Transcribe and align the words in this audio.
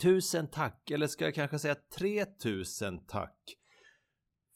Tusen 0.00 0.46
tack, 0.48 0.90
eller 0.90 1.06
ska 1.06 1.24
jag 1.24 1.34
kanske 1.34 1.58
säga 1.58 1.74
3000 1.98 3.06
tack. 3.06 3.56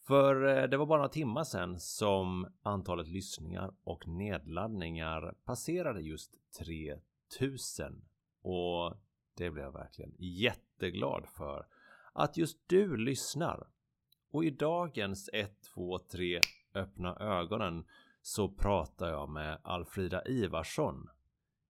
För 0.06 0.46
eh, 0.46 0.68
det 0.68 0.76
var 0.76 0.86
bara 0.86 0.98
några 0.98 1.08
timmar 1.08 1.44
sedan 1.44 1.80
som 1.80 2.46
antalet 2.62 3.08
lyssningar 3.08 3.74
och 3.84 4.08
nedladdningar 4.08 5.34
passerade 5.44 6.00
just 6.00 6.34
3000. 6.58 8.04
Och 8.42 8.96
det 9.36 9.50
blev 9.50 9.64
jag 9.64 9.72
verkligen 9.72 10.14
jätteglad 10.18 11.26
för. 11.28 11.66
Att 12.12 12.36
just 12.36 12.58
du 12.68 12.96
lyssnar. 12.96 13.66
Och 14.30 14.44
i 14.44 14.50
dagens 14.50 15.30
1, 15.32 15.62
2, 15.74 15.98
3 15.98 16.40
öppna 16.74 17.16
ögonen 17.16 17.84
så 18.22 18.48
pratar 18.48 19.08
jag 19.08 19.28
med 19.28 19.60
Alfrida 19.64 20.24
Ivarsson. 20.26 21.08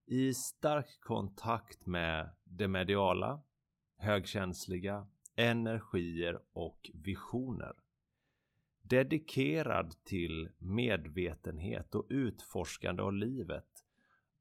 I 0.06 0.34
stark 0.34 1.00
kontakt 1.00 1.86
med 1.86 2.30
det 2.44 2.68
mediala, 2.68 3.42
högkänsliga, 3.96 5.06
energier 5.36 6.40
och 6.52 6.90
visioner. 6.94 7.72
Dedikerad 8.82 10.04
till 10.04 10.48
medvetenhet 10.58 11.94
och 11.94 12.06
utforskande 12.08 13.02
av 13.02 13.12
livet 13.12 13.84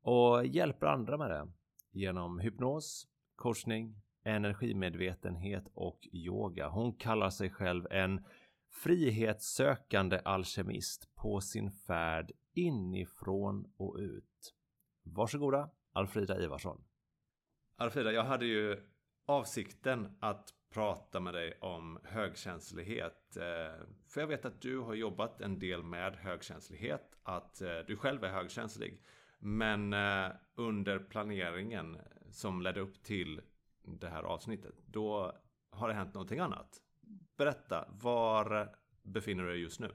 och 0.02 0.46
hjälper 0.46 0.88
andra 0.88 1.18
med 1.18 1.30
det 1.30 1.48
genom 1.92 2.40
hypnos, 2.40 3.08
korsning, 3.36 4.02
energimedvetenhet 4.24 5.68
och 5.74 6.08
yoga. 6.12 6.68
Hon 6.70 6.94
kallar 6.94 7.30
sig 7.30 7.50
själv 7.50 7.88
en 7.92 8.26
frihetssökande 8.70 10.22
alkemist 10.26 11.16
på 11.16 11.42
sin 11.42 11.72
färd 11.72 12.32
inifrån 12.54 13.72
och 13.78 13.96
ut. 14.00 14.54
Varsågoda 15.04 15.70
Alfrida 15.94 16.42
Ivarsson. 16.42 16.84
Alfrida, 17.76 18.12
jag 18.12 18.24
hade 18.24 18.46
ju 18.46 18.93
avsikten 19.26 20.18
att 20.20 20.54
prata 20.74 21.20
med 21.20 21.34
dig 21.34 21.58
om 21.62 22.00
högkänslighet. 22.04 23.38
Eh, 23.38 23.86
för 24.08 24.22
jag 24.22 24.28
vet 24.28 24.46
att 24.46 24.62
du 24.62 24.80
har 24.80 24.94
jobbat 24.94 25.42
en 25.42 25.60
del 25.60 25.84
med 25.84 26.16
högkänslighet, 26.16 27.18
att 27.24 27.62
eh, 27.62 27.78
du 27.88 27.96
själv 27.98 28.24
är 28.24 28.32
högkänslig. 28.32 29.02
Men 29.40 29.94
eh, 29.94 30.32
under 30.56 31.00
planeringen 31.00 31.98
som 32.32 32.62
ledde 32.62 32.80
upp 32.80 33.04
till 33.04 33.42
det 33.84 34.10
här 34.10 34.24
avsnittet, 34.24 34.76
då 34.86 35.34
har 35.70 35.88
det 35.88 35.94
hänt 35.94 36.14
någonting 36.14 36.40
annat. 36.40 36.82
Berätta, 37.38 37.88
var 37.92 38.70
befinner 39.04 39.44
du 39.44 39.50
dig 39.50 39.62
just 39.62 39.80
nu? 39.80 39.92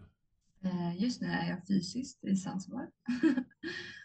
Just 0.97 1.21
nu 1.21 1.27
är 1.27 1.51
jag 1.51 1.67
fysiskt 1.67 2.25
i 2.25 2.37
Zanzibar. 2.37 2.91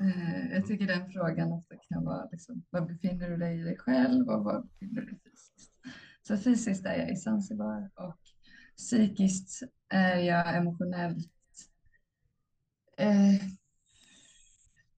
Eh, 0.00 0.52
jag 0.52 0.66
tycker 0.66 0.86
den 0.86 1.12
frågan 1.12 1.52
ofta 1.52 1.76
kan 1.76 2.04
vara 2.04 2.28
liksom, 2.32 2.62
var 2.70 2.80
befinner 2.80 3.30
du 3.30 3.36
dig 3.36 3.60
i 3.60 3.62
dig 3.62 3.78
själv 3.78 4.28
och 4.28 4.44
var 4.44 4.62
befinner 4.62 5.00
du 5.00 5.06
dig 5.06 5.20
fysiskt? 5.24 5.72
Så 6.22 6.36
fysiskt 6.36 6.86
är 6.86 6.96
jag 6.96 7.10
i 7.10 7.16
Zanzibar 7.16 7.90
och 7.94 8.18
psykiskt 8.76 9.62
är 9.88 10.16
jag 10.16 10.56
emotionellt 10.56 11.32
eh, 12.96 13.42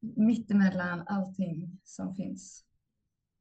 mittemellan 0.01 1.03
allting 1.07 1.81
som 1.85 2.15
finns. 2.15 2.65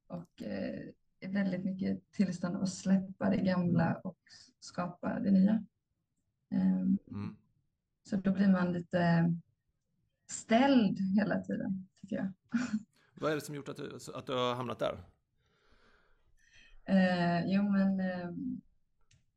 Och 0.08 0.42
eh, 0.44 0.90
väldigt 1.30 1.66
mycket 1.66 2.12
tillstånd 2.12 2.56
av 2.56 2.64
att 2.64 2.74
släppa 2.74 3.30
det 3.30 3.38
gamla 3.38 4.02
och 4.03 4.18
skapa 4.59 5.19
det 5.19 5.31
nya. 5.31 5.66
Eh, 6.52 6.81
mm. 7.12 7.36
Så 8.03 8.16
då 8.16 8.31
blir 8.31 8.48
man 8.48 8.74
lite 8.74 9.34
ställd 10.31 11.00
hela 11.00 11.41
tiden, 11.41 11.88
tycker 12.01 12.16
jag. 12.16 12.31
Vad 13.16 13.31
är 13.31 13.35
det 13.35 13.41
som 13.41 13.56
gjort 13.56 13.69
att 13.69 13.78
du, 13.78 13.97
att 14.13 14.25
du 14.25 14.34
har 14.34 14.56
hamnat 14.56 14.79
där? 14.79 15.03
Eh, 16.85 17.45
jo, 17.45 17.63
men 17.63 18.00
eh, 18.00 18.29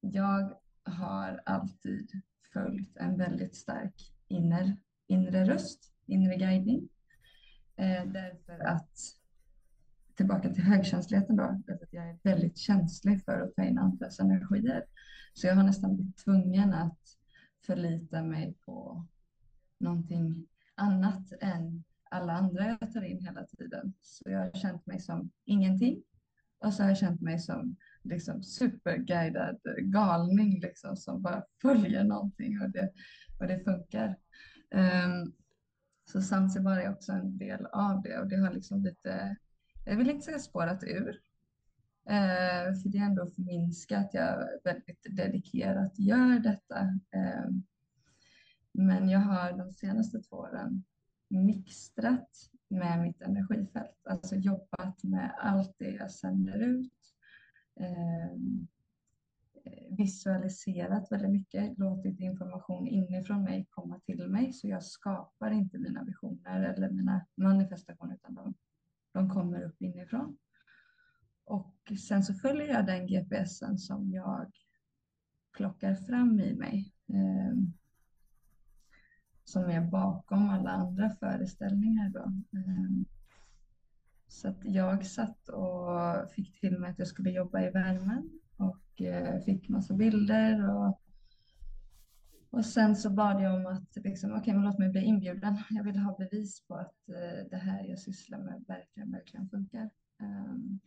jag 0.01 0.59
har 0.85 1.43
alltid 1.47 2.11
följt 2.53 2.97
en 2.97 3.19
väldigt 3.19 3.55
stark 3.57 4.13
inner, 4.29 4.77
inre 5.07 5.45
röst, 5.45 5.93
inre 6.07 6.37
guidning. 6.37 6.89
Eh, 7.77 8.07
därför 8.07 8.59
att, 8.59 8.99
tillbaka 10.15 10.55
till 10.55 10.63
högkänsligheten 10.63 11.37
då, 11.37 11.63
därför 11.67 11.85
att 11.85 11.93
jag 11.93 12.11
är 12.11 12.19
väldigt 12.23 12.59
känslig 12.59 13.25
för 13.25 13.41
att 13.41 13.55
ta 13.55 13.65
in 13.65 13.79
andras 13.79 14.21
energier. 14.21 14.85
Så 15.35 15.47
jag 15.47 15.55
har 15.55 15.63
nästan 15.63 15.95
blivit 15.95 16.17
tvungen 16.17 16.75
att 16.75 16.99
förlita 17.67 18.23
mig 18.23 18.55
på 18.65 19.07
någonting 19.79 20.47
annat 20.83 21.33
än 21.41 21.85
alla 22.11 22.33
andra 22.33 22.79
jag 22.81 22.93
tar 22.93 23.03
in 23.03 23.25
hela 23.25 23.47
tiden. 23.47 23.95
Så 24.01 24.31
jag 24.31 24.39
har 24.39 24.51
känt 24.51 24.87
mig 24.87 25.01
som 25.01 25.31
ingenting. 25.45 26.03
Och 26.59 26.75
så 26.75 26.83
har 26.83 26.91
jag 26.91 26.99
känt 26.99 27.21
mig 27.21 27.39
som 27.39 27.77
liksom 28.03 28.43
superguidad 28.43 29.59
galning 29.79 30.61
liksom, 30.61 30.97
som 30.97 31.23
bara 31.23 31.45
följer 31.63 32.05
någonting 32.05 32.61
och 32.61 32.71
det, 32.71 32.93
och 33.39 33.47
det 33.47 33.65
funkar. 33.65 34.17
Um, 34.75 35.33
så 36.05 36.23
Zanzibar 36.23 36.79
är 36.79 36.91
också 36.91 37.13
en 37.13 37.39
del 37.39 37.67
av 37.67 38.03
det 38.03 38.19
och 38.19 38.29
det 38.29 38.37
har 38.37 38.53
liksom 38.53 38.83
lite, 38.83 39.37
jag 39.85 39.97
vill 39.97 40.11
inte 40.11 40.25
säga 40.25 40.39
spårat 40.39 40.85
ur, 40.85 41.09
uh, 42.11 42.75
för 42.83 42.89
det 42.89 42.99
är 42.99 43.07
ändå 43.07 43.31
förminskat 43.31 44.05
att 44.05 44.15
jag 44.15 44.49
väldigt 44.65 45.17
dedikerat 45.17 45.99
gör 45.99 46.39
detta. 46.39 46.81
Um, 47.47 47.65
men 48.73 49.09
jag 49.09 49.21
har 49.21 49.59
de 49.59 49.73
senaste 49.73 50.23
två 50.23 50.37
åren 50.37 50.85
mixtrat 51.29 52.51
med 52.69 53.01
mitt 53.01 53.23
energifält, 53.23 54.07
alltså 54.07 54.37
jobbat 54.37 55.05
med 55.05 55.35
allt 55.39 55.75
det 55.79 55.91
jag 55.91 56.11
sänder 56.11 56.59
ut. 56.59 56.93
Ehm, 57.77 58.69
eh, 59.65 59.97
visualiserat 59.97 61.13
väldigt 61.13 61.31
mycket, 61.31 61.79
låtit 61.79 62.21
information 62.21 62.89
inifrån 62.89 63.45
mig 63.45 63.67
komma 63.71 64.01
till 64.01 64.29
mig 64.29 64.53
så 64.53 64.69
jag 64.69 64.85
skapar 64.85 65.51
inte 65.51 65.79
mina 65.79 66.05
visioner 66.05 66.61
eller 66.61 66.91
mina 66.91 67.27
manifestationer 67.35 68.15
utan 68.15 68.35
de, 68.35 68.55
de 69.13 69.31
kommer 69.31 69.63
upp 69.63 69.83
inifrån. 69.83 70.39
Och 71.45 71.93
sen 72.09 72.23
så 72.23 72.35
följer 72.35 72.69
jag 72.69 72.87
den 72.87 73.07
GPSen 73.07 73.79
som 73.79 74.11
jag 74.11 74.53
plockar 75.57 75.95
fram 75.95 76.41
i 76.41 76.55
mig. 76.55 76.93
Eh, 77.09 77.57
som 79.45 79.71
är 79.71 79.81
bakom 79.81 80.51
alla 80.51 80.71
andra 80.71 81.11
föreställningar. 81.11 82.09
Då. 82.09 82.33
Ehm, 82.59 83.05
så 84.29 84.49
att 84.49 84.65
jag 84.65 85.07
satt 85.07 85.49
och 85.49 86.31
fick 86.31 86.61
till 86.61 86.79
mig 86.79 86.91
att 86.91 86.99
jag 86.99 87.09
skulle 87.09 87.31
jobba 87.31 87.63
i 87.63 87.71
värmen 87.71 88.31
och 88.57 89.03
eh, 89.03 89.41
fick 89.41 89.69
massa 89.69 89.95
bilder 89.95 90.71
och, 90.71 91.01
och 92.51 92.65
sen 92.65 92.97
så 92.97 93.11
bad 93.11 93.43
jag 93.43 93.55
om 93.55 93.67
att 93.67 93.97
liksom, 93.97 94.31
okej, 94.31 94.41
okay, 94.41 94.55
men 94.55 94.65
låt 94.65 94.79
mig 94.79 94.89
bli 94.89 95.01
inbjuden. 95.01 95.59
Jag 95.71 95.85
vill 95.85 95.99
ha 95.99 96.17
bevis 96.19 96.67
på 96.67 96.75
att 96.75 97.09
eh, 97.09 97.49
det 97.51 97.57
här 97.57 97.85
jag 97.85 97.99
sysslar 97.99 98.39
med 98.39 98.65
verkligen, 98.69 99.13
verkligen 99.13 99.49
funkar. 99.49 99.91
Um, 100.21 100.81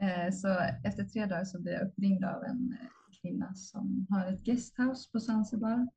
eh, 0.00 0.32
så 0.32 0.48
efter 0.84 1.04
tre 1.04 1.26
dagar 1.26 1.44
så 1.44 1.60
blev 1.60 1.74
jag 1.74 1.88
uppringd 1.88 2.24
av 2.24 2.44
en 2.44 2.76
eh, 2.80 2.88
kvinna 3.20 3.54
som 3.54 4.06
har 4.10 4.26
ett 4.26 4.44
guesthouse 4.44 5.10
på 5.12 5.20
Zanzibar 5.20 5.88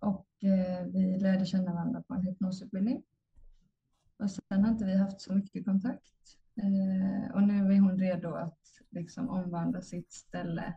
och 0.00 0.44
eh, 0.44 0.86
vi 0.86 1.18
lärde 1.18 1.46
känna 1.46 1.72
varandra 1.72 2.02
på 2.02 2.14
en 2.14 2.22
hypnosutbildning. 2.22 3.02
Och 4.16 4.30
sen 4.30 4.64
har 4.64 4.68
inte 4.70 4.84
vi 4.84 4.96
haft 4.96 5.20
så 5.20 5.34
mycket 5.34 5.64
kontakt. 5.64 6.38
Eh, 6.56 7.34
och 7.34 7.42
nu 7.42 7.74
är 7.74 7.80
hon 7.80 7.98
redo 7.98 8.34
att 8.34 8.58
liksom 8.90 9.28
omvandla 9.28 9.80
sitt 9.80 10.12
ställe 10.12 10.74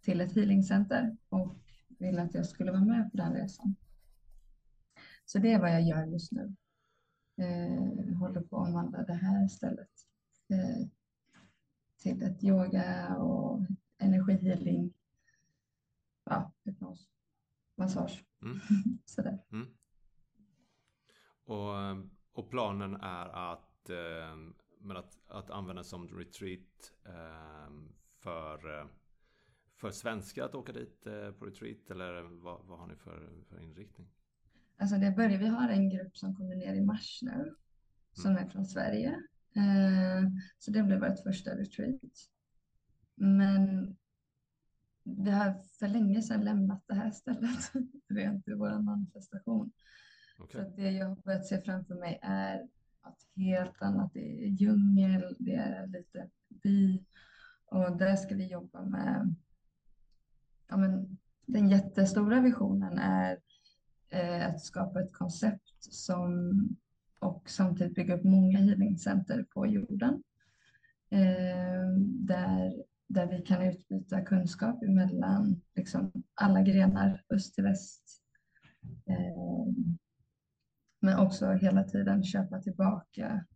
till 0.00 0.20
ett 0.20 0.32
healingcenter 0.32 1.16
och 1.28 1.56
vill 1.88 2.18
att 2.18 2.34
jag 2.34 2.46
skulle 2.46 2.72
vara 2.72 2.84
med 2.84 3.10
på 3.10 3.16
den 3.16 3.32
resan. 3.32 3.76
Så 5.24 5.38
det 5.38 5.52
är 5.52 5.60
vad 5.60 5.72
jag 5.72 5.82
gör 5.82 6.04
just 6.04 6.32
nu. 6.32 6.54
Jag 7.96 8.14
håller 8.14 8.40
på 8.40 8.60
att 8.60 8.68
omvandla 8.68 9.02
det 9.02 9.14
här 9.14 9.48
stället 9.48 9.90
till 11.98 12.22
ett 12.22 12.44
yoga 12.44 13.16
och 13.16 13.60
energihealing, 13.98 14.92
ja, 16.24 16.52
hypnos, 16.64 17.08
massage 17.74 18.24
Mm. 18.42 18.58
Sådär. 19.04 19.38
Mm. 19.52 19.66
Och, 21.44 21.74
och, 22.32 22.50
planen 22.50 22.94
är 22.94 23.52
att, 23.52 23.90
eh, 23.90 24.36
men 24.80 24.96
att, 24.96 25.18
att 25.28 25.50
använda 25.50 25.84
som 25.84 26.08
retreat 26.08 26.92
eh, 27.04 27.72
för, 28.18 28.88
för 29.76 29.90
svenskar 29.90 30.44
att 30.44 30.54
åka 30.54 30.72
dit 30.72 31.06
eh, 31.06 31.30
på 31.30 31.46
retreat 31.46 31.90
eller 31.90 32.22
vad, 32.22 32.66
vad 32.66 32.78
har 32.78 32.86
ni 32.86 32.96
för, 32.96 33.44
för 33.48 33.60
inriktning? 33.60 34.08
Alltså 34.76 34.96
det 34.96 35.10
börjar, 35.10 35.38
vi 35.38 35.46
har 35.46 35.68
en 35.68 35.90
grupp 35.90 36.16
som 36.16 36.36
kommer 36.36 36.56
ner 36.56 36.74
i 36.74 36.80
mars 36.80 37.18
nu 37.22 37.54
som 38.12 38.30
mm. 38.30 38.44
är 38.44 38.48
från 38.48 38.66
Sverige. 38.66 39.08
Eh, 39.56 40.28
så 40.58 40.70
det 40.70 40.82
blir 40.82 41.00
vårt 41.00 41.22
första 41.22 41.50
retreat. 41.50 42.30
Men 43.14 43.96
vi 45.02 45.30
har 45.30 45.54
för 45.78 45.88
länge 45.88 46.22
sedan 46.22 46.44
lämnat 46.44 46.82
det 46.86 46.94
här 46.94 47.10
stället 47.10 47.72
rent 48.08 48.48
i 48.48 48.54
vår 48.54 48.82
manifestation. 48.82 49.72
Okay. 50.38 50.64
Så 50.64 50.70
det 50.76 50.90
jag 50.90 51.08
har 51.08 51.16
börjat 51.16 51.46
se 51.46 51.60
framför 51.60 51.94
mig 51.94 52.18
är 52.22 52.68
något 53.04 53.26
helt 53.36 53.82
annat. 53.82 54.10
Det 54.14 54.44
är 54.44 54.48
djungel, 54.48 55.36
det 55.38 55.54
är 55.54 55.86
lite 55.86 56.30
by 56.62 57.04
och 57.64 57.96
där 57.96 58.16
ska 58.16 58.34
vi 58.34 58.46
jobba 58.46 58.82
med 58.82 59.34
ja, 60.68 60.76
men, 60.76 61.18
den 61.46 61.68
jättestora 61.68 62.40
visionen 62.40 62.98
är 62.98 63.38
eh, 64.08 64.48
att 64.48 64.60
skapa 64.60 65.00
ett 65.02 65.12
koncept 65.12 65.76
som 65.80 66.52
och 67.18 67.50
samtidigt 67.50 67.94
bygga 67.94 68.14
upp 68.14 68.24
många 68.24 68.58
healingcenter 68.58 69.46
på 69.50 69.66
jorden. 69.66 70.22
Eh, 71.10 71.88
där, 72.06 72.72
där 73.10 73.26
vi 73.26 73.42
kan 73.42 73.62
utbyta 73.62 74.20
kunskap 74.20 74.82
mellan 74.82 75.60
liksom, 75.74 76.12
alla 76.34 76.62
grenar, 76.62 77.24
öst 77.30 77.54
till 77.54 77.64
väst. 77.64 78.22
Eh, 79.06 79.74
men 81.00 81.18
också 81.18 81.52
hela 81.52 81.84
tiden 81.84 82.22
köpa 82.24 82.60
tillbaka, 82.60 83.46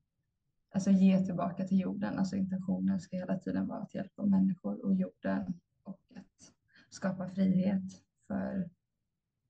alltså 0.74 0.90
ge 0.90 1.24
tillbaka 1.24 1.64
till 1.64 1.80
jorden. 1.80 2.18
Alltså 2.18 2.36
intentionen 2.36 3.00
ska 3.00 3.16
hela 3.16 3.38
tiden 3.38 3.66
vara 3.66 3.82
att 3.82 3.94
hjälpa 3.94 4.26
människor 4.26 4.84
och 4.84 4.94
jorden 4.94 5.60
och 5.82 6.00
att 6.14 6.52
skapa 6.90 7.28
frihet 7.28 7.84
för 8.26 8.70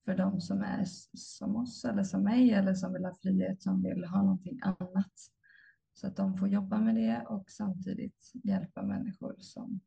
för 0.05 0.17
de 0.17 0.41
som 0.41 0.63
är 0.63 0.85
som 1.15 1.57
oss 1.57 1.85
eller 1.85 2.03
som 2.03 2.23
mig 2.23 2.51
eller 2.51 2.75
som 2.75 2.93
vill 2.93 3.05
ha 3.05 3.15
frihet, 3.15 3.63
som 3.63 3.83
vill 3.83 4.05
ha 4.05 4.23
någonting 4.23 4.61
annat. 4.63 5.13
Så 5.95 6.07
att 6.07 6.17
de 6.17 6.37
får 6.37 6.49
jobba 6.49 6.79
med 6.79 6.95
det 6.95 7.27
och 7.29 7.51
samtidigt 7.51 8.33
hjälpa 8.45 8.83
människor 8.83 9.37
som, 9.39 9.81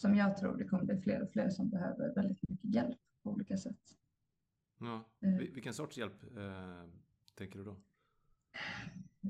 som 0.00 0.14
jag 0.14 0.36
tror 0.36 0.56
det 0.56 0.64
kommer 0.64 0.84
bli 0.84 1.00
fler 1.00 1.22
och 1.22 1.30
fler 1.30 1.50
som 1.50 1.68
behöver 1.68 2.14
väldigt 2.14 2.48
mycket 2.48 2.74
hjälp 2.74 2.98
på 3.22 3.30
olika 3.30 3.56
sätt. 3.56 3.96
Ja. 4.80 5.04
Eh. 5.20 5.38
Vilken 5.38 5.74
sorts 5.74 5.98
hjälp 5.98 6.22
eh, 6.36 6.90
tänker 7.34 7.58
du 7.58 7.64
då? 7.64 7.76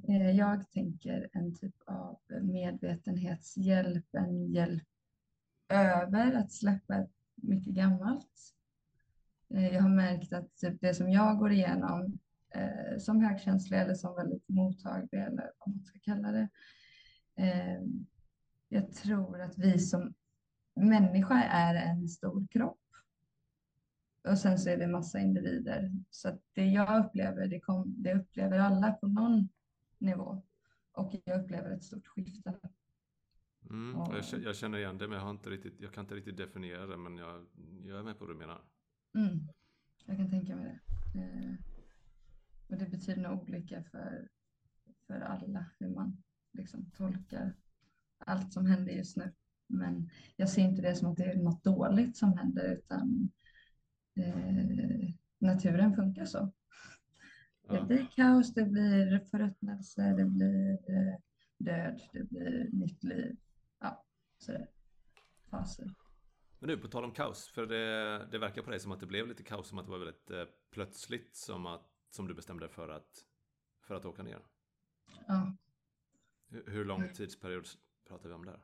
Eh, 0.08 0.30
jag 0.30 0.70
tänker 0.70 1.28
en 1.32 1.54
typ 1.54 1.74
av 1.86 2.18
medvetenhetshjälp, 2.42 4.14
en 4.14 4.52
hjälp 4.52 4.88
över 5.68 6.32
att 6.32 6.52
släppa 6.52 7.06
mycket 7.34 7.74
gammalt 7.74 8.54
Eh, 9.54 9.74
jag 9.74 9.82
har 9.82 9.88
märkt 9.88 10.32
att 10.32 10.56
typ 10.56 10.80
det 10.80 10.94
som 10.94 11.10
jag 11.10 11.38
går 11.38 11.52
igenom 11.52 12.18
eh, 12.54 12.98
som 12.98 13.20
högkänslig 13.20 13.78
eller 13.78 13.94
som 13.94 14.14
väldigt 14.14 14.48
mottaglig 14.48 15.20
eller 15.20 15.52
vad 15.58 15.74
man 15.74 15.84
ska 15.84 15.98
kalla 15.98 16.32
det. 16.32 16.48
Eh, 17.36 17.80
jag 18.68 18.92
tror 18.92 19.40
att 19.40 19.58
vi 19.58 19.78
som 19.78 20.14
människa 20.78 21.42
är 21.42 21.74
en 21.74 22.08
stor 22.08 22.46
kropp. 22.46 22.80
Och 24.28 24.38
sen 24.38 24.58
så 24.58 24.70
är 24.70 24.76
vi 24.76 24.86
massa 24.86 25.20
individer. 25.20 25.92
Så 26.10 26.38
det 26.52 26.66
jag 26.66 27.04
upplever, 27.04 27.48
det, 27.48 27.60
kom, 27.60 27.94
det 28.02 28.14
upplever 28.14 28.58
alla 28.58 28.92
på 28.92 29.06
någon 29.06 29.48
nivå. 29.98 30.42
Och 30.92 31.14
jag 31.24 31.44
upplever 31.44 31.70
ett 31.70 31.84
stort 31.84 32.06
skifte. 32.06 32.58
Mm, 33.70 33.96
jag, 33.96 34.42
jag 34.42 34.56
känner 34.56 34.78
igen 34.78 34.98
det, 34.98 35.08
men 35.08 35.16
jag, 35.16 35.24
har 35.24 35.30
inte 35.30 35.50
riktigt, 35.50 35.80
jag 35.80 35.92
kan 35.92 36.04
inte 36.04 36.14
riktigt 36.14 36.36
definiera 36.36 36.86
det, 36.86 36.96
men 36.96 37.16
jag, 37.16 37.46
jag 37.84 37.98
är 37.98 38.02
med 38.02 38.18
på 38.18 38.24
vad 38.24 38.34
du 38.34 38.38
menar. 38.38 38.62
Mm, 39.14 39.48
jag 40.04 40.16
kan 40.16 40.30
tänka 40.30 40.56
mig 40.56 40.64
det. 40.64 41.20
Eh, 41.20 41.54
och 42.68 42.76
det 42.76 42.90
betyder 42.90 43.22
nog 43.22 43.42
olika 43.42 43.82
för, 43.82 44.28
för 45.06 45.20
alla 45.20 45.66
hur 45.78 45.88
man 45.88 46.22
liksom 46.52 46.90
tolkar 46.90 47.54
allt 48.18 48.52
som 48.52 48.66
händer 48.66 48.92
just 48.92 49.16
nu. 49.16 49.32
Men 49.68 50.10
jag 50.36 50.48
ser 50.48 50.62
inte 50.62 50.82
det 50.82 50.94
som 50.94 51.10
att 51.10 51.16
det 51.16 51.24
är 51.24 51.36
något 51.36 51.64
dåligt 51.64 52.16
som 52.16 52.38
händer 52.38 52.72
utan 52.72 53.30
eh, 54.16 55.10
naturen 55.38 55.96
funkar 55.96 56.24
så. 56.24 56.52
Det 57.68 57.84
blir 57.86 58.06
kaos, 58.16 58.54
det 58.54 58.64
blir 58.64 59.18
förruttnelse, 59.30 60.02
det 60.02 60.24
blir 60.24 60.72
eh, 60.72 61.14
död, 61.58 62.00
det 62.12 62.24
blir 62.24 62.68
nytt 62.72 63.04
liv. 63.04 63.36
Ja, 63.80 64.04
sådär. 64.38 64.68
Faser. 65.50 65.94
Men 66.58 66.68
nu 66.68 66.76
på 66.76 66.88
tal 66.88 67.04
om 67.04 67.12
kaos, 67.12 67.48
för 67.48 67.66
det, 67.66 68.26
det 68.30 68.38
verkar 68.38 68.62
på 68.62 68.70
dig 68.70 68.80
som 68.80 68.92
att 68.92 69.00
det 69.00 69.06
blev 69.06 69.28
lite 69.28 69.42
kaos, 69.42 69.68
som 69.68 69.78
att 69.78 69.84
det 69.84 69.90
var 69.90 69.98
väldigt 69.98 70.30
eh, 70.30 70.44
plötsligt 70.70 71.36
som, 71.36 71.66
att, 71.66 71.88
som 72.10 72.28
du 72.28 72.34
bestämde 72.34 72.66
dig 72.66 72.74
för 72.74 72.88
att, 72.88 73.24
för 73.82 73.94
att 73.94 74.04
åka 74.04 74.22
ner. 74.22 74.38
Ja. 75.26 75.56
Hur, 76.48 76.64
hur 76.66 76.84
lång 76.84 77.12
tidsperiod 77.12 77.66
pratar 78.08 78.28
vi 78.28 78.34
om 78.34 78.44
där? 78.44 78.60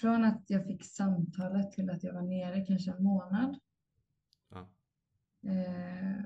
Från 0.00 0.24
att 0.24 0.44
jag 0.46 0.66
fick 0.66 0.84
samtalet 0.84 1.72
till 1.72 1.90
att 1.90 2.04
jag 2.04 2.14
var 2.14 2.22
nere 2.22 2.60
kanske 2.66 2.90
en 2.90 3.02
månad. 3.02 3.58
Ja. 4.50 4.68
Eh, 5.50 6.24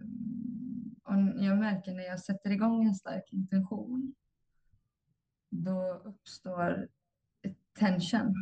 och 1.05 1.45
jag 1.45 1.59
märker 1.59 1.95
när 1.95 2.03
jag 2.03 2.21
sätter 2.21 2.51
igång 2.51 2.87
en 2.87 2.95
stark 2.95 3.33
intention, 3.33 4.15
då 5.51 6.03
uppstår 6.05 6.89
tension 7.79 8.35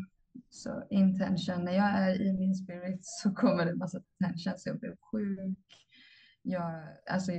så 0.51 0.87
intention, 0.91 1.65
när 1.65 1.73
jag 1.73 1.89
är 1.89 2.23
i 2.23 2.33
min 2.33 2.55
spirit 2.55 3.01
så 3.03 3.35
kommer 3.35 3.65
det 3.65 3.71
en 3.71 3.79
massa 3.79 4.01
tension, 4.19 4.59
så 4.59 4.69
jag 4.69 4.79
blev 4.79 4.97
sjuk. 4.97 5.89
Jag, 6.43 6.83
alltså, 7.11 7.33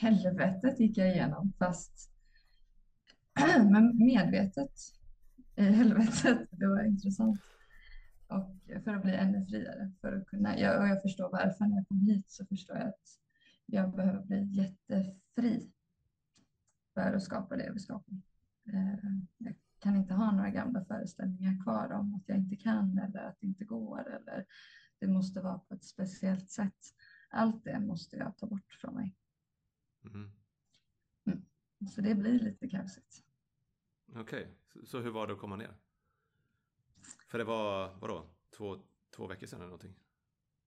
helvetet 0.00 0.80
gick 0.80 0.98
jag 0.98 1.08
igenom, 1.08 1.52
fast 1.58 2.10
men 3.70 3.96
medvetet 3.96 4.72
i 5.56 5.62
helvetet. 5.62 6.48
Det 6.50 6.66
var 6.66 6.84
intressant. 6.84 7.40
Och 8.26 8.82
för 8.84 8.94
att 8.94 9.02
bli 9.02 9.14
ännu 9.14 9.46
friare, 9.46 9.92
för 10.00 10.12
att 10.12 10.26
kunna, 10.26 10.58
jag, 10.58 10.80
och 10.80 10.88
jag 10.88 11.02
förstår 11.02 11.30
varför 11.30 11.64
när 11.64 11.76
jag 11.76 11.88
kom 11.88 12.00
hit 12.00 12.30
så 12.30 12.46
förstår 12.46 12.76
jag 12.76 12.88
att 12.88 13.20
jag 13.66 13.96
behöver 13.96 14.22
bli 14.22 14.42
jättefri 14.42 15.72
för 16.94 17.12
att 17.12 17.22
skapa 17.22 17.56
det 17.56 17.64
jag 17.64 17.72
vill 17.72 17.82
skapa. 17.82 18.12
Eh, 18.72 19.14
jag 19.38 19.54
kan 19.78 19.96
inte 19.96 20.14
ha 20.14 20.32
några 20.32 20.50
gamla 20.50 20.84
föreställningar 20.84 21.62
kvar 21.62 21.92
om 21.92 22.14
att 22.14 22.28
jag 22.28 22.38
inte 22.38 22.56
kan 22.56 22.98
eller 22.98 23.20
att 23.20 23.40
det 23.40 23.46
inte 23.46 23.64
går 23.64 24.10
eller 24.10 24.46
det 24.98 25.06
måste 25.06 25.40
vara 25.40 25.58
på 25.58 25.74
ett 25.74 25.84
speciellt 25.84 26.50
sätt. 26.50 26.94
Allt 27.30 27.64
det 27.64 27.80
måste 27.80 28.16
jag 28.16 28.38
ta 28.38 28.46
bort 28.46 28.72
från 28.80 28.94
mig. 28.94 29.16
Mm. 30.04 30.32
Mm. 31.24 31.44
Så 31.90 32.00
det 32.00 32.14
blir 32.14 32.38
lite 32.38 32.68
kaosigt. 32.68 33.24
Okej, 34.08 34.22
okay. 34.22 34.46
Så, 34.84 35.00
hur 35.00 35.10
var 35.10 35.26
det 35.26 35.32
att 35.32 35.38
komma 35.38 35.56
ner? 35.56 35.76
För 37.28 37.38
det 37.38 37.44
var, 37.44 37.94
vadå, 38.00 38.26
två, 38.56 38.76
två 39.16 39.26
veckor 39.26 39.46
sedan 39.46 39.58
eller 39.58 39.66
någonting? 39.66 39.94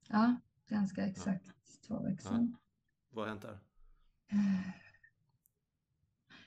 Ja, 0.09 0.35
ganska 0.67 1.05
exakt 1.05 1.45
ja. 1.45 1.87
två 1.87 2.03
veckor 2.03 2.21
sedan. 2.21 2.49
Ja. 2.51 2.59
Vad 3.09 3.23
har 3.23 3.29
hänt 3.29 3.41
där? 3.41 3.59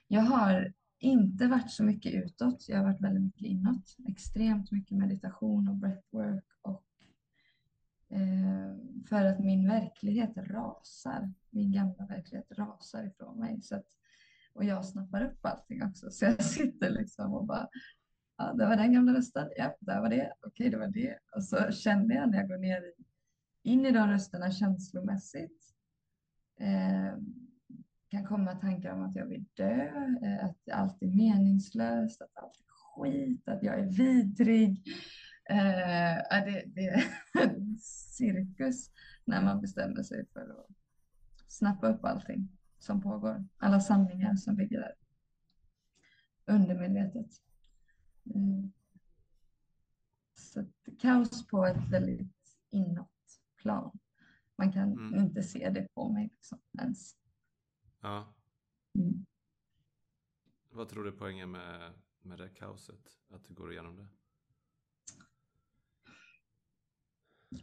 Jag 0.09 0.23
har 0.23 0.75
inte 0.99 1.47
varit 1.47 1.71
så 1.71 1.85
mycket 1.85 2.15
utåt. 2.15 2.69
Jag 2.69 2.77
har 2.77 2.85
varit 2.85 3.01
väldigt 3.01 3.23
mycket 3.23 3.43
inåt. 3.43 3.97
Extremt 4.09 4.71
mycket 4.71 4.99
meditation 4.99 5.69
och 5.69 5.77
breathwork. 5.77 6.45
Och, 6.63 6.85
eh, 8.09 8.77
för 9.09 9.25
att 9.25 9.41
min 9.41 9.69
verklighet 9.69 10.37
rasar. 10.37 11.33
Min 11.51 11.73
gamla 11.73 12.07
verklighet 12.07 12.47
rasar 12.51 13.05
ifrån 13.05 13.39
mig. 13.39 13.63
Så 13.63 13.77
att, 13.77 13.98
och 14.59 14.65
jag 14.65 14.85
snappar 14.85 15.25
upp 15.25 15.47
allting 15.47 15.83
också. 15.83 16.11
Så 16.11 16.25
jag 16.25 16.45
sitter 16.45 16.91
liksom 16.91 17.35
och 17.35 17.47
bara 17.47 17.69
Ja, 18.39 18.53
det 18.53 18.67
var 18.67 18.77
den 18.77 18.93
gamla 18.93 19.15
rösten. 19.15 19.49
Ja, 19.57 19.77
där 19.81 20.01
var 20.01 20.09
det. 20.09 20.33
Okej, 20.47 20.71
det 20.71 20.79
var 20.79 20.89
det. 20.89 21.19
Och 21.37 21.45
så 21.45 21.73
kände 21.73 22.15
jag 22.15 22.31
när 22.31 22.39
jag 22.39 22.49
går 22.49 22.59
ner 22.59 22.83
in 23.63 23.87
i 23.87 23.91
de 23.91 24.09
rösterna 24.09 24.51
känslomässigt. 24.51 25.75
Eh, 26.61 27.15
kan 28.09 28.27
komma 28.27 28.55
tankar 28.55 28.93
om 28.93 29.03
att 29.03 29.17
jag 29.17 29.27
vill 29.27 29.45
dö, 29.55 29.87
eh, 30.23 30.45
att 30.45 30.57
allt 30.73 31.03
är 31.03 31.07
meningslöst, 31.07 32.23
att 32.23 32.37
allt 32.37 32.57
är 32.57 33.03
skit, 33.03 33.49
att 33.49 33.63
jag 33.63 33.79
är 33.79 33.87
vidrig. 33.87 34.83
Eh, 35.51 36.45
det, 36.45 36.65
det 36.67 36.87
är 36.87 37.05
en 37.43 37.77
cirkus 37.81 38.91
när 39.25 39.43
man 39.43 39.61
bestämmer 39.61 40.03
sig 40.03 40.27
för 40.33 40.41
att 40.41 40.67
snappa 41.49 41.89
upp 41.89 42.05
allting 42.05 42.58
som 42.79 43.01
pågår. 43.01 43.45
Alla 43.57 43.81
sanningar 43.81 44.35
som 44.35 44.57
ligger 44.57 44.81
där. 44.81 44.95
Undermedvetet. 46.47 47.31
Mm. 48.35 48.73
Så 50.35 50.65
kaos 50.99 51.47
på 51.47 51.67
ett 51.67 51.91
väldigt 51.91 52.59
inåt 52.71 53.41
plan. 53.57 53.99
Man 54.57 54.73
kan 54.73 54.93
mm. 54.93 55.15
inte 55.15 55.43
se 55.43 55.71
det 55.71 55.89
på 55.95 56.09
mig 56.09 56.31
liksom, 56.33 56.59
ens. 56.79 57.17
Ja. 58.01 58.35
Mm. 58.95 59.27
Vad 60.71 60.89
tror 60.89 61.05
du 61.05 61.11
är 61.11 61.17
poängen 61.17 61.51
med, 61.51 61.93
med 62.23 62.39
det 62.39 62.49
kaoset? 62.49 63.19
Att 63.31 63.45
du 63.45 63.55
går 63.55 63.73
igenom 63.73 63.97
det? 63.97 64.09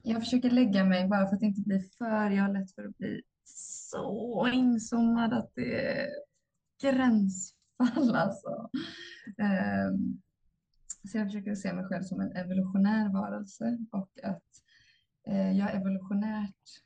Jag 0.03 0.21
försöker 0.23 0.49
lägga 0.49 0.85
mig 0.85 1.07
bara 1.07 1.27
för 1.27 1.35
att 1.35 1.41
inte 1.41 1.61
bli 1.61 1.79
för, 1.79 2.29
jag 2.29 2.43
har 2.43 2.53
lätt 2.53 2.71
för 2.71 2.85
att 2.85 2.97
bli 2.97 3.21
så 3.45 4.47
inzoomad 4.53 5.33
att 5.33 5.51
det 5.55 5.99
är 5.99 6.09
gränsfall 6.81 8.15
alltså. 8.15 8.69
Ehm, 9.37 10.21
så 11.11 11.17
jag 11.17 11.27
försöker 11.27 11.55
se 11.55 11.73
mig 11.73 11.85
själv 11.85 12.03
som 12.03 12.21
en 12.21 12.31
evolutionär 12.31 13.13
varelse 13.13 13.77
och 13.91 14.09
att 14.23 14.43
eh, 15.27 15.57
jag 15.57 15.75
evolutionärt 15.75 16.83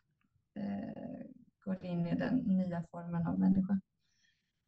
eh, 0.56 1.25
går 1.60 1.86
in 1.86 2.08
i 2.08 2.16
den 2.16 2.38
nya 2.38 2.84
formen 2.92 3.28
av 3.28 3.39
människa. 3.39 3.80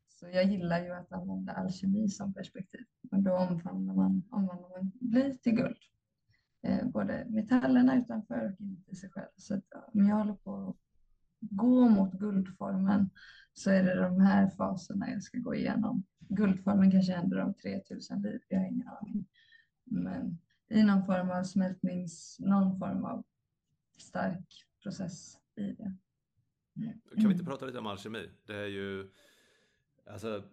Så 0.07 0.29
jag 0.29 0.43
gillar 0.43 0.83
ju 0.83 0.91
att 0.93 1.11
använda 1.11 1.53
alkemi 1.53 2.09
som 2.09 2.33
perspektiv. 2.33 2.85
Och 3.11 3.19
då 3.19 3.35
omvandlar 3.35 3.93
man, 3.93 4.23
omvandlar 4.31 4.69
man 4.69 4.91
bly 5.01 5.37
till 5.37 5.55
guld. 5.55 5.77
Eh, 6.63 6.87
både 6.87 7.25
metallerna 7.29 7.97
utanför 7.97 8.45
och 8.45 8.61
inuti 8.61 8.95
sig 8.95 9.09
själv. 9.09 9.29
Så 9.35 9.55
att, 9.55 9.63
men 9.93 10.07
jag 10.07 10.15
håller 10.15 10.33
på 10.33 10.69
att 10.69 10.90
gå 11.41 11.89
mot 11.89 12.13
guldformen 12.13 13.09
så 13.53 13.71
är 13.71 13.83
det 13.83 14.01
de 14.01 14.19
här 14.19 14.49
faserna 14.49 15.11
jag 15.11 15.23
ska 15.23 15.37
gå 15.37 15.55
igenom. 15.55 16.03
Guldformen 16.19 16.91
kanske 16.91 17.13
händer 17.13 17.39
om 17.39 17.53
3000 17.53 18.21
liv, 18.21 18.39
jag 18.47 18.59
har 18.59 18.67
ingen 18.67 18.87
aning. 18.87 19.25
Men 19.83 20.39
i 20.69 20.83
någon 20.83 21.05
form 21.05 21.29
av 21.29 21.43
smältnings, 21.43 22.37
någon 22.39 22.79
form 22.79 23.05
av 23.05 23.23
stark 23.97 24.65
process 24.83 25.37
i 25.55 25.61
det. 25.61 25.97
Kan 27.15 27.27
vi 27.27 27.31
inte 27.31 27.45
prata 27.45 27.65
lite 27.65 27.79
om 27.79 27.87
alkemi? 27.87 28.29
Det 28.45 28.55
är 28.55 28.67
ju, 28.67 29.11
alltså, 30.05 30.43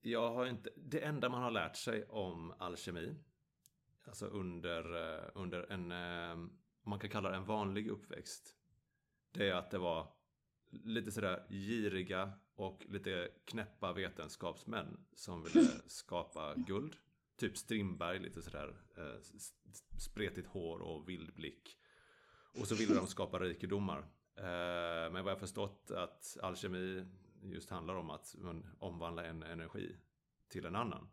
jag 0.00 0.34
har 0.34 0.46
inte, 0.46 0.70
det 0.76 1.04
enda 1.04 1.28
man 1.28 1.42
har 1.42 1.50
lärt 1.50 1.76
sig 1.76 2.04
om 2.04 2.54
alkemi, 2.58 3.16
alltså 4.06 4.26
under, 4.26 4.78
eh, 5.18 5.30
under 5.34 5.72
en, 5.72 5.92
eh, 5.92 6.48
man 6.82 6.98
kan 6.98 7.10
kalla 7.10 7.30
det 7.30 7.36
en 7.36 7.44
vanlig 7.44 7.88
uppväxt, 7.88 8.56
det 9.30 9.48
är 9.48 9.54
att 9.54 9.70
det 9.70 9.78
var 9.78 10.13
lite 10.84 11.12
sådär 11.12 11.46
giriga 11.48 12.32
och 12.54 12.86
lite 12.88 13.30
knäppa 13.44 13.92
vetenskapsmän 13.92 15.06
som 15.14 15.42
ville 15.42 15.68
skapa 15.86 16.54
guld. 16.54 16.96
Typ 17.36 17.56
Strindberg, 17.56 18.18
lite 18.18 18.42
sådär 18.42 18.76
eh, 18.96 19.20
spretigt 19.98 20.48
hår 20.48 20.78
och 20.78 21.08
vild 21.08 21.34
blick. 21.34 21.78
Och 22.60 22.68
så 22.68 22.74
ville 22.74 22.94
de 22.94 23.06
skapa 23.06 23.38
rikedomar. 23.38 23.98
Eh, 24.36 25.12
men 25.12 25.24
vad 25.24 25.30
jag 25.30 25.40
förstått 25.40 25.90
att 25.90 26.36
alkemi 26.42 27.06
just 27.42 27.70
handlar 27.70 27.94
om 27.94 28.10
att 28.10 28.34
omvandla 28.78 29.24
en 29.24 29.42
energi 29.42 29.96
till 30.48 30.66
en 30.66 30.76
annan. 30.76 31.08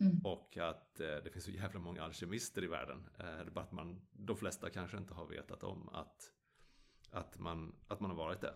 Mm. 0.00 0.20
Och 0.24 0.56
att 0.56 1.00
eh, 1.00 1.16
det 1.24 1.30
finns 1.32 1.44
så 1.44 1.50
jävla 1.50 1.80
många 1.80 2.02
alkemister 2.02 2.64
i 2.64 2.66
världen. 2.66 3.08
Eh, 3.18 3.52
bara 3.52 3.64
att 3.64 3.72
man, 3.72 4.06
de 4.12 4.36
flesta 4.36 4.70
kanske 4.70 4.96
inte 4.96 5.14
har 5.14 5.26
vetat 5.26 5.64
om 5.64 5.88
att, 5.88 6.32
att, 7.10 7.38
man, 7.38 7.74
att 7.88 8.00
man 8.00 8.10
har 8.10 8.18
varit 8.18 8.40
det. 8.40 8.54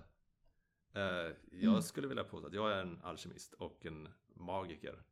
Eh, 0.96 1.32
jag 1.50 1.70
mm. 1.70 1.82
skulle 1.82 2.08
vilja 2.08 2.24
påstå 2.24 2.46
att 2.46 2.54
jag 2.54 2.72
är 2.72 2.82
en 2.82 3.00
alkemist 3.02 3.54
och 3.54 3.86
en 3.86 4.08
magiker 4.34 5.02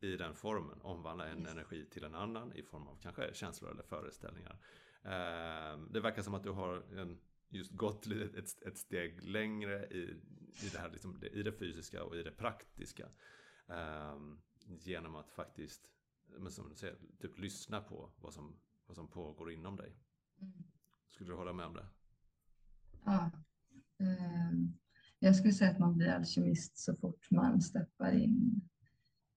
i 0.00 0.16
den 0.16 0.34
formen. 0.34 0.80
Omvandla 0.82 1.28
en 1.28 1.46
energi 1.46 1.86
till 1.90 2.04
en 2.04 2.14
annan 2.14 2.52
i 2.52 2.62
form 2.62 2.86
av 2.86 2.98
kanske 3.02 3.34
känslor 3.34 3.70
eller 3.70 3.82
föreställningar. 3.82 4.58
Eh, 5.02 5.78
det 5.90 6.00
verkar 6.00 6.22
som 6.22 6.34
att 6.34 6.42
du 6.42 6.50
har 6.50 6.98
en, 6.98 7.18
just 7.48 7.72
gått 7.72 8.06
ett, 8.06 8.62
ett 8.62 8.78
steg 8.78 9.22
längre 9.24 9.86
i, 9.86 10.20
i, 10.62 10.68
det 10.72 10.78
här, 10.78 10.90
liksom, 10.90 11.22
i 11.32 11.42
det 11.42 11.52
fysiska 11.52 12.04
och 12.04 12.16
i 12.16 12.22
det 12.22 12.32
praktiska. 12.32 13.08
Eh, 13.68 14.18
genom 14.66 15.14
att 15.14 15.30
faktiskt, 15.30 15.88
men 16.26 16.52
som 16.52 16.68
du 16.68 16.74
säger, 16.74 16.96
typ 17.20 17.38
lyssna 17.38 17.80
på 17.80 18.10
vad 18.16 18.34
som, 18.34 18.56
vad 18.86 18.96
som 18.96 19.08
pågår 19.08 19.52
inom 19.52 19.76
dig. 19.76 19.96
Mm. 20.40 20.52
Skulle 21.08 21.30
du 21.30 21.36
hålla 21.36 21.52
med 21.52 21.66
om 21.66 21.74
det? 21.74 21.86
Ja. 23.04 23.30
Um 23.98 24.78
jag 25.18 25.36
skulle 25.36 25.52
säga 25.52 25.70
att 25.70 25.78
man 25.78 25.96
blir 25.96 26.08
alkemist 26.08 26.78
så 26.78 26.96
fort 26.96 27.30
man 27.30 27.60
steppar 27.60 28.12
in 28.12 28.60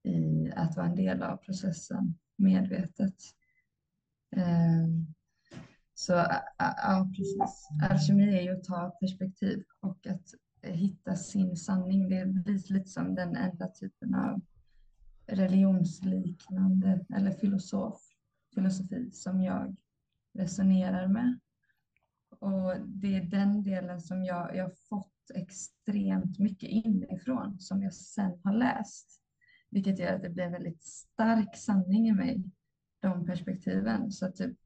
i 0.04 0.52
att 0.56 0.76
vara 0.76 0.88
en 0.88 0.96
del 0.96 1.24
av 1.24 1.38
processen 1.38 2.20
medvetet. 2.38 3.16
Ehm, 4.36 5.14
så 5.94 6.14
ja, 6.58 7.12
precis. 7.18 7.68
Alkemi 7.90 8.38
är 8.38 8.42
ju 8.42 8.52
att 8.52 8.64
ta 8.64 8.98
perspektiv 9.00 9.64
och 9.80 10.08
att 10.08 10.34
hitta 10.62 11.16
sin 11.16 11.56
sanning. 11.56 12.10
Det 12.10 12.26
blir 12.26 12.74
lite 12.74 12.90
som 12.90 13.16
den 13.16 13.36
enda 13.36 13.68
typen 13.68 14.16
av 14.16 14.42
religionsliknande 15.28 17.06
eller 17.16 17.32
filosof, 17.32 18.02
filosofi 18.56 19.12
som 19.12 19.42
jag 19.42 19.76
resonerar 20.34 21.08
med. 21.08 21.40
Och 22.40 22.88
det 22.88 23.16
är 23.16 23.24
den 23.24 23.64
delen 23.64 24.02
som 24.02 24.26
jag, 24.26 24.56
jag 24.56 24.78
fått 24.78 25.09
extremt 25.36 26.40
mycket 26.40 26.70
inifrån 26.70 27.60
som 27.60 27.84
jag 27.84 27.94
sen 27.94 28.40
har 28.44 28.54
läst. 28.54 29.22
Vilket 29.70 30.00
gör 30.00 30.14
att 30.14 30.22
det 30.22 30.30
blir 30.30 30.44
en 30.44 30.52
väldigt 30.52 30.84
stark 30.84 31.58
sanning 31.58 32.08
i 32.08 32.12
mig, 32.12 32.44
de 33.00 33.26
perspektiven. 33.26 34.12
Så 34.12 34.32
typ, 34.32 34.58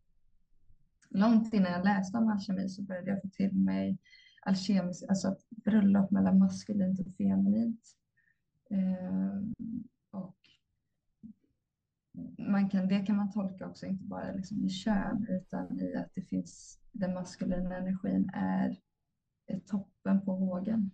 långt 1.10 1.54
innan 1.54 1.72
jag 1.72 1.86
läste 1.86 2.18
om 2.18 2.28
alkemi 2.28 2.70
så 2.70 2.82
började 2.82 3.10
jag 3.10 3.22
få 3.22 3.30
till 3.30 3.56
mig 3.56 3.98
alkemisk, 4.42 5.04
alltså 5.10 5.38
bröllop 5.50 6.12
mellan 6.12 6.40
maskulint 6.40 7.00
och 7.00 7.16
feminint. 7.18 7.82
Eh, 8.70 9.68
och 10.12 10.38
man 12.38 12.70
kan, 12.70 12.88
det 12.88 13.06
kan 13.06 13.16
man 13.16 13.32
tolka 13.32 13.68
också, 13.68 13.86
inte 13.86 14.04
bara 14.04 14.32
liksom 14.32 14.66
i 14.66 14.70
kön, 14.70 15.28
utan 15.30 15.80
i 15.80 15.96
att 15.96 16.12
det 16.16 16.22
finns 16.22 16.80
den 16.92 17.14
maskulina 17.14 17.78
energin 17.78 18.30
är 18.34 18.78
är 19.48 19.60
toppen 19.60 20.26
på 20.26 20.36
vågen 20.36 20.92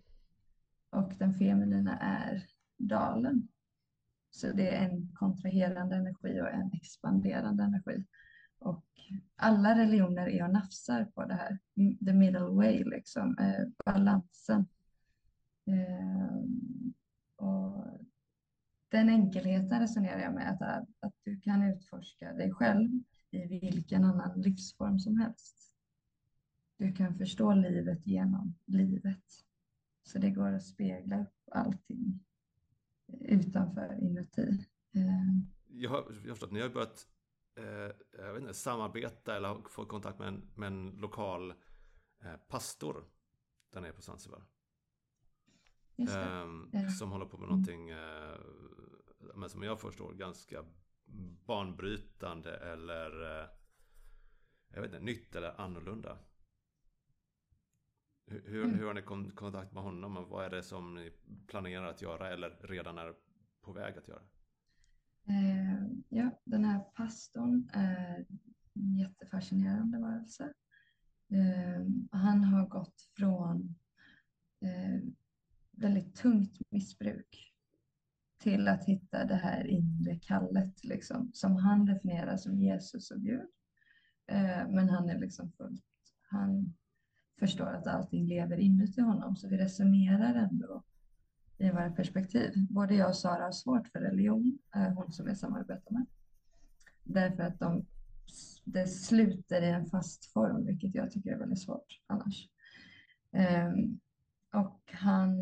och 0.90 1.14
den 1.18 1.34
feminina 1.34 1.98
är 2.00 2.48
dalen. 2.78 3.48
Så 4.32 4.52
det 4.52 4.76
är 4.76 4.90
en 4.90 5.12
kontraherande 5.16 5.96
energi 5.96 6.42
och 6.42 6.50
en 6.50 6.72
expanderande 6.74 7.64
energi. 7.64 8.06
Och 8.60 8.86
alla 9.36 9.76
religioner 9.76 10.28
är 10.28 10.44
och 10.44 10.54
nafsar 10.54 11.06
på 11.06 11.26
det 11.26 11.34
här, 11.34 11.60
the 12.06 12.14
middle 12.14 12.50
way, 12.50 12.84
liksom, 12.84 13.38
eh, 13.38 13.68
balansen. 13.86 14.66
Eh, 15.66 16.38
och 17.36 18.00
den 18.90 19.10
enkelheten 19.10 19.80
resonerar 19.80 20.20
jag 20.20 20.34
med, 20.34 20.58
att, 20.62 20.88
att 21.00 21.14
du 21.24 21.40
kan 21.40 21.64
utforska 21.64 22.34
dig 22.34 22.52
själv 22.52 22.90
i 23.32 23.48
vilken 23.48 24.04
annan 24.04 24.42
livsform 24.42 25.00
som 25.00 25.18
helst. 25.20 25.69
Du 26.80 26.94
kan 26.94 27.16
förstå 27.16 27.54
livet 27.54 28.08
genom 28.08 28.56
livet. 28.66 29.24
Så 30.04 30.20
det 30.20 30.30
går 30.30 30.52
att 30.52 30.64
spegla 30.64 31.22
upp 31.22 31.50
allting 31.52 32.20
utanför, 33.22 33.98
inuti. 34.02 34.66
Eh. 34.96 35.02
Jag 35.68 35.90
har, 35.90 35.98
jag 35.98 36.30
har 36.30 36.30
förstått, 36.30 36.52
ni 36.52 36.62
har 36.62 36.70
börjat 36.70 37.08
eh, 37.56 37.96
jag 38.18 38.34
vet 38.34 38.42
inte, 38.42 38.54
samarbeta 38.54 39.36
eller 39.36 39.70
få 39.70 39.86
kontakt 39.86 40.20
med 40.20 40.28
en, 40.28 40.50
med 40.56 40.68
en 40.68 40.90
lokal 40.90 41.52
eh, 42.22 42.36
pastor 42.48 43.06
där 43.74 43.82
nere 43.82 43.94
på 43.94 44.02
Zanzibar. 44.02 44.44
Eh, 45.98 46.90
som 47.00 47.12
håller 47.12 47.26
på 47.26 47.38
med 47.38 47.50
någonting, 47.50 47.90
eh, 47.90 48.40
men 49.36 49.50
som 49.50 49.64
jag 49.64 49.80
förstår, 49.80 50.14
ganska 50.14 50.66
banbrytande 51.46 52.58
eller 52.58 53.42
eh, 53.42 53.48
jag 54.74 54.82
vet 54.82 54.94
inte, 54.94 55.04
nytt 55.04 55.36
eller 55.36 55.62
annorlunda. 55.62 56.18
Hur, 58.30 58.64
mm. 58.64 58.80
hur 58.80 58.86
har 58.86 58.94
ni 58.94 59.32
kontakt 59.32 59.74
med 59.74 59.84
honom 59.84 60.18
och 60.18 60.30
vad 60.30 60.46
är 60.46 60.50
det 60.50 60.64
som 60.64 60.96
ni 60.96 61.12
planerar 61.48 61.86
att 61.86 62.02
göra 62.02 62.34
eller 62.34 62.50
redan 62.62 62.98
är 62.98 63.14
på 63.62 63.72
väg 63.74 63.98
att 63.98 64.08
göra? 64.08 64.22
Eh, 65.28 65.88
ja, 66.10 66.42
den 66.46 66.66
här 66.66 66.80
pastorn 66.80 67.70
är 67.74 68.26
en 68.74 68.96
jättefascinerande 68.96 70.00
varelse. 70.00 70.54
Eh, 71.32 71.86
han 72.12 72.44
har 72.44 72.68
gått 72.68 73.02
från 73.18 73.76
eh, 74.62 75.02
väldigt 75.72 76.16
tungt 76.16 76.58
missbruk 76.70 77.54
till 78.40 78.68
att 78.68 78.86
hitta 78.86 79.26
det 79.26 79.36
här 79.36 79.68
inre 79.68 80.20
kallet 80.20 80.84
liksom, 80.84 81.32
som 81.34 81.56
han 81.56 81.86
definierar 81.86 82.38
som 82.38 82.60
Jesus 82.60 83.12
och 83.12 83.22
Gud. 83.22 83.50
Eh, 84.28 84.68
men 84.70 84.90
han 84.90 85.10
är 85.10 85.20
liksom 85.20 85.52
fullt, 85.52 85.86
han 86.22 86.74
förstår 87.40 87.74
att 87.74 87.88
allting 87.88 88.28
lever 88.28 88.58
inuti 88.58 89.02
honom. 89.02 89.36
Så 89.36 89.48
vi 89.48 89.58
resonerar 89.58 90.36
ändå 90.36 90.84
i 91.58 91.70
våra 91.70 91.90
perspektiv. 91.90 92.54
Både 92.70 92.96
jag 92.96 93.10
och 93.10 93.16
Sara 93.16 93.44
har 93.44 93.52
svårt 93.52 93.88
för 93.88 94.00
religion, 94.00 94.60
hon 94.96 95.12
som 95.12 95.28
jag 95.28 95.38
samarbetar 95.38 95.92
med. 95.92 96.06
Därför 97.04 97.44
att 97.44 97.60
de 97.60 97.86
det 98.66 98.88
sluter 98.88 99.62
i 99.62 99.70
en 99.70 99.86
fast 99.86 100.26
form, 100.26 100.66
vilket 100.66 100.96
jag 100.96 101.12
tycker 101.12 101.32
är 101.32 101.38
väldigt 101.38 101.62
svårt 101.62 102.02
annars. 102.08 102.50
Ehm, 103.32 104.00
och 104.54 104.82
han, 104.92 105.36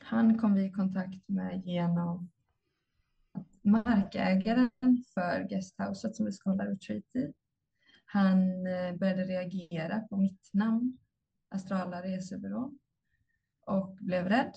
han 0.00 0.38
kom 0.38 0.54
vi 0.54 0.64
i 0.64 0.72
kontakt 0.72 1.28
med 1.28 1.62
genom 1.66 2.30
att 3.32 3.46
markägaren 3.62 4.70
för 5.14 5.48
guesthouset 5.48 6.16
som 6.16 6.26
vi 6.26 6.32
ska 6.32 6.50
hålla 6.50 6.66
retreat 6.66 7.16
i, 7.16 7.32
han 8.10 8.66
eh, 8.66 8.96
började 8.96 9.24
reagera 9.24 10.00
på 10.00 10.16
mitt 10.16 10.50
namn, 10.52 10.98
Astrala 11.48 12.02
resebyrå, 12.02 12.74
och 13.66 13.96
blev 14.00 14.28
rädd. 14.28 14.54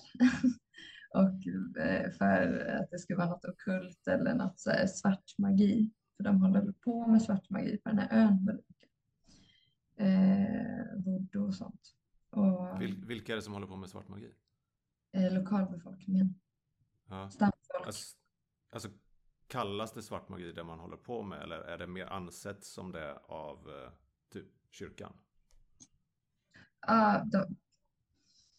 och 1.14 1.46
eh, 1.82 2.10
för 2.10 2.66
att 2.82 2.90
det 2.90 2.98
skulle 2.98 3.16
vara 3.16 3.28
något 3.28 3.44
okult 3.44 4.06
eller 4.06 4.34
något 4.34 4.60
så 4.60 4.70
här 4.70 4.86
svart 4.86 5.38
magi. 5.38 5.92
För 6.16 6.24
de 6.24 6.40
håller 6.40 6.72
på 6.72 7.06
med 7.06 7.22
svart 7.22 7.50
magi 7.50 7.78
på 7.78 7.88
den 7.88 7.98
här 7.98 8.08
ön 8.10 8.46
väldigt 8.46 8.68
mycket. 8.68 8.90
Eh, 9.96 11.04
voodoo 11.04 11.46
och 11.46 11.54
sånt. 11.54 11.94
Och, 12.30 12.82
Vil, 12.82 13.04
vilka 13.04 13.32
är 13.32 13.36
det 13.36 13.42
som 13.42 13.52
håller 13.52 13.66
på 13.66 13.76
med 13.76 13.88
svart 13.88 14.08
magi? 14.08 14.32
Eh, 15.12 15.34
lokalbefolkningen. 15.34 16.40
Ja. 17.08 17.30
Stamfolk. 17.30 17.86
Alltså, 17.86 18.16
alltså, 18.70 18.90
kallas 19.52 19.92
det 19.92 20.02
svart 20.02 20.28
magi 20.28 20.52
det 20.52 20.64
man 20.64 20.78
håller 20.78 20.96
på 20.96 21.22
med 21.22 21.42
eller 21.42 21.56
är 21.56 21.78
det 21.78 21.86
mer 21.86 22.06
ansett 22.06 22.64
som 22.64 22.92
det 22.92 23.18
av 23.22 23.58
eh, 23.58 23.92
typ 24.32 24.46
kyrkan? 24.70 25.12
Ja, 26.86 27.24
de, 27.32 27.56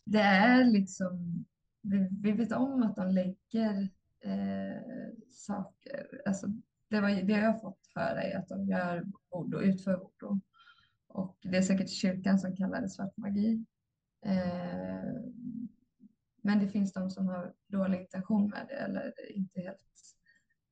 det 0.05 0.19
är 0.19 0.65
liksom, 0.65 1.45
vi, 1.81 2.09
vi 2.21 2.31
vet 2.31 2.51
om 2.51 2.83
att 2.83 2.95
de 2.95 3.07
lägger 3.07 3.89
eh, 4.19 5.13
saker, 5.29 6.21
alltså 6.25 6.47
det, 6.89 7.01
var, 7.01 7.09
det 7.09 7.33
jag 7.33 7.51
har 7.51 7.59
fått 7.59 7.91
höra 7.95 8.23
är 8.23 8.37
att 8.37 8.47
de 8.47 8.65
gör 8.65 9.05
voodoo, 9.31 9.61
utför 9.61 9.97
voodoo. 9.97 10.41
Och 11.07 11.37
det 11.41 11.57
är 11.57 11.61
säkert 11.61 11.89
kyrkan 11.89 12.39
som 12.39 12.55
kallar 12.55 12.81
det 12.81 12.89
svart 12.89 13.17
magi. 13.17 13.65
Eh, 14.25 15.13
men 16.41 16.59
det 16.59 16.67
finns 16.67 16.93
de 16.93 17.09
som 17.09 17.27
har 17.27 17.53
dålig 17.67 18.01
intention 18.01 18.49
med 18.49 18.65
det 18.69 18.75
eller 18.75 19.31
inte 19.35 19.61
helt. 19.61 19.79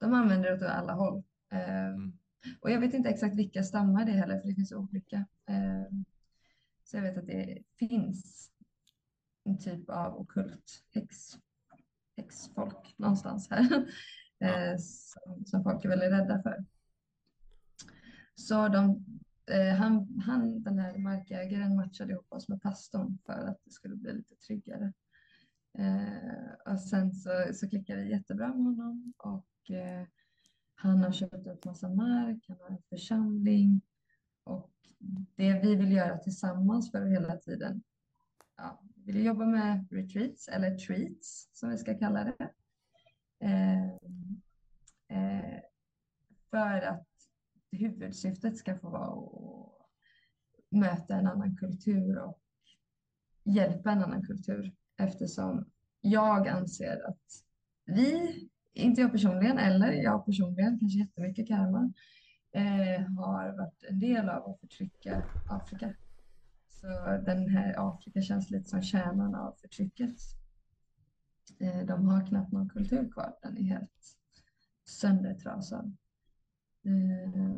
De 0.02 0.14
använder 0.14 0.50
det 0.50 0.56
åt 0.56 0.62
alla 0.62 0.94
håll. 0.94 1.24
Eh, 1.52 2.12
Mm. 2.46 2.58
och 2.62 2.72
jag 2.72 2.80
vet 2.80 2.94
inte 2.94 3.10
exakt 3.10 3.36
vilka 3.36 3.64
stammar 3.64 4.06
det 4.06 4.12
är 4.12 4.16
heller, 4.16 4.40
för 4.40 4.48
det 4.48 4.56
finns 4.56 4.72
olika. 4.72 5.26
Eh, 5.50 5.84
så 6.84 6.98
jag 6.98 7.02
vet 7.04 7.18
att 7.18 7.28
det 7.28 7.64
finns 7.80 8.52
en 9.44 9.58
typ 9.58 9.90
av 9.90 10.20
okult 10.20 10.84
häx, 10.90 11.18
häxfolk 12.18 12.94
någonstans 12.98 13.50
här. 13.50 13.68
Ja. 14.38 14.48
eh, 14.48 14.78
som, 14.78 15.46
som 15.46 15.64
folk 15.64 15.86
är 15.86 15.90
väldigt 15.90 16.12
rädda 16.12 16.42
för. 16.42 16.66
Så 18.36 18.68
de, 18.68 19.06
eh, 19.52 19.76
han, 19.76 20.22
han, 20.26 20.64
den 20.64 20.80
här 20.80 20.98
markägaren 20.98 21.76
matchade 21.76 22.12
ihop 22.14 22.34
oss 22.34 22.48
med 22.50 22.62
pastorn 22.62 23.18
för 23.26 23.34
att 23.34 23.60
det 23.66 23.72
skulle 23.72 23.96
bli 23.96 24.14
lite 24.14 24.36
tryggare. 24.36 24.94
Eh, 25.80 26.74
och 26.74 26.80
sen 26.80 27.14
så, 27.14 27.30
så 27.54 27.70
klickade 27.70 28.02
det 28.02 28.08
jättebra 28.10 28.48
med 28.48 28.66
honom 28.66 29.14
och 29.18 29.76
eh, 29.76 30.08
han 30.76 31.04
har 31.04 31.12
köpt 31.12 31.48
upp 31.48 31.66
massa 31.66 31.90
mark, 31.90 32.46
han 32.48 32.58
har 32.60 32.70
en 32.70 32.82
församling 32.90 33.82
och 34.44 34.72
det 35.36 35.60
vi 35.60 35.76
vill 35.76 35.92
göra 35.92 36.18
tillsammans 36.18 36.92
för 36.92 37.02
att 37.02 37.12
hela 37.12 37.38
tiden 37.38 37.84
ja, 38.58 38.82
vi 38.96 39.12
vill 39.12 39.26
jobba 39.26 39.46
med 39.46 39.88
retreats 39.92 40.48
eller 40.48 40.78
treats 40.78 41.50
som 41.54 41.70
vi 41.70 41.78
ska 41.78 41.98
kalla 41.98 42.24
det. 42.24 42.50
Eh, 43.40 43.88
eh, 45.18 45.60
för 46.50 46.82
att 46.82 47.08
huvudsyftet 47.72 48.58
ska 48.58 48.78
få 48.80 48.90
vara 48.90 49.08
att 49.08 49.88
möta 50.70 51.16
en 51.16 51.28
annan 51.28 51.58
kultur 51.58 52.18
och 52.18 52.42
hjälpa 53.44 53.92
en 53.92 54.04
annan 54.04 54.26
kultur 54.26 54.76
eftersom 55.04 55.66
jag 56.02 56.48
anser 56.48 57.08
att 57.08 57.44
vi, 57.86 58.36
inte 58.74 59.02
jag 59.02 59.12
personligen 59.12 59.58
eller 59.58 59.92
jag 59.92 60.26
personligen, 60.26 60.80
kanske 60.80 61.00
jättemycket 61.00 61.48
karma, 61.48 61.94
eh, 62.52 63.02
har 63.02 63.58
varit 63.58 63.84
en 63.90 64.00
del 64.00 64.30
av 64.30 64.50
att 64.50 64.60
förtrycka 64.60 65.24
Afrika. 65.50 65.94
Så 66.70 66.88
den 67.26 67.50
här 67.50 67.76
Afrika 67.78 68.22
känns 68.22 68.50
lite 68.50 68.70
som 68.70 68.82
kärnan 68.82 69.36
av 69.36 69.56
förtrycket. 69.62 70.16
Eh, 71.60 71.86
de 71.86 72.08
har 72.08 72.28
knappt 72.28 72.52
någon 72.52 72.70
kultur 72.70 73.12
kvar, 73.12 73.36
den 73.42 73.58
är 73.58 73.64
helt 73.64 74.18
söndertrasad. 74.86 75.98
Eh, 76.86 77.56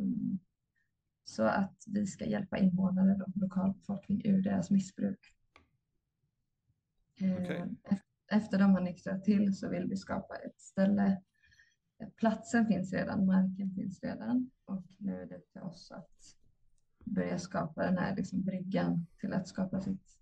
så 1.24 1.42
att 1.42 1.84
vi 1.86 2.06
ska 2.06 2.24
hjälpa 2.24 2.58
invånare 2.58 3.22
och 3.22 3.32
lokalbefolkning 3.34 4.22
ur 4.24 4.42
deras 4.42 4.70
missbruk. 4.70 5.34
Eh, 7.20 7.32
Okej. 7.32 7.64
Efter 8.32 8.58
de 8.58 8.72
har 8.72 8.80
nyktrat 8.80 9.24
till 9.24 9.56
så 9.56 9.68
vill 9.68 9.86
vi 9.88 9.96
skapa 9.96 10.36
ett 10.36 10.60
ställe. 10.60 11.22
Platsen 12.16 12.66
finns 12.66 12.92
redan, 12.92 13.26
marken 13.26 13.74
finns 13.74 14.02
redan 14.02 14.50
och 14.64 14.84
nu 14.98 15.22
är 15.22 15.26
det 15.26 15.40
till 15.52 15.60
oss 15.60 15.90
att 15.90 16.36
börja 17.04 17.38
skapa 17.38 17.82
den 17.82 17.98
här 17.98 18.16
liksom 18.16 18.42
bryggan 18.42 19.06
till 19.20 19.32
att 19.32 19.48
skapa 19.48 19.80
sitt 19.80 20.18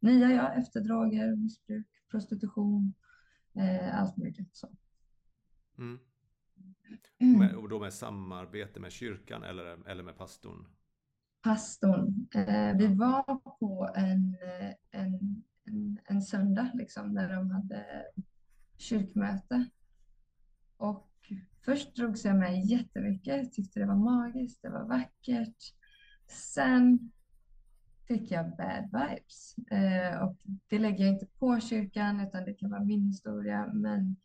nya 0.00 0.30
jag 0.30 0.58
efter 0.58 0.80
droger, 0.80 1.36
missbruk, 1.36 1.86
prostitution, 2.10 2.94
eh, 3.54 4.00
allt 4.00 4.16
möjligt. 4.16 4.56
Så. 4.56 4.68
Mm. 5.78 5.98
Mm. 7.18 7.58
Och 7.58 7.68
då 7.68 7.78
med 7.78 7.92
samarbete 7.92 8.80
med 8.80 8.92
kyrkan 8.92 9.42
eller, 9.42 9.88
eller 9.88 10.02
med 10.02 10.16
pastorn? 10.16 10.66
Pastorn. 11.42 12.28
Eh, 12.34 12.76
vi 12.76 12.94
var 12.94 13.36
på 13.58 13.90
en, 13.96 14.36
eh, 14.42 15.00
en, 15.00 15.44
en, 15.66 15.98
en 16.04 16.22
söndag 16.22 16.70
liksom, 16.74 17.14
när 17.14 17.32
de 17.32 17.50
hade 17.50 17.86
kyrkmöte. 18.76 19.68
Och 20.76 21.10
först 21.64 21.96
drogs 21.96 22.24
jag 22.24 22.36
med 22.36 22.64
jättemycket, 22.64 23.52
tyckte 23.52 23.80
det 23.80 23.86
var 23.86 23.96
magiskt, 23.96 24.62
det 24.62 24.70
var 24.70 24.84
vackert. 24.84 25.74
Sen 26.28 27.12
fick 28.08 28.30
jag 28.30 28.56
bad 28.56 28.84
vibes. 28.84 29.54
Eh, 29.70 30.22
och 30.22 30.36
det 30.68 30.78
lägger 30.78 31.04
jag 31.04 31.14
inte 31.14 31.26
på 31.26 31.60
kyrkan 31.60 32.20
utan 32.20 32.44
det 32.44 32.54
kan 32.54 32.70
vara 32.70 32.84
min 32.84 33.06
historia. 33.06 33.70
Men 33.74 34.16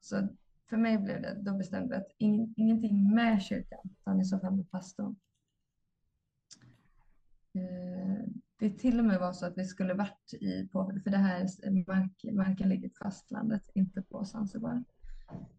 så 0.00 0.28
för 0.68 0.76
mig 0.76 0.98
blev 0.98 1.22
det, 1.22 1.42
då 1.42 1.54
bestämde 1.54 1.94
jag 1.94 2.02
att 2.02 2.12
ing, 2.18 2.54
ingenting 2.56 3.14
med 3.14 3.42
kyrkan 3.42 3.80
utan 4.00 4.20
i 4.20 4.24
så 4.24 4.38
fall 4.38 4.56
med 4.56 4.70
pastorn. 4.70 5.16
Eh, 7.58 8.24
det 8.58 8.70
till 8.78 8.98
och 8.98 9.04
med 9.04 9.20
var 9.20 9.32
så 9.32 9.46
att 9.46 9.58
vi 9.58 9.64
skulle 9.64 9.94
varit 9.94 10.34
i, 10.40 10.68
på, 10.72 10.92
för 11.04 11.10
det 11.10 11.16
här 11.16 11.40
är 11.62 11.70
mark, 11.70 12.24
marken 12.32 12.68
ligger 12.68 12.88
på 12.88 12.94
fastlandet, 13.04 13.62
inte 13.74 14.02
på 14.02 14.24
Zanzibar. 14.24 14.84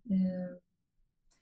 Eh, 0.09 0.57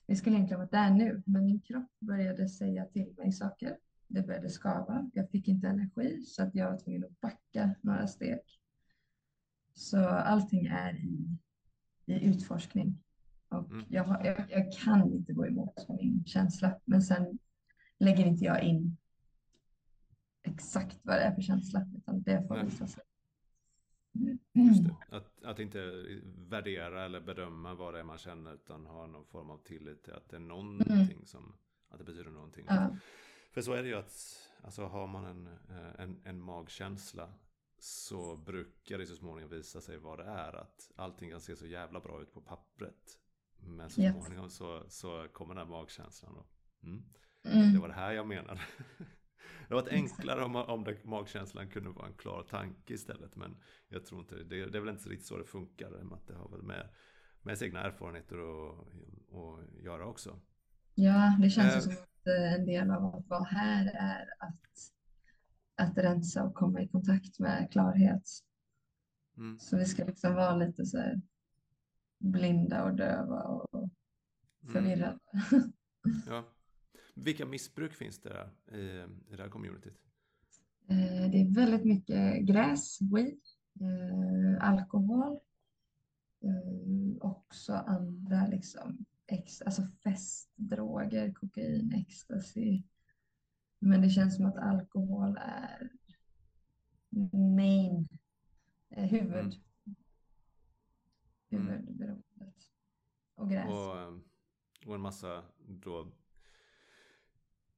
vi 0.07 0.15
skulle 0.15 0.35
egentligen 0.35 0.59
varit 0.59 0.71
där 0.71 0.89
nu, 0.89 1.23
men 1.25 1.45
min 1.45 1.61
kropp 1.61 1.91
började 1.99 2.49
säga 2.49 2.85
till 2.85 3.13
mig 3.17 3.31
saker. 3.31 3.77
Det 4.07 4.21
började 4.21 4.49
skava. 4.49 5.09
Jag 5.13 5.29
fick 5.29 5.47
inte 5.47 5.67
energi 5.67 6.21
så 6.21 6.43
att 6.43 6.55
jag 6.55 6.71
var 6.71 6.77
tvungen 6.77 7.03
att 7.03 7.21
backa 7.21 7.75
några 7.81 8.07
steg. 8.07 8.39
Så 9.73 10.07
allting 10.07 10.65
är 10.65 10.93
i, 10.95 11.37
i 12.05 12.25
utforskning. 12.25 13.03
Och 13.49 13.71
Mm. 13.71 13.85
jag, 13.89 14.25
jag, 14.25 14.45
jag 14.49 14.73
kan 14.73 15.13
inte 15.13 15.33
gå 15.33 15.47
emot 15.47 15.89
min 15.89 16.25
känsla, 16.25 16.79
men 16.85 17.01
sen 17.01 17.39
lägger 17.99 18.25
inte 18.25 18.45
jag 18.45 18.63
in 18.63 18.97
exakt 20.47 20.99
vad 21.03 21.15
det 21.15 21.21
är 21.21 21.35
för 21.35 21.41
känsla, 21.41 21.85
utan 21.97 22.21
det 22.21 22.47
får 22.47 22.63
visa 22.63 22.87
sig. 22.87 23.03
Just 24.53 24.83
det. 24.83 24.95
Att, 25.09 25.43
att 25.43 25.59
inte 25.59 26.05
värdera 26.37 27.05
eller 27.05 27.19
bedöma 27.21 27.73
vad 27.73 27.93
det 27.93 27.99
är 27.99 28.03
man 28.03 28.17
känner 28.17 28.53
utan 28.53 28.85
ha 28.85 29.07
någon 29.07 29.25
form 29.25 29.49
av 29.49 29.57
tillit 29.57 30.03
till 30.03 30.13
att 30.13 30.29
det 30.29 30.35
är 30.35 30.39
någonting 30.39 31.25
som, 31.25 31.55
att 31.89 31.97
det 31.97 32.03
betyder 32.03 32.31
någonting. 32.31 32.65
Ja, 32.69 32.97
För 33.51 33.61
så 33.61 33.73
är 33.73 33.83
det 33.83 33.89
ju 33.89 33.95
att, 33.95 34.37
alltså 34.63 34.85
har 34.85 35.07
man 35.07 35.25
en, 35.25 35.47
eh, 35.47 36.01
en, 36.01 36.21
en 36.23 36.41
magkänsla 36.41 37.33
så 37.79 38.37
brukar 38.37 38.97
det 38.97 39.05
så 39.05 39.15
småningom 39.15 39.49
visa 39.51 39.81
sig 39.81 39.97
vad 39.97 40.19
det 40.19 40.25
är. 40.25 40.55
Att 40.55 40.91
allting 40.95 41.29
kan 41.31 41.41
se 41.41 41.55
så 41.55 41.65
jävla 41.67 41.99
bra 41.99 42.21
ut 42.21 42.33
på 42.33 42.41
pappret. 42.41 43.19
Men 43.59 43.89
så 43.89 44.01
Ja. 44.01 44.11
småningom 44.13 44.49
så, 44.49 44.83
så 44.89 45.27
kommer 45.33 45.55
den 45.55 45.67
här 45.67 45.71
magkänslan 45.71 46.33
då. 46.33 46.45
Mm. 46.87 47.03
mm, 47.43 47.73
Det 47.73 47.79
var 47.79 47.87
det 47.87 47.93
här 47.93 48.11
jag 48.13 48.27
menade. 48.27 48.61
Det 49.67 49.73
var 49.73 49.81
Exakt. 49.81 49.93
enklare 49.93 50.43
om, 50.43 50.55
om 50.55 50.83
det, 50.83 51.03
magkänslan 51.05 51.69
kunde 51.69 51.89
vara 51.89 52.07
en 52.07 52.13
klar 52.13 52.43
tanke 52.49 52.93
istället. 52.93 53.35
Men 53.35 53.57
jag 53.87 54.05
tror 54.05 54.21
inte, 54.21 54.35
det, 54.35 54.65
det 54.65 54.77
är 54.77 54.81
väl 54.81 54.89
inte 54.95 55.09
riktigt 55.09 55.27
så 55.27 55.37
det 55.37 55.45
funkar. 55.45 56.13
att 56.13 56.27
det 56.27 56.33
har 56.35 56.49
väl 56.49 56.61
med, 56.61 56.89
med 57.41 57.57
sina 57.57 57.79
erfarenheter 57.81 58.35
att, 58.37 59.83
göra 59.83 60.05
också. 60.05 60.39
ja, 60.95 61.37
det 61.41 61.49
känns 61.49 61.75
Eh. 61.75 61.79
som 61.81 61.93
att 61.93 62.27
eh, 62.27 62.53
en 62.53 62.65
del 62.65 62.91
av 62.91 63.15
att 63.15 63.27
vara 63.27 63.43
här 63.43 63.85
är 63.93 64.27
att, 64.39 64.61
att 65.89 65.97
rensa 65.97 66.43
och 66.43 66.53
komma 66.53 66.81
i 66.81 66.87
kontakt 66.87 67.39
med 67.39 67.71
klarhet. 67.71 68.23
Mm. 69.37 69.59
Så 69.59 69.77
vi 69.77 69.85
ska 69.85 70.03
liksom 70.05 70.33
vara 70.33 70.55
lite 70.55 70.85
så 70.85 70.97
här 70.97 71.21
blinda 72.19 72.83
och 72.83 72.95
döva 72.95 73.41
och 73.43 73.89
Mm. 74.63 74.73
förvirrade. 74.73 75.19
Ja. 76.27 76.43
Vilka 77.23 77.45
missbruk 77.45 77.93
finns 77.93 78.19
det 78.21 78.29
där 78.29 78.77
i, 78.77 79.05
i 79.33 79.35
det 79.35 79.43
här 79.43 79.49
communityt? 79.49 79.97
Eh, 80.89 81.31
det 81.31 81.41
är 81.41 81.53
väldigt 81.55 81.85
mycket 81.85 82.45
gräs, 82.45 82.99
weed, 83.01 83.39
eh, 83.79 84.69
alkohol, 84.69 85.39
eh, 86.43 87.17
också 87.21 87.73
andra 87.73 88.47
liksom, 88.47 89.05
ex, 89.27 89.61
alltså 89.61 89.81
festdroger, 90.03 91.33
kokain, 91.33 91.93
ecstasy. 91.93 92.83
Men 93.79 94.01
det 94.01 94.09
känns 94.09 94.35
som 94.35 94.45
att 94.45 94.57
alkohol 94.57 95.37
är 95.41 95.89
main, 97.55 98.07
huvud, 98.89 99.61
Mm. 101.49 101.67
huvudberoendet. 101.67 102.69
Och 103.35 103.49
gräs. 103.49 103.69
Och, 103.69 104.87
och 104.89 104.95
en 104.95 105.01
massa 105.01 105.43
då, 105.67 106.11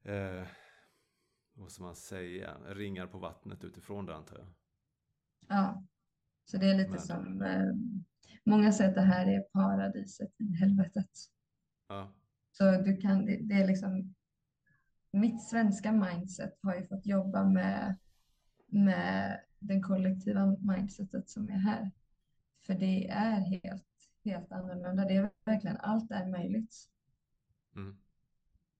eh, 0.04 0.48
vad 1.54 1.72
ska 1.72 1.84
man 1.84 1.96
säga, 1.96 2.58
ringar 2.68 3.08
på 3.08 3.20
vattnet 3.20 3.64
utifrån 3.64 4.06
det 4.06 4.16
antar 4.16 4.38
jag. 4.38 4.48
Ja, 5.48 5.84
så 6.46 6.58
det 6.58 6.70
är 6.72 6.76
lite 6.78 6.90
Men- 6.90 7.00
som, 7.00 7.42
eh, 7.42 7.74
många 8.44 8.72
säger 8.72 8.90
att 8.90 8.96
det 8.96 9.02
här 9.02 9.28
är 9.28 9.40
paradiset 9.42 10.42
i 10.42 10.54
helvetet. 10.56 11.10
Ja, 11.88 12.14
Så 12.52 12.72
du 12.72 12.98
kan, 12.98 13.26
det, 13.26 13.38
det 13.42 13.54
är 13.54 13.68
liksom, 13.68 14.16
mitt 15.12 15.44
svenska 15.50 15.92
mindset 15.92 16.54
har 16.62 16.76
ju 16.76 16.88
fått 16.88 17.06
jobba 17.06 17.44
med, 17.44 17.96
med 18.68 19.40
den 19.60 19.82
kollektiva 19.84 20.58
mindsetet 20.60 21.30
som 21.30 21.50
är 21.50 21.58
här. 21.58 21.92
För 22.66 22.74
det 22.74 23.08
är 23.10 23.40
helt, 23.40 23.86
helt 24.24 24.52
annorlunda. 24.52 25.06
Det 25.06 25.16
är 25.16 25.32
verkligen, 25.46 25.78
allt 25.78 26.12
är 26.12 26.28
möjligt. 26.28 26.76
mm. 27.76 27.98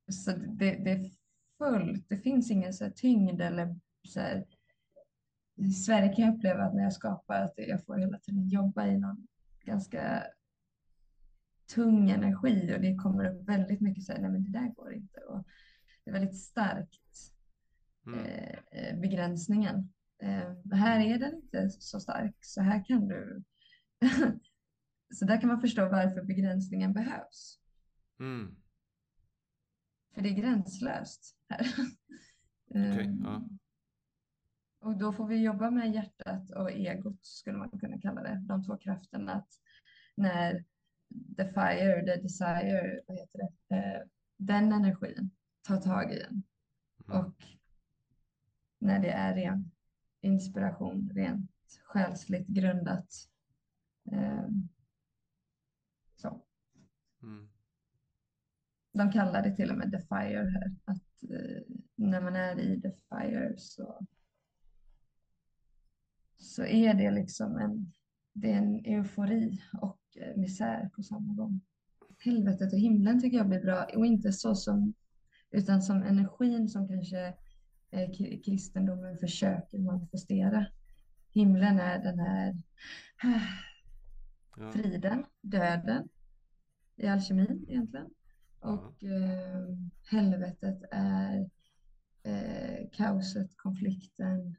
Så 0.10 0.32
det, 0.32 0.76
det 0.76 0.92
är 0.92 1.12
fullt, 1.58 2.06
det 2.10 2.18
finns 2.18 2.52
ingen 2.52 2.74
så 2.74 2.90
tyngd 2.96 3.42
eller 3.42 3.76
så 4.08 4.20
här. 4.20 4.46
I 5.56 5.72
Sverige 5.72 6.14
kan 6.14 6.26
jag 6.26 6.36
uppleva 6.36 6.64
att 6.64 6.74
när 6.74 6.84
jag 6.84 6.94
skapar 6.94 7.42
att 7.42 7.54
jag 7.56 7.86
får 7.86 7.98
hela 7.98 8.20
tiden 8.20 8.48
jobba 8.48 8.88
i 8.88 8.98
någon 8.98 9.28
ganska 9.66 10.24
tung 11.74 12.10
energi 12.10 12.74
och 12.76 12.82
det 12.82 12.96
kommer 12.96 13.26
upp 13.26 13.50
väldigt 13.50 13.82
mycket 13.82 14.04
så 14.04 14.12
här, 14.12 14.20
nej 14.22 14.32
men 14.32 14.44
det 14.44 14.60
där 14.60 14.68
går 14.68 14.94
inte. 14.94 15.20
Och 15.20 15.48
det 16.04 16.12
är 16.12 16.14
väldigt 16.14 16.38
starkt, 16.38 17.00
Mm. 18.08 18.20
eh, 18.20 18.60
eh, 18.72 19.00
begränsningen. 19.00 19.94
Eh, 20.22 20.78
här 20.78 21.00
är 21.00 21.20
den 21.20 21.36
inte 21.36 21.70
så 21.70 22.00
stark, 22.00 22.36
så 22.42 22.62
här 22.62 22.86
kan 22.86 23.08
du... 23.08 23.44
så 25.14 25.26
där 25.26 25.42
kan 25.42 25.48
man 25.48 25.62
förstå 25.62 25.90
varför 25.90 26.24
begränsningen 26.24 26.94
behövs. 26.94 27.60
Mm. 28.20 28.56
För 30.20 30.24
det 30.24 30.30
är 30.30 30.34
gränslöst 30.34 31.36
här. 31.50 31.68
Okej, 32.70 33.06
Ehm, 33.06 33.22
ja. 33.24 33.50
Och 34.80 34.98
då 34.98 35.14
får 35.14 35.28
vi 35.28 35.44
jobba 35.44 35.72
med 35.72 35.94
hjärtat 35.94 36.52
och 36.52 36.72
egot 36.72 37.26
skulle 37.26 37.58
man 37.58 37.70
kunna 37.80 38.02
kalla 38.02 38.24
det. 38.24 38.44
De 38.48 38.64
två 38.64 38.78
krafterna. 38.78 39.34
Att 39.34 39.48
när 40.16 40.66
the 41.38 41.46
fire, 41.46 42.06
the 42.06 42.22
desire, 42.22 43.02
vad 43.08 43.18
heter 43.18 43.40
det? 43.40 43.76
Eh, 43.76 44.02
den 44.38 44.74
energin 44.74 45.32
tar 45.62 45.78
tag 45.82 46.14
i 46.14 46.22
en. 46.22 46.44
Mm. 47.08 47.26
Och 47.26 47.44
när 48.80 49.00
det 49.00 49.12
är 49.12 49.36
ren 49.36 49.72
inspiration, 50.22 51.10
rent 51.16 51.52
själsligt 51.84 52.48
grundat. 52.48 53.14
ehm, 54.12 54.70
så. 56.16 56.46
Mm. 57.24 57.49
De 59.00 59.12
kallar 59.12 59.44
det 59.44 59.56
till 59.56 59.72
och 59.72 59.78
med 59.78 59.92
the 59.92 60.00
fire 60.00 60.50
här. 60.50 60.76
Att 60.86 61.32
eh, 61.32 61.62
när 61.96 62.22
man 62.22 62.36
är 62.36 62.60
i 62.60 62.82
the 62.82 62.92
fire 62.92 63.54
så, 63.58 64.06
så 66.38 66.64
är 66.64 66.94
det 66.94 67.12
liksom 67.12 67.58
en, 67.58 67.94
det 68.34 68.52
är 68.52 68.58
en 68.58 68.86
eufori 68.86 69.62
och 69.82 70.00
eh, 70.16 70.38
misär 70.38 70.90
på 70.96 71.04
samma 71.04 71.34
gång. 71.34 71.62
Helvetet 72.20 72.74
och 72.74 72.80
himlen 72.80 73.22
tycker 73.22 73.38
jag 73.38 73.50
blir 73.50 73.62
bra 73.62 73.88
och 73.96 74.06
inte 74.06 74.32
så 74.32 74.56
som 74.56 74.94
utan 75.52 75.82
som 75.82 76.04
energin 76.04 76.70
som 76.70 76.88
kanske 76.88 77.34
eh, 77.92 78.12
kristendomen 78.46 79.18
försöker 79.18 79.80
manifestera. 79.80 80.66
Himlen 81.34 81.80
är 81.80 82.00
den 82.04 82.20
här 82.20 82.56
friden, 84.74 85.26
döden 85.42 86.10
i 86.96 87.08
alkemin 87.08 87.66
egentligen. 87.70 88.10
Och 88.62 89.04
eh, 89.04 89.78
helvetet 90.12 90.84
är 90.92 91.50
eh, 92.24 92.90
kaoset, 92.92 93.58
konflikten, 93.58 94.56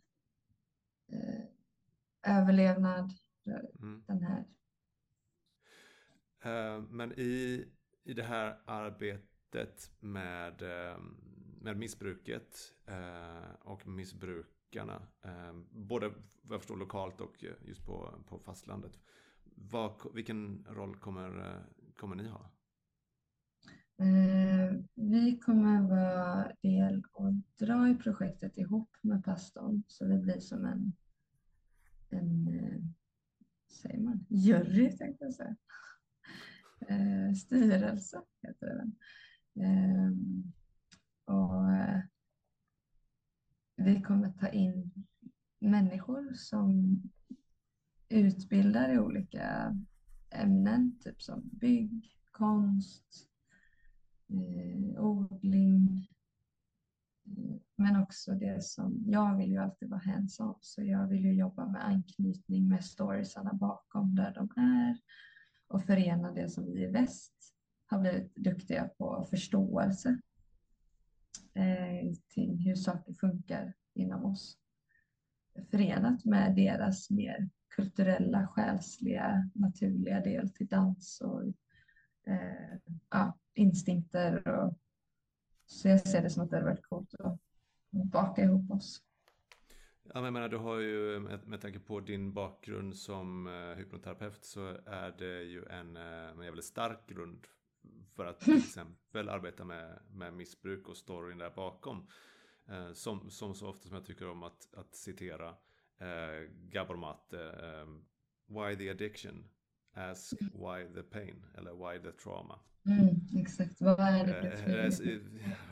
eh, 1.13 1.45
överlevnad, 2.37 3.13
Mm. 3.79 4.03
den 4.07 4.23
här. 4.23 4.45
Eh, 6.43 6.83
Men 6.83 7.13
i, 7.13 7.65
i 8.05 8.15
det 8.15 8.23
här 8.23 8.59
arbetet 8.65 9.93
med, 10.01 10.63
eh, 10.63 10.99
med 11.61 11.77
missbruket 11.77 12.75
eh, 12.87 13.51
och 13.61 13.87
missbrukarna, 13.87 15.03
både 15.71 16.09
vad 16.43 16.55
jag 16.55 16.61
förstår 16.61 16.77
lokalt 16.77 17.21
och 17.21 17.45
just 17.61 17.87
på, 17.87 18.15
på 18.27 18.39
fastlandet. 18.39 18.99
Vad, 19.45 20.15
vilken 20.15 20.67
roll 20.69 20.97
kommer, 20.97 21.63
kommer 21.97 22.17
ni 22.17 22.29
ha? 22.29 22.51
Eh, 24.01 24.77
vi 24.95 25.39
kommer 25.39 25.83
vara 25.83 26.53
del 26.63 27.05
och 27.13 27.33
dra 27.59 27.89
i 27.89 27.95
projektet 27.95 28.59
ihop 28.59 28.97
med 29.01 29.25
pastorn 29.25 29.83
så 29.87 30.05
det 30.05 30.19
blir 30.19 30.41
som 30.41 30.65
en, 30.65 30.93
en 32.09 32.49
eh, 32.49 32.83
säger 33.71 34.01
man, 34.01 34.27
jury 34.29 34.97
tänkte 34.97 35.25
jag 35.25 35.35
säga. 35.35 35.57
Eh, 36.89 37.35
styrelse 37.35 38.23
heter 38.43 38.67
det 38.67 38.77
väl. 38.77 38.93
Eh, 39.67 40.13
och 41.25 41.73
eh, 41.73 42.01
vi 43.77 44.03
kommer 44.03 44.33
ta 44.33 44.49
in 44.49 44.93
människor 45.59 46.33
som 46.35 47.03
utbildar 48.09 48.93
i 48.95 48.99
olika 48.99 49.77
ämnen, 50.31 50.99
typ 51.01 51.23
som 51.23 51.49
bygg, 51.53 52.17
konst, 52.31 53.30
eh, 54.31 55.05
odling. 55.05 56.09
Eh, 57.27 57.57
men 57.77 58.03
också 58.03 58.35
det 58.35 58.65
som, 58.65 59.05
jag 59.07 59.37
vill 59.37 59.51
ju 59.51 59.59
alltid 59.59 59.91
vara 59.91 60.01
hands-on, 60.01 60.59
så 60.61 60.83
jag 60.83 61.07
vill 61.07 61.25
ju 61.25 61.33
jobba 61.33 61.67
med 61.67 61.87
anknytning 61.87 62.69
med 62.69 62.85
storiesarna 62.85 63.53
bakom 63.53 64.15
där 64.15 64.35
de 64.35 64.63
är 64.63 64.99
och 65.69 65.85
förena 65.85 66.33
det 66.33 66.49
som 66.49 66.65
vi 66.65 66.83
i 66.85 66.87
väst 66.87 67.55
har 67.87 68.01
blivit 68.01 68.37
duktiga 68.37 68.89
på, 68.89 69.27
förståelse 69.31 70.21
eh, 71.55 72.13
till 72.29 72.59
hur 72.59 72.75
saker 72.75 73.15
funkar 73.15 73.75
inom 73.95 74.25
oss. 74.25 74.59
Förenat 75.71 76.25
med 76.25 76.57
deras 76.57 77.11
mer 77.11 77.51
kulturella, 77.69 78.47
själsliga, 78.47 79.51
naturliga 79.55 80.21
del 80.21 80.51
till 80.51 80.67
dans 80.67 81.21
och 81.21 81.43
eh, 82.27 82.79
ja, 83.11 83.39
instinkter. 83.55 84.49
Och, 84.49 84.75
så 85.67 85.89
jag 85.89 86.09
ser 86.09 86.23
det 86.23 86.31
som 86.31 86.43
att 86.43 86.51
det 86.51 86.57
hade 86.57 86.71
varit 86.71 86.83
coolt 86.83 87.15
att 87.15 87.39
baka 87.91 88.43
ihop 88.43 88.71
oss. 88.71 89.03
Ja, 90.03 90.15
men 90.15 90.25
jag 90.25 90.33
menar, 90.33 90.49
du 90.49 90.57
har 90.57 90.79
ju, 90.79 91.21
med, 91.21 91.47
med 91.47 91.61
tanke 91.61 91.79
på 91.79 92.01
din 92.01 92.33
bakgrund 92.33 92.97
som 92.97 93.47
eh, 93.47 93.77
hypnoterapeut 93.77 94.45
så 94.45 94.79
är 94.87 95.15
det 95.19 95.43
ju 95.43 95.65
en, 95.65 95.97
eh, 95.97 96.29
en 96.29 96.43
jävligt 96.43 96.65
stark 96.65 97.07
grund 97.07 97.47
för 98.17 98.27
att 98.27 98.41
till 98.41 98.59
exempel 98.65 99.29
arbeta 99.29 99.65
med, 99.65 99.99
med 100.11 100.35
missbruk 100.35 100.89
och 100.89 100.97
storyn 100.97 101.39
där 101.39 101.51
bakom. 101.51 102.07
Eh, 102.69 102.93
som, 102.93 103.31
som 103.31 103.55
så 103.55 103.69
ofta 103.69 103.89
som 103.89 103.95
jag 103.95 104.07
tycker 104.07 104.29
om 104.29 104.43
att, 104.43 104.75
att 104.75 104.95
citera 104.95 105.49
eh, 105.99 106.49
Gabor 106.51 106.97
Mate, 106.97 107.43
eh, 107.43 107.87
Why 108.47 108.77
the 108.77 108.91
addiction? 108.91 109.45
Ask 109.95 110.33
why 110.41 110.95
the 110.95 111.03
pain, 111.03 111.47
eller 111.59 111.73
why 111.73 112.03
the 112.03 112.13
trauma. 112.13 112.59
Mm, 112.87 113.21
exakt, 113.37 113.81
vad 113.81 114.01
är 114.01 114.27
det 114.27 114.49
Eh, 114.49 114.65
för 114.65 114.79
eh, 114.79 114.85
ett 114.85 115.01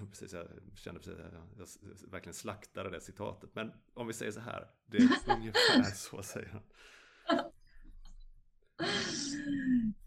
ja, 0.00 0.06
precis, 0.10 0.32
jag 0.32 0.46
kände 0.74 1.00
precis 1.00 1.14
att 1.14 1.32
jag, 1.58 1.68
jag 2.02 2.10
verkligen 2.10 2.34
slaktade 2.34 2.90
det 2.90 3.00
citatet. 3.00 3.50
Men 3.54 3.72
om 3.94 4.06
vi 4.06 4.12
säger 4.12 4.32
så 4.32 4.40
här, 4.40 4.70
det 4.86 4.96
är 4.96 5.02
ungefär 5.36 5.82
så 5.82 6.22
säger 6.22 6.48
han. 6.48 6.62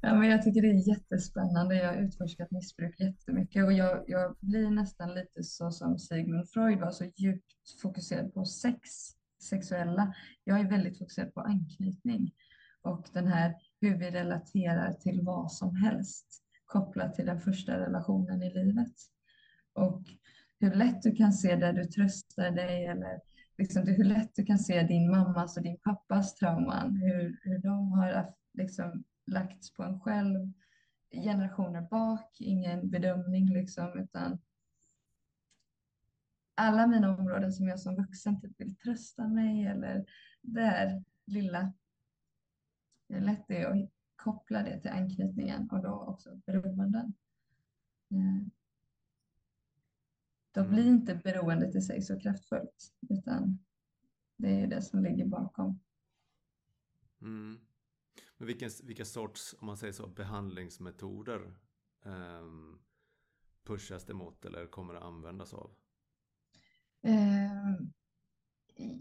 Ja, 0.02 0.16
men 0.16 0.30
jag 0.30 0.42
tycker 0.42 0.62
det 0.62 0.68
är 0.68 0.90
jättespännande. 0.90 1.76
Jag 1.76 1.88
har 1.88 2.02
utforskat 2.02 2.52
missbruk 2.52 3.00
jättemycket 3.00 3.66
och 3.66 3.74
jag, 3.74 4.04
jag 4.08 4.36
blir 4.40 4.70
nästan 4.70 5.14
lite 5.14 5.44
så 5.44 5.72
som 5.72 6.00
Sigmund 6.00 6.50
Freud 6.50 6.80
var 6.80 6.92
så 6.92 7.06
djupt 7.16 7.82
fokuserad 7.82 8.34
på 8.34 8.46
sex, 8.46 8.90
sexuella. 9.42 10.14
Jag 10.44 10.60
är 10.60 10.70
väldigt 10.70 10.98
fokuserad 10.98 11.34
på 11.34 11.42
anknytning 11.42 12.32
och 12.82 13.08
den 13.14 13.28
här 13.28 13.56
hur 13.82 13.98
vi 13.98 14.12
relaterar 14.12 14.94
till 14.94 15.22
vad 15.22 15.52
som 15.52 15.76
helst 15.76 16.44
kopplat 16.66 17.16
till 17.16 17.26
den 17.26 17.40
första 17.40 17.80
relationen 17.80 18.44
i 18.44 18.54
livet. 18.54 18.94
och 19.74 20.02
hur 20.60 20.76
lätt 20.76 21.02
du 21.02 21.16
kan 21.16 21.34
se 21.34 21.56
där 21.56 21.74
du 21.74 21.86
tröstar 21.86 22.52
dig 22.52 22.86
eller 22.86 23.22
liksom, 23.58 23.88
hur 23.88 24.04
lätt 24.04 24.36
du 24.36 24.46
kan 24.46 24.60
se 24.60 24.84
din 24.84 25.12
mammas 25.12 25.58
och 25.58 25.64
din 25.64 25.78
pappas 25.78 26.36
trauman, 26.36 26.96
hur, 26.96 27.40
hur 27.44 27.58
de 27.58 27.92
har 27.92 28.34
liksom, 28.54 29.04
lagts 29.26 29.74
på 29.74 29.84
en 29.84 30.00
själv 30.00 30.54
generationer 31.12 31.82
bak, 31.82 32.38
ingen 32.40 32.90
bedömning 32.90 33.54
liksom, 33.54 34.00
utan 34.00 34.40
alla 36.56 36.88
mina 36.88 37.18
områden 37.18 37.54
som 37.54 37.68
jag 37.68 37.80
som 37.80 37.96
vuxen 37.96 38.42
typ 38.42 38.62
vill 38.62 38.76
trösta 38.76 39.28
mig 39.28 39.68
eller 39.68 40.06
det 40.42 40.62
här 40.62 41.04
lilla. 41.26 41.74
Det 43.12 43.18
är 43.18 43.22
lätt 43.22 43.48
det 43.48 43.66
att 43.66 43.90
koppla 44.16 44.64
det 44.64 44.82
till 44.82 44.92
anknytningen 44.92 45.70
och 45.70 45.84
då 45.84 46.06
också 46.08 46.42
beroenden. 46.46 47.14
Eh, 48.10 48.48
då 50.52 50.64
blir 50.64 50.82
mm. 50.82 50.94
inte 50.94 51.16
beroendet 51.16 51.76
i 51.76 51.82
sig 51.82 52.02
så 52.02 52.20
kraftfullt 52.20 52.94
utan 53.10 53.60
det 54.38 54.62
är 54.62 54.68
det 54.68 54.82
som 54.82 55.04
ligger 55.04 55.26
bakom. 55.26 55.80
Mm. 57.22 57.60
Men 58.38 58.48
vilken, 58.48 58.70
vilka 58.84 59.06
sorts, 59.06 59.56
om 59.60 59.66
man 59.66 59.78
säger 59.78 59.94
så, 59.94 60.08
behandlingsmetoder 60.08 61.54
eh, 62.06 62.48
pushas 63.64 64.06
det 64.06 64.14
mot 64.14 64.46
eller 64.46 64.68
kommer 64.68 64.94
det 64.94 65.00
användas 65.00 65.54
av? 65.54 65.72
Eh, 67.02 67.76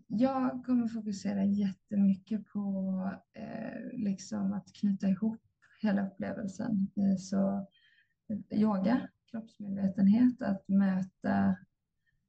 jag 0.06 0.64
kommer 0.66 0.88
fokusera 0.88 1.44
jättemycket 1.44 2.46
på 2.46 3.10
eh, 3.32 3.92
liksom 3.92 4.52
att 4.52 4.72
knyta 4.72 5.08
ihop 5.08 5.40
hela 5.80 6.06
upplevelsen. 6.06 6.90
Eh, 6.96 7.16
så 7.18 7.66
yoga, 8.50 9.08
kroppsmedvetenhet, 9.30 10.42
att 10.42 10.68
möta 10.68 11.56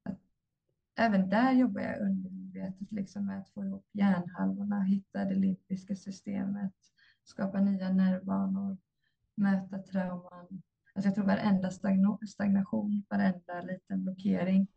att, 0.04 0.19
även 0.95 1.30
där 1.30 1.51
jobbar 1.51 1.82
jag 1.82 2.01
undermedvetet 2.01 2.91
liksom 2.91 3.25
med 3.25 3.39
att 3.39 3.49
få 3.49 3.65
ihop 3.65 3.86
hjärnhalvorna, 3.91 4.82
hitta 4.82 5.25
det 5.25 5.36
limbiska 5.36 5.95
systemet, 5.95 6.73
skapa 7.23 7.60
nya 7.60 7.89
nervbanor, 7.89 8.77
möta 9.36 9.80
trauman. 9.80 10.62
Alltså 10.93 11.08
jag 11.08 11.15
tror 11.15 11.25
varenda 11.25 11.71
stagnation, 12.27 13.04
varenda 13.10 13.62
liten 13.62 14.04
blockering 14.04 14.67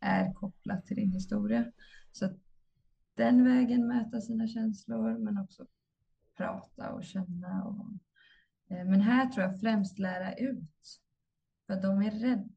är 0.00 0.32
kopplat 0.32 0.86
till 0.86 0.96
din 0.96 1.12
historia. 1.12 1.72
Så 2.16 2.24
att 2.24 2.36
den 3.14 3.44
vägen 3.44 3.86
möta 3.86 4.20
sina 4.20 4.48
känslor 4.48 5.18
men 5.18 5.38
också 5.38 5.66
prata 6.36 6.92
och 6.92 7.04
känna. 7.04 7.64
Och, 7.64 7.92
eh, 8.76 8.84
men 8.84 9.00
här 9.00 9.26
tror 9.26 9.46
jag 9.46 9.60
främst 9.60 9.98
lära 9.98 10.34
ut. 10.34 11.00
För 11.66 11.82
de 11.82 12.02
är 12.02 12.10
rädda. 12.10 12.48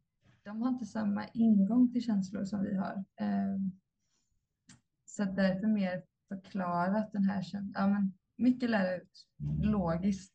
De 0.44 0.62
har 0.62 0.70
inte 0.70 0.86
samma 0.86 1.28
ingång 1.28 1.92
till 1.92 2.02
känslor 2.02 2.46
som 2.46 2.62
vi 2.62 2.76
har. 2.76 3.06
Eh, 3.16 3.58
så 5.06 5.24
därför 5.24 5.68
mer 5.68 6.04
förklarat 6.28 7.12
den 7.12 7.24
här 7.24 7.42
känslan. 7.42 7.74
Ja, 7.76 7.88
men 7.88 8.14
mycket 8.36 8.70
lära 8.70 8.96
ut 8.96 9.28
logiskt 9.62 10.34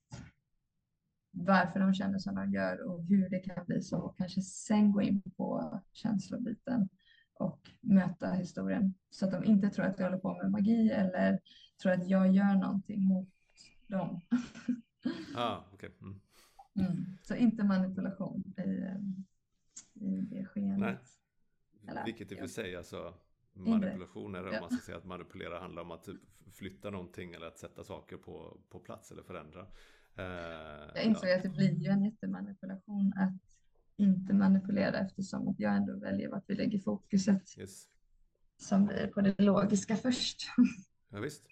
varför 1.31 1.81
de 1.81 1.95
känner 1.95 2.19
som 2.19 2.35
de 2.35 2.53
gör 2.53 2.81
och 2.81 3.05
hur 3.05 3.31
det 3.31 3.39
kan 3.39 3.65
bli 3.67 3.83
så. 3.83 3.99
Och 3.99 4.17
kanske 4.17 4.43
sen 4.43 4.93
gå 4.93 5.03
in 5.03 5.23
på 5.37 5.81
känslobiten 5.93 6.89
och 7.35 7.71
möta 7.81 8.33
historien. 8.33 8.95
Så 9.11 9.27
att 9.27 9.33
de 9.33 9.45
inte 9.45 9.71
tror 9.71 9.85
att 9.85 9.99
jag 9.99 10.07
håller 10.07 10.19
på 10.19 10.35
med 10.43 10.51
magi 10.51 10.91
eller 10.91 11.41
tror 11.83 11.93
att 11.93 12.09
jag 12.09 12.35
gör 12.35 12.55
någonting 12.55 13.05
mot 13.05 13.29
dem. 13.87 14.21
ah, 15.37 15.61
okay. 15.73 15.91
Mm. 16.01 16.21
Mm. 16.79 17.05
Så 17.23 17.35
inte 17.35 17.65
manipulation 17.65 18.55
i, 18.57 18.71
i 20.05 20.21
det 20.21 20.47
skeendet. 20.47 20.79
Nej. 20.81 21.91
Eller, 21.91 22.05
Vilket 22.05 22.33
i 22.33 22.35
och 22.35 22.39
för 22.39 22.47
sig 22.47 22.77
alltså 22.77 23.15
manipulationer, 23.53 24.45
ja. 24.45 24.55
om 24.55 24.61
man 24.61 24.71
ska 24.71 24.87
säga 24.87 24.99
att 24.99 25.05
manipulera 25.05 25.61
handlar 25.61 25.83
om 25.83 25.91
att 25.91 26.05
typ 26.05 26.21
flytta 26.53 26.91
någonting 26.91 27.35
eller 27.35 27.47
att 27.47 27.59
sätta 27.59 27.85
saker 27.85 28.17
på, 28.17 28.61
på 28.69 28.79
plats 28.79 29.11
eller 29.11 29.23
förändra. 29.23 29.61
Uh, 30.19 30.25
jag 30.95 31.05
insåg 31.05 31.29
ja. 31.29 31.37
att 31.37 31.43
det 31.43 31.49
blir 31.49 31.73
ju 31.73 31.91
en 31.91 32.05
jättemanipulation 32.05 33.13
att 33.17 33.64
inte 33.97 34.35
manipulera 34.35 34.99
eftersom 34.99 35.49
att 35.49 35.61
jag 35.61 35.77
ändå 35.77 35.97
väljer 35.97 36.29
vart 36.29 36.45
vi 36.47 36.55
lägger 36.55 36.79
fokuset. 36.79 37.59
Yes. 37.59 37.89
Som 38.57 38.87
blir 38.87 39.07
på 39.07 39.21
det 39.21 39.43
logiska 39.43 39.97
först. 39.97 40.43
Ja, 41.09 41.21
visst. 41.21 41.47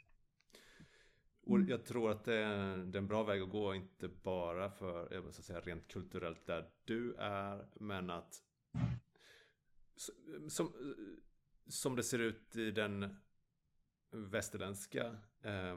Och 1.42 1.61
jag 1.61 1.85
tror 1.85 2.11
att 2.11 2.24
det 2.24 2.35
är, 2.35 2.76
det 2.76 2.98
är 2.98 3.02
en 3.02 3.07
bra 3.07 3.22
väg 3.22 3.42
att 3.42 3.50
gå, 3.50 3.74
inte 3.74 4.09
bara 4.09 4.70
för, 4.70 5.14
jag 5.14 5.22
vill 5.22 5.33
säga 5.33 5.61
rent 5.61 5.88
kulturellt 5.88 6.46
där 6.46 6.68
du 6.85 7.14
är, 7.14 7.66
men 7.74 8.11
att 8.11 8.42
som, 10.48 10.72
som 11.66 11.96
det 11.96 12.02
ser 12.02 12.18
ut 12.18 12.57
i 12.57 12.70
den 12.70 13.16
västerländska 14.11 15.16
eh, 15.42 15.76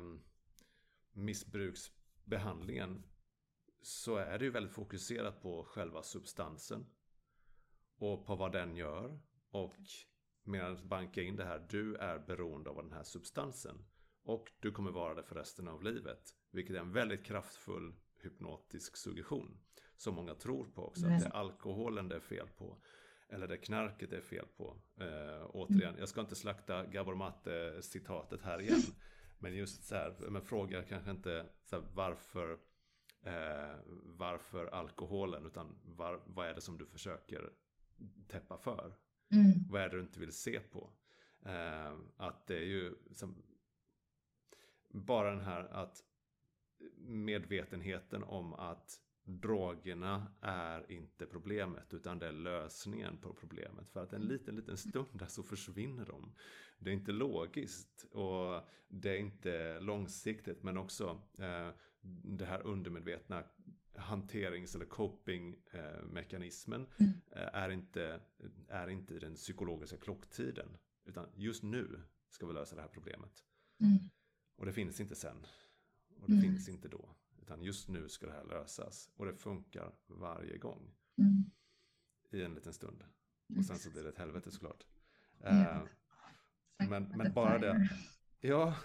missbruksbehandlingen 1.13 3.03
så 3.85 4.15
är 4.15 4.39
det 4.39 4.45
ju 4.45 4.51
väldigt 4.51 4.73
fokuserat 4.73 5.41
på 5.41 5.63
själva 5.63 6.03
substansen. 6.03 6.85
Och 7.97 8.25
på 8.25 8.35
vad 8.35 8.51
den 8.51 8.75
gör. 8.75 9.19
Och 9.49 9.75
medan 10.43 10.87
banka 10.87 11.21
in 11.21 11.35
det 11.35 11.45
här, 11.45 11.67
du 11.69 11.95
är 11.95 12.19
beroende 12.19 12.69
av 12.69 12.75
den 12.75 12.91
här 12.91 13.03
substansen. 13.03 13.85
Och 14.23 14.51
du 14.59 14.71
kommer 14.71 14.91
vara 14.91 15.13
det 15.13 15.23
för 15.23 15.35
resten 15.35 15.67
av 15.67 15.83
livet. 15.83 16.35
Vilket 16.51 16.75
är 16.75 16.79
en 16.79 16.91
väldigt 16.91 17.25
kraftfull 17.25 17.95
hypnotisk 18.23 18.97
suggestion. 18.97 19.57
Som 19.97 20.15
många 20.15 20.35
tror 20.35 20.65
på 20.65 20.87
också. 20.87 21.05
Att 21.05 21.19
det 21.19 21.25
är 21.25 21.35
alkoholen 21.35 22.09
det 22.09 22.15
är 22.15 22.19
fel 22.19 22.47
på. 22.57 22.81
Eller 23.29 23.47
det 23.47 23.57
knarket 23.57 24.09
det 24.09 24.17
är 24.17 24.21
fel 24.21 24.47
på. 24.57 24.77
Eh, 24.97 25.49
återigen, 25.49 25.89
mm. 25.89 25.99
jag 25.99 26.09
ska 26.09 26.21
inte 26.21 26.35
slakta 26.35 26.85
Gabor 26.85 27.15
Matte-citatet 27.15 28.41
här 28.41 28.61
igen. 28.61 28.81
Men 29.39 29.55
just 29.55 29.83
så 29.83 29.95
här, 29.95 30.15
men 30.29 30.41
fråga 30.41 30.83
kanske 30.83 31.11
inte 31.11 31.45
så 31.63 31.75
här, 31.75 31.85
varför 31.93 32.59
eh, 33.25 33.75
varför 34.03 34.65
alkoholen 34.65 35.45
utan 35.45 35.75
var, 35.83 36.21
vad 36.25 36.47
är 36.47 36.53
det 36.53 36.61
som 36.61 36.77
du 36.77 36.85
försöker 36.85 37.53
täppa 38.27 38.57
för? 38.57 38.93
Mm. 39.31 39.51
Vad 39.69 39.81
är 39.81 39.89
det 39.89 39.95
du 39.95 40.01
inte 40.01 40.19
vill 40.19 40.33
se 40.33 40.59
på? 40.59 40.89
Eh, 41.45 41.93
att 42.17 42.47
det 42.47 42.57
är 42.57 42.65
ju 42.65 42.95
som, 43.11 43.43
bara 44.89 45.29
den 45.29 45.45
här 45.45 45.63
att 45.63 46.03
medvetenheten 47.07 48.23
om 48.23 48.53
att 48.53 49.01
drogerna 49.23 50.27
är 50.41 50.91
inte 50.91 51.25
problemet 51.25 51.93
utan 51.93 52.19
det 52.19 52.27
är 52.27 52.31
lösningen 52.31 53.17
på 53.17 53.33
problemet. 53.33 53.89
För 53.89 54.03
att 54.03 54.13
en 54.13 54.21
liten, 54.21 54.55
liten 54.55 54.77
stund 54.77 55.07
där 55.11 55.25
så 55.25 55.43
försvinner 55.43 56.05
de. 56.05 56.35
Det 56.77 56.89
är 56.89 56.93
inte 56.93 57.11
logiskt 57.11 58.05
och 58.11 58.61
det 58.87 59.09
är 59.09 59.17
inte 59.17 59.79
långsiktigt 59.79 60.63
men 60.63 60.77
också 60.77 61.21
eh, 61.39 61.69
det 62.23 62.45
här 62.45 62.61
undermedvetna 62.61 63.43
hanterings 63.95 64.75
eller 64.75 64.85
coping-mekanismen 64.85 66.87
mm. 66.97 67.11
Eh, 67.31 67.49
är, 67.53 67.69
inte, 67.69 68.21
är 68.67 68.87
inte 68.87 69.15
i 69.15 69.19
den 69.19 69.35
psykologiska 69.35 69.97
klocktiden. 69.97 70.77
Utan 71.05 71.29
just 71.35 71.63
nu 71.63 72.01
ska 72.29 72.47
vi 72.47 72.53
lösa 72.53 72.75
det 72.75 72.81
här 72.81 72.89
problemet. 72.89 73.43
Mm. 73.79 73.97
Och 74.55 74.65
det 74.65 74.73
finns 74.73 74.99
inte 74.99 75.15
sen. 75.15 75.45
Och 76.21 76.27
det 76.27 76.33
mm. 76.33 76.41
finns 76.41 76.69
inte 76.69 76.87
då. 76.87 77.15
Utan 77.41 77.61
just 77.61 77.89
nu 77.89 78.09
ska 78.09 78.25
det 78.25 78.31
här 78.31 78.45
lösas. 78.45 79.09
Och 79.15 79.25
det 79.25 79.35
funkar 79.35 79.95
varje 80.07 80.57
gång. 80.57 80.95
Mm. 81.17 81.51
I 82.31 82.41
en 82.41 82.53
liten 82.53 82.73
stund. 82.73 83.03
Och 83.57 83.65
sen 83.65 83.79
så 83.79 83.91
blir 83.91 84.03
det 84.03 84.09
ett 84.09 84.17
helvete 84.17 84.51
såklart. 84.51 84.85
Uh, 85.45 85.83
men, 86.89 87.03
men 87.03 87.33
bara 87.33 87.57
det. 87.57 87.89
Ja, 88.39 88.75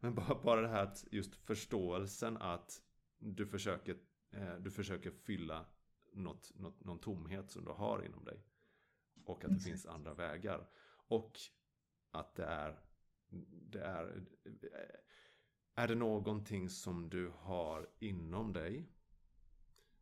men 0.00 0.14
bara, 0.14 0.42
bara 0.42 0.60
det 0.60 0.68
här 0.68 0.82
att 0.82 1.04
just 1.10 1.36
förståelsen 1.36 2.36
att 2.36 2.82
du 3.18 3.46
försöker, 3.46 3.98
eh, 4.30 4.54
du 4.54 4.70
försöker 4.70 5.10
fylla 5.10 5.66
något, 6.12 6.52
något, 6.54 6.84
någon 6.84 6.98
tomhet 6.98 7.50
som 7.50 7.64
du 7.64 7.70
har 7.70 8.04
inom 8.04 8.24
dig. 8.24 8.42
Och 9.24 9.44
att 9.44 9.50
det 9.50 9.60
finns 9.60 9.86
andra 9.86 10.14
vägar. 10.14 10.68
Och 11.08 11.38
att 12.10 12.34
det 12.34 12.44
är, 12.44 12.80
det 13.50 13.80
är, 13.80 14.24
är 15.74 15.88
det 15.88 15.94
någonting 15.94 16.68
som 16.68 17.08
du 17.08 17.32
har 17.36 17.90
inom 17.98 18.52
dig 18.52 18.92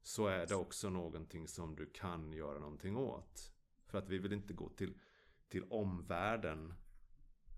så 0.02 0.26
är 0.26 0.46
det 0.46 0.54
också 0.54 0.90
någonting 0.90 1.48
som 1.48 1.76
du 1.76 1.86
kan 1.86 2.32
göra 2.32 2.58
någonting 2.58 2.96
åt. 2.96 3.52
För 3.86 3.98
att 3.98 4.08
vi 4.08 4.18
vill 4.18 4.32
inte 4.32 4.52
gå 4.52 4.68
till, 4.68 4.98
till 5.48 5.64
omvärlden 5.70 6.74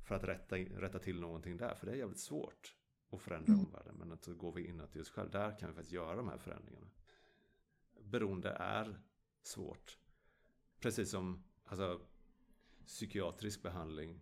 för 0.08 0.14
att 0.14 0.24
rätta, 0.24 0.56
rätta 0.56 0.98
till 0.98 1.20
någonting 1.20 1.56
där. 1.56 1.74
För 1.74 1.86
det 1.86 1.92
är 1.92 1.96
jävligt 1.96 2.18
svårt 2.18 2.76
att 3.10 3.20
förändra 3.20 3.52
mm. 3.52 3.66
omvärlden. 3.66 3.94
Men 3.94 4.12
att 4.12 4.26
går 4.26 4.52
vi 4.52 4.66
inåt 4.66 4.96
i 4.96 5.00
oss 5.00 5.10
själva. 5.10 5.38
Där 5.38 5.58
kan 5.58 5.68
vi 5.68 5.74
faktiskt 5.74 5.92
göra 5.92 6.16
de 6.16 6.28
här 6.28 6.38
förändringarna. 6.38 6.86
Beroende 8.02 8.50
är 8.50 9.00
svårt. 9.42 9.98
Precis 10.80 11.10
som 11.10 11.44
alltså, 11.64 12.00
psykiatrisk 12.86 13.62
behandling 13.62 14.20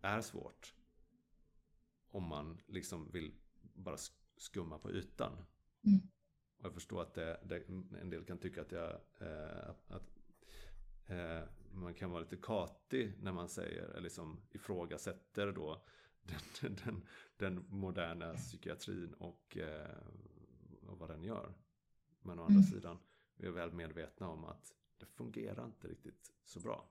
är 0.00 0.20
svårt. 0.20 0.74
Om 2.10 2.24
man 2.24 2.60
liksom 2.66 3.10
vill 3.10 3.34
bara 3.74 3.96
skumma 4.36 4.78
på 4.78 4.90
ytan. 4.90 5.32
Mm. 5.84 6.00
Och 6.58 6.64
jag 6.64 6.74
förstår 6.74 7.02
att 7.02 7.14
det, 7.14 7.40
det, 7.44 7.68
en 8.00 8.10
del 8.10 8.24
kan 8.24 8.38
tycka 8.38 8.60
att, 8.60 8.72
jag, 8.72 8.90
eh, 9.18 9.68
att 9.88 10.18
eh, 11.06 11.42
man 11.80 11.94
kan 11.94 12.10
vara 12.10 12.20
lite 12.20 12.36
katig 12.36 13.14
när 13.20 13.32
man 13.32 13.48
säger, 13.48 13.82
eller 13.82 14.00
liksom 14.00 14.40
ifrågasätter 14.50 15.52
då 15.52 15.84
den, 16.60 16.76
den, 16.84 17.06
den 17.36 17.64
moderna 17.68 18.34
psykiatrin 18.34 19.14
och, 19.14 19.56
eh, 19.56 19.96
och 20.86 20.98
vad 20.98 21.10
den 21.10 21.22
gör. 21.22 21.54
Men 22.20 22.38
å 22.38 22.42
andra 22.42 22.60
mm. 22.60 22.66
sidan, 22.66 22.98
vi 23.36 23.46
är 23.46 23.50
väl 23.50 23.72
medvetna 23.72 24.28
om 24.28 24.44
att 24.44 24.74
det 24.98 25.06
fungerar 25.06 25.64
inte 25.64 25.88
riktigt 25.88 26.32
så 26.44 26.60
bra. 26.60 26.90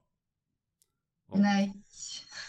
Och 1.26 1.38
Nej. 1.38 1.82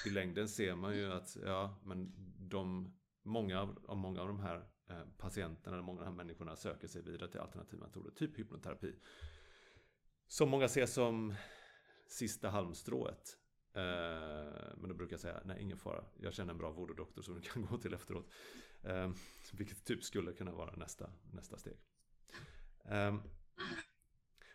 I 0.05 0.09
längden 0.09 0.49
ser 0.49 0.75
man 0.75 0.95
ju 0.95 1.13
att 1.13 1.37
ja, 1.45 1.79
men 1.83 2.11
de, 2.39 2.93
många, 3.23 3.61
av, 3.61 3.97
många 3.97 4.21
av 4.21 4.27
de 4.27 4.39
här 4.39 4.67
eh, 4.89 5.03
patienterna, 5.17 5.81
många 5.81 5.99
av 5.99 6.05
de 6.05 6.11
här 6.11 6.23
människorna 6.23 6.55
söker 6.55 6.87
sig 6.87 7.01
vidare 7.01 7.31
till 7.31 7.39
alternativa 7.39 7.85
metoder, 7.85 8.11
typ 8.11 8.39
hypnoterapi. 8.39 8.95
Som 10.27 10.49
många 10.49 10.67
ser 10.67 10.85
som 10.85 11.33
sista 12.09 12.49
halmstrået. 12.49 13.37
Eh, 13.73 14.77
men 14.77 14.89
då 14.89 14.93
brukar 14.93 15.13
jag 15.13 15.19
säga, 15.19 15.41
nej 15.45 15.61
ingen 15.61 15.77
fara, 15.77 16.03
jag 16.19 16.33
känner 16.33 16.51
en 16.51 16.57
bra 16.57 16.71
voodoo-doktor 16.71 17.21
som 17.21 17.35
du 17.35 17.41
kan 17.41 17.65
gå 17.69 17.77
till 17.77 17.93
efteråt. 17.93 18.29
Eh, 18.83 19.11
vilket 19.53 19.85
typ 19.85 20.03
skulle 20.03 20.33
kunna 20.33 20.51
vara 20.51 20.75
nästa, 20.75 21.09
nästa 21.33 21.57
steg. 21.57 21.77
Eh, 22.85 23.15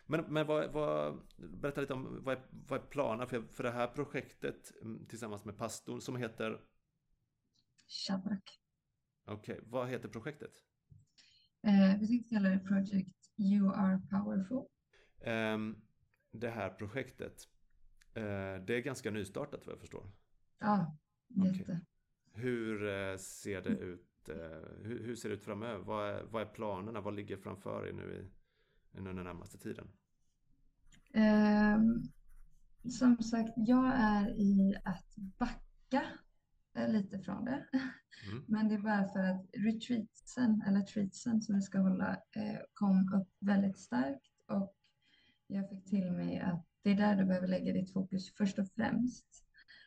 men, 0.05 0.33
men 0.33 0.47
vad, 0.47 0.71
vad, 0.71 1.21
berätta 1.37 1.81
lite 1.81 1.93
om 1.93 2.23
vad 2.23 2.37
är, 2.37 2.43
vad 2.49 2.81
är 2.81 2.85
planen 2.85 3.27
för, 3.27 3.41
för 3.41 3.63
det 3.63 3.71
här 3.71 3.87
projektet 3.87 4.71
mm, 4.81 5.05
tillsammans 5.05 5.45
med 5.45 5.57
pastorn 5.57 6.01
som 6.01 6.15
heter? 6.15 6.61
Shabrak. 7.87 8.59
Okej, 9.25 9.55
okay. 9.55 9.69
vad 9.69 9.89
heter 9.89 10.09
projektet? 10.09 10.53
Eh, 11.63 11.99
vi 11.99 12.07
tänkte 12.07 12.35
kalla 12.35 12.49
det 12.49 12.59
Project 12.59 13.15
You 13.37 13.73
Are 13.73 14.01
Powerful. 14.09 14.65
Eh, 15.19 15.57
det 16.33 16.49
här 16.49 16.69
projektet, 16.69 17.47
eh, 18.13 18.63
det 18.65 18.75
är 18.75 18.81
ganska 18.81 19.11
nystartat 19.11 19.65
vad 19.65 19.73
jag 19.73 19.79
förstår. 19.79 20.11
Ja, 20.59 20.97
jätte. 21.27 21.61
Okay. 21.61 21.75
Hur 22.33 22.87
eh, 22.87 23.17
ser 23.17 23.61
det 23.61 23.69
ut? 23.69 24.29
Eh, 24.29 24.83
hur, 24.83 25.15
ser 25.15 25.29
det 25.29 25.35
ut 25.35 25.43
framöver? 25.43 25.83
Vad 25.83 26.09
är, 26.09 26.23
vad 26.23 26.41
är 26.41 26.45
planerna? 26.45 27.01
Vad 27.01 27.15
ligger 27.15 27.37
framför 27.37 27.87
er 27.87 27.93
nu 27.93 28.13
i, 28.13 28.31
under 28.97 29.13
den 29.13 29.23
närmaste 29.23 29.57
tiden? 29.57 29.87
Um, 31.13 32.03
som 32.91 33.17
sagt, 33.17 33.53
jag 33.55 33.93
är 33.95 34.29
i 34.29 34.75
att 34.83 35.15
backa 35.15 36.03
lite 36.87 37.19
från 37.19 37.45
det. 37.45 37.65
Mm. 38.29 38.43
Men 38.47 38.67
det 38.67 38.75
är 38.75 38.79
bara 38.79 39.07
för 39.07 39.19
att 39.19 39.45
retreatsen, 39.53 40.63
eller 40.67 40.81
treatsen 40.81 41.41
som 41.41 41.55
vi 41.55 41.61
ska 41.61 41.79
hålla, 41.79 42.17
kom 42.73 43.13
upp 43.13 43.29
väldigt 43.39 43.77
starkt 43.77 44.27
och 44.47 44.75
jag 45.47 45.69
fick 45.69 45.85
till 45.85 46.11
mig 46.11 46.39
att 46.39 46.65
det 46.81 46.91
är 46.91 46.95
där 46.95 47.15
du 47.15 47.25
behöver 47.25 47.47
lägga 47.47 47.73
ditt 47.73 47.93
fokus 47.93 48.33
först 48.37 48.59
och 48.59 48.67
främst. 48.75 49.25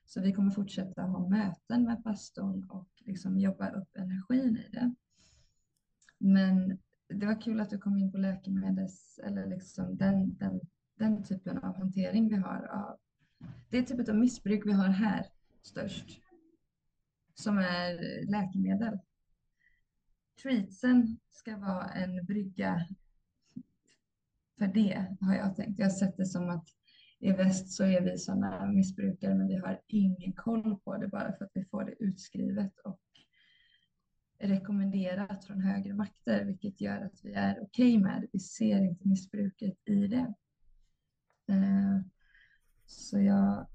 Så 0.05 0.21
vi 0.21 0.33
kommer 0.33 0.51
fortsätta 0.51 1.03
ha 1.03 1.29
möten 1.29 1.85
med 1.85 2.05
pastorn 2.05 2.65
och 2.71 2.89
liksom 2.97 3.39
jobba 3.39 3.71
upp 3.71 3.97
energin 3.97 4.57
i 4.57 4.69
det. 4.73 4.95
Men 6.19 6.79
det 7.09 7.27
var 7.27 7.41
kul 7.41 7.61
att 7.61 7.71
du 7.71 7.79
kom 7.79 7.97
in 7.97 8.13
på 8.13 8.19
läkemedels 8.19 9.21
eller 9.25 9.47
liksom 9.47 9.97
den, 9.97 10.37
den, 10.37 10.61
den 10.99 11.25
typen 11.25 11.59
av 11.59 11.77
hantering 11.77 12.29
vi 12.29 12.37
har 12.37 12.63
av 12.63 12.99
det 13.71 13.83
typet 13.83 14.09
av 14.09 14.17
missbruk 14.17 14.67
vi 14.67 14.73
har 14.73 14.89
här 14.89 15.27
störst 15.63 16.21
som 17.35 17.59
är 17.59 18.27
läkemedel. 18.31 18.99
Treatsen 20.43 21.19
ska 21.31 21.57
vara 21.57 21.85
en 21.85 22.27
brygga 22.27 22.87
för 24.59 24.67
det 24.67 25.17
har 25.21 25.35
jag 25.35 25.57
tänkt. 25.57 25.79
Jag 25.79 25.87
har 25.87 25.91
sett 25.91 26.17
det 26.17 26.27
som 26.27 26.51
att 26.51 26.69
i 27.19 27.33
väst 27.33 27.73
så 27.73 27.85
är 27.85 28.01
vi 28.01 28.19
sådana 28.19 28.67
missbrukare 28.67 29.35
men 29.35 29.49
vi 29.49 29.57
har 29.57 29.81
ingen 29.87 30.33
koll 30.33 30.79
på 30.85 30.97
det 30.97 31.09
bara 31.09 31.33
för 31.33 31.45
att 31.45 31.51
vi 31.55 31.65
får 31.65 31.85
det 31.85 31.95
utskrivet 32.05 32.79
och 32.85 33.01
rekommenderat 34.39 35.45
från 35.45 35.61
högre 35.61 35.95
makter, 35.95 36.45
vilket 36.45 36.81
gör 36.81 37.01
att 37.01 37.25
vi 37.25 37.33
är 37.33 37.53
okej 37.63 37.97
okay 37.97 37.99
med 37.99 38.23
det. 38.23 38.29
Vi 38.33 38.39
ser 38.39 38.83
inte 38.83 39.09
missbruket 39.09 39.79
i 39.85 40.07
det. 40.07 40.35
Eh, 41.49 42.01
så 42.87 43.21
jag, 43.21 43.67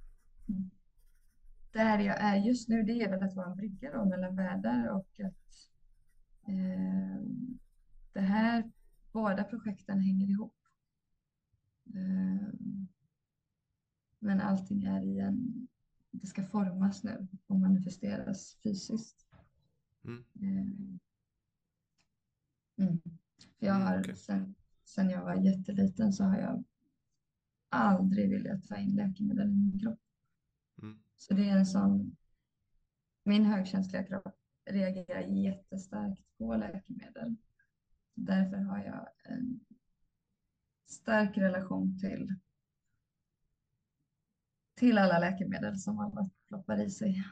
där 1.72 2.00
jag 2.00 2.22
är 2.22 2.36
just 2.36 2.70
nu, 2.70 2.84
det 2.84 3.02
är 3.02 3.10
väl 3.10 3.24
att 3.24 3.36
vara 3.36 3.52
en 3.52 3.58
brygga 3.58 3.92
då 3.92 4.06
mellan 4.06 4.36
världar 4.36 4.88
och 4.88 5.20
att 5.20 5.70
eh, 6.48 7.22
det 8.14 8.22
här, 8.22 8.72
båda 9.12 9.44
projekten 9.44 10.00
hänger 10.00 10.30
ihop. 10.30 10.61
Eh, 11.96 12.48
men 14.20 14.42
allting 14.42 14.84
är 14.84 15.02
i 15.02 15.20
en, 15.20 15.68
det 16.12 16.28
ska 16.28 16.44
formas 16.44 17.04
nu 17.04 17.28
och 17.48 17.60
manifesteras 17.60 18.58
fysiskt. 18.64 19.28
Mm. 20.04 20.24
Eh, 20.36 20.72
mm. 22.86 23.02
Jag 23.60 23.74
har, 23.74 23.94
mm, 23.94 24.00
okay. 24.00 24.16
sen, 24.16 24.56
sen 24.84 25.10
jag 25.10 25.24
var 25.24 25.36
jätteliten 25.36 26.14
så 26.14 26.24
har 26.24 26.38
jag 26.38 26.64
aldrig 27.70 28.30
velat 28.30 28.68
ta 28.68 28.78
in 28.78 28.96
läkemedel 28.96 29.50
i 29.50 29.56
min 29.56 29.80
kropp. 29.80 30.00
Mm. 30.82 31.00
Så 31.18 31.34
det 31.34 31.50
är 31.50 31.58
en 31.58 31.66
sån, 31.66 32.18
min 33.24 33.46
högkänsliga 33.46 34.04
kropp 34.04 34.36
reagerar 34.66 35.22
jättestarkt 35.22 36.38
på 36.38 36.56
läkemedel. 36.56 37.36
Därför 38.14 38.58
har 38.58 38.84
jag 38.84 39.08
en 39.24 39.60
stark 40.92 41.38
relation 41.38 42.00
till 42.00 42.36
till 44.82 44.98
alla 44.98 45.20
läkemedel 45.20 45.80
som 45.80 46.00
alla 46.00 46.30
ploppar 46.48 46.82
i 46.82 46.90
sig 46.90 47.24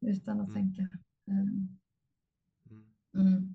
utan 0.00 0.40
att 0.40 0.48
mm. 0.48 0.54
tänka. 0.54 0.98
Mm. 1.26 1.78
Mm. 3.14 3.54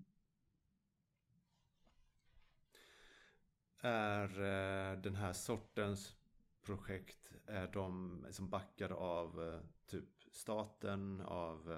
Är 3.80 4.30
eh, 4.30 5.02
den 5.02 5.16
här 5.16 5.34
sortens 5.34 6.16
projekt, 6.62 7.32
är 7.46 7.68
de 7.68 8.26
som 8.32 8.50
backade 8.50 8.94
av 8.94 9.44
eh, 9.44 9.60
typ 9.86 10.10
staten, 10.32 11.22
av, 11.22 11.72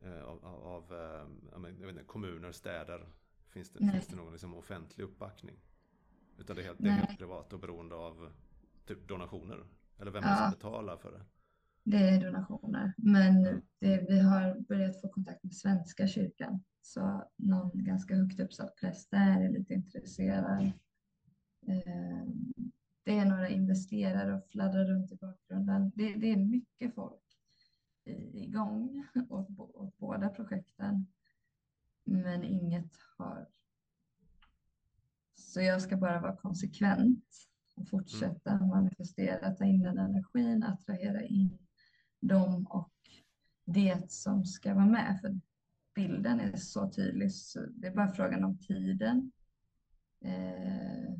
eh, 0.00 0.22
av, 0.22 0.44
av 0.44 0.88
vet 1.62 1.90
inte, 1.90 2.04
kommuner, 2.04 2.52
städer? 2.52 3.06
Finns 3.48 3.70
det, 3.70 3.78
finns 3.78 4.06
det 4.06 4.16
någon 4.16 4.32
liksom 4.32 4.54
offentlig 4.54 5.04
uppbackning? 5.04 5.60
Utan 6.40 6.56
det 6.56 6.62
är 6.62 6.66
helt, 6.66 6.78
det 6.78 6.88
är 6.88 6.92
helt 6.92 7.18
privat 7.18 7.52
och 7.52 7.60
beroende 7.60 7.94
av 7.94 8.32
typ 8.86 9.08
donationer? 9.08 9.64
Eller 9.98 10.10
vem 10.10 10.22
det 10.22 10.36
som 10.36 10.50
betalar 10.50 10.96
för 10.96 11.12
det? 11.12 11.24
Det 11.82 11.96
är 11.96 12.24
donationer, 12.24 12.92
men 12.96 13.42
det, 13.78 14.06
vi 14.08 14.20
har 14.20 14.60
börjat 14.60 15.00
få 15.00 15.08
kontakt 15.08 15.44
med 15.44 15.54
Svenska 15.54 16.06
kyrkan. 16.06 16.64
Så 16.82 17.24
någon 17.36 17.84
ganska 17.84 18.14
högt 18.14 18.40
uppsatt 18.40 18.76
präst 18.76 19.10
där 19.10 19.40
är 19.40 19.48
lite 19.48 19.74
intresserad. 19.74 20.62
Eh, 21.66 22.24
det 23.02 23.18
är 23.18 23.24
några 23.24 23.48
investerare 23.48 24.34
och 24.34 24.48
fladdrar 24.50 24.84
runt 24.84 25.12
i 25.12 25.16
bakgrunden. 25.16 25.92
Det, 25.94 26.14
det 26.14 26.30
är 26.30 26.36
mycket 26.36 26.94
folk 26.94 27.20
igång 28.32 29.06
åt, 29.28 29.48
åt 29.58 29.98
båda 29.98 30.28
projekten. 30.28 31.06
Men 32.04 32.44
inget 32.44 32.92
har... 33.16 33.46
Så 35.50 35.60
jag 35.60 35.82
ska 35.82 35.96
bara 35.96 36.20
vara 36.20 36.36
konsekvent 36.36 37.24
och 37.76 37.88
fortsätta 37.88 38.50
mm. 38.50 38.68
manifestera, 38.68 39.50
ta 39.50 39.64
in 39.64 39.82
den 39.82 39.98
energin, 39.98 40.62
attrahera 40.62 41.22
in 41.22 41.58
dem 42.20 42.66
och 42.66 42.92
det 43.64 44.12
som 44.12 44.44
ska 44.44 44.74
vara 44.74 44.86
med. 44.86 45.18
För 45.20 45.40
bilden 45.94 46.40
är 46.40 46.56
så 46.56 46.90
tydlig, 46.90 47.32
så 47.32 47.66
det 47.66 47.86
är 47.86 47.94
bara 47.94 48.12
frågan 48.12 48.44
om 48.44 48.58
tiden. 48.58 49.32
Eh, 50.20 51.14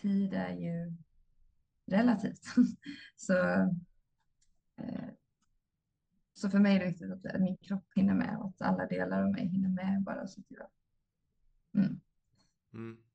tid 0.00 0.34
är 0.34 0.54
ju 0.54 0.96
relativt. 1.86 2.44
så, 3.16 3.38
eh, 4.76 5.08
så 6.34 6.50
för 6.50 6.58
mig 6.58 6.76
är 6.76 6.80
det 6.80 6.86
viktigt 6.86 7.12
att 7.12 7.40
min 7.40 7.56
kropp 7.56 7.86
hinner 7.94 8.14
med 8.14 8.38
och 8.38 8.48
att 8.48 8.62
alla 8.62 8.86
delar 8.86 9.22
av 9.22 9.30
mig 9.30 9.48
hinner 9.48 9.68
med 9.68 10.02
bara 10.02 10.26
så 10.26 10.40
att 10.40 10.46
jag... 10.48 10.68
Mm. 11.74 12.00
Mm. 12.72 13.11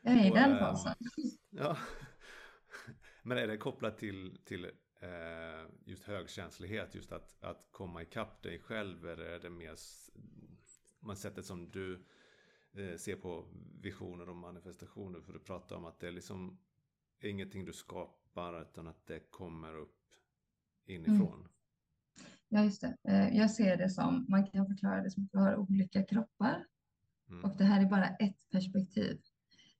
Jag 0.00 0.14
är 0.14 0.26
i 0.26 0.30
den 0.30 0.58
fasen. 0.58 0.94
Ja. 1.50 1.76
Men 3.22 3.38
är 3.38 3.46
det 3.46 3.56
kopplat 3.56 3.98
till, 3.98 4.38
till 4.44 4.64
eh, 5.00 5.70
just 5.84 6.04
högkänslighet, 6.04 6.94
just 6.94 7.12
att, 7.12 7.44
att 7.44 7.68
komma 7.70 8.02
ikapp 8.02 8.42
dig 8.42 8.58
själv? 8.58 9.08
Eller 9.08 9.24
är 9.24 9.38
det 9.38 9.50
mer 9.50 9.74
man 11.00 11.16
sättet 11.16 11.44
som 11.44 11.70
du 11.70 12.04
eh, 12.72 12.96
ser 12.96 13.16
på 13.16 13.44
visioner 13.80 14.28
och 14.28 14.36
manifestationer? 14.36 15.20
För 15.20 15.32
du 15.32 15.38
pratar 15.38 15.76
om 15.76 15.84
att 15.84 16.00
det 16.00 16.08
är 16.08 16.12
liksom 16.12 16.58
ingenting 17.20 17.64
du 17.64 17.72
skapar 17.72 18.62
utan 18.62 18.86
att 18.86 19.06
det 19.06 19.30
kommer 19.30 19.76
upp 19.76 19.96
inifrån. 20.84 21.34
Mm. 21.34 21.48
Ja, 22.48 22.64
just 22.64 22.80
det. 22.80 22.96
Eh, 23.04 23.36
jag 23.36 23.50
ser 23.50 23.76
det 23.76 23.90
som, 23.90 24.26
man 24.28 24.46
kan 24.46 24.66
förklara 24.66 25.02
det 25.02 25.10
som 25.10 25.24
att 25.24 25.30
vi 25.32 25.38
har 25.38 25.56
olika 25.56 26.02
kroppar. 26.02 26.66
Mm. 27.28 27.44
Och 27.44 27.56
det 27.56 27.64
här 27.64 27.84
är 27.84 27.86
bara 27.86 28.08
ett 28.08 28.50
perspektiv. 28.50 29.20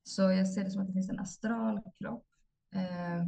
Så 0.03 0.23
jag 0.23 0.49
ser 0.49 0.65
det 0.65 0.71
som 0.71 0.83
att 0.83 0.89
det 0.89 0.93
finns 0.93 1.11
en 1.11 1.21
astral 1.21 1.81
kropp 1.99 2.27
Eh, 2.75 3.27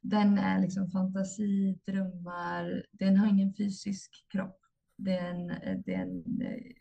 den 0.00 0.38
är 0.38 0.60
liksom 0.60 0.90
fantasi, 0.90 1.78
drömmar, 1.86 2.86
den 2.92 3.16
har 3.16 3.26
ingen 3.26 3.54
fysisk 3.54 4.26
kropp. 4.28 4.60
Det 4.96 5.18
är 5.18 5.30
en, 5.30 5.46
det 5.82 5.94
är 5.94 6.02
en 6.02 6.42
eh, 6.42 6.72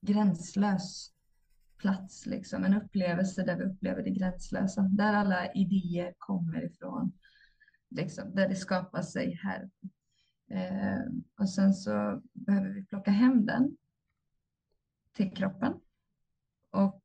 gränslös 0.00 1.12
plats, 1.76 2.26
liksom. 2.26 2.64
en 2.64 2.74
upplevelse 2.74 3.42
där 3.42 3.56
vi 3.56 3.64
upplever 3.64 4.02
det 4.02 4.10
gränslösa, 4.10 4.82
där 4.82 5.12
alla 5.12 5.52
idéer 5.52 6.14
kommer 6.18 6.64
ifrån, 6.64 7.12
liksom, 7.90 8.34
där 8.34 8.48
det 8.48 8.56
skapar 8.56 9.02
sig 9.02 9.40
här. 9.42 9.70
Eh, 10.50 11.04
och 11.38 11.50
sen 11.50 11.74
så 11.74 12.22
behöver 12.32 12.68
vi 12.68 12.84
plocka 12.84 13.10
hem 13.10 13.46
den 13.46 13.76
till 15.12 15.30
kroppen. 15.30 15.72
Och 16.70 17.02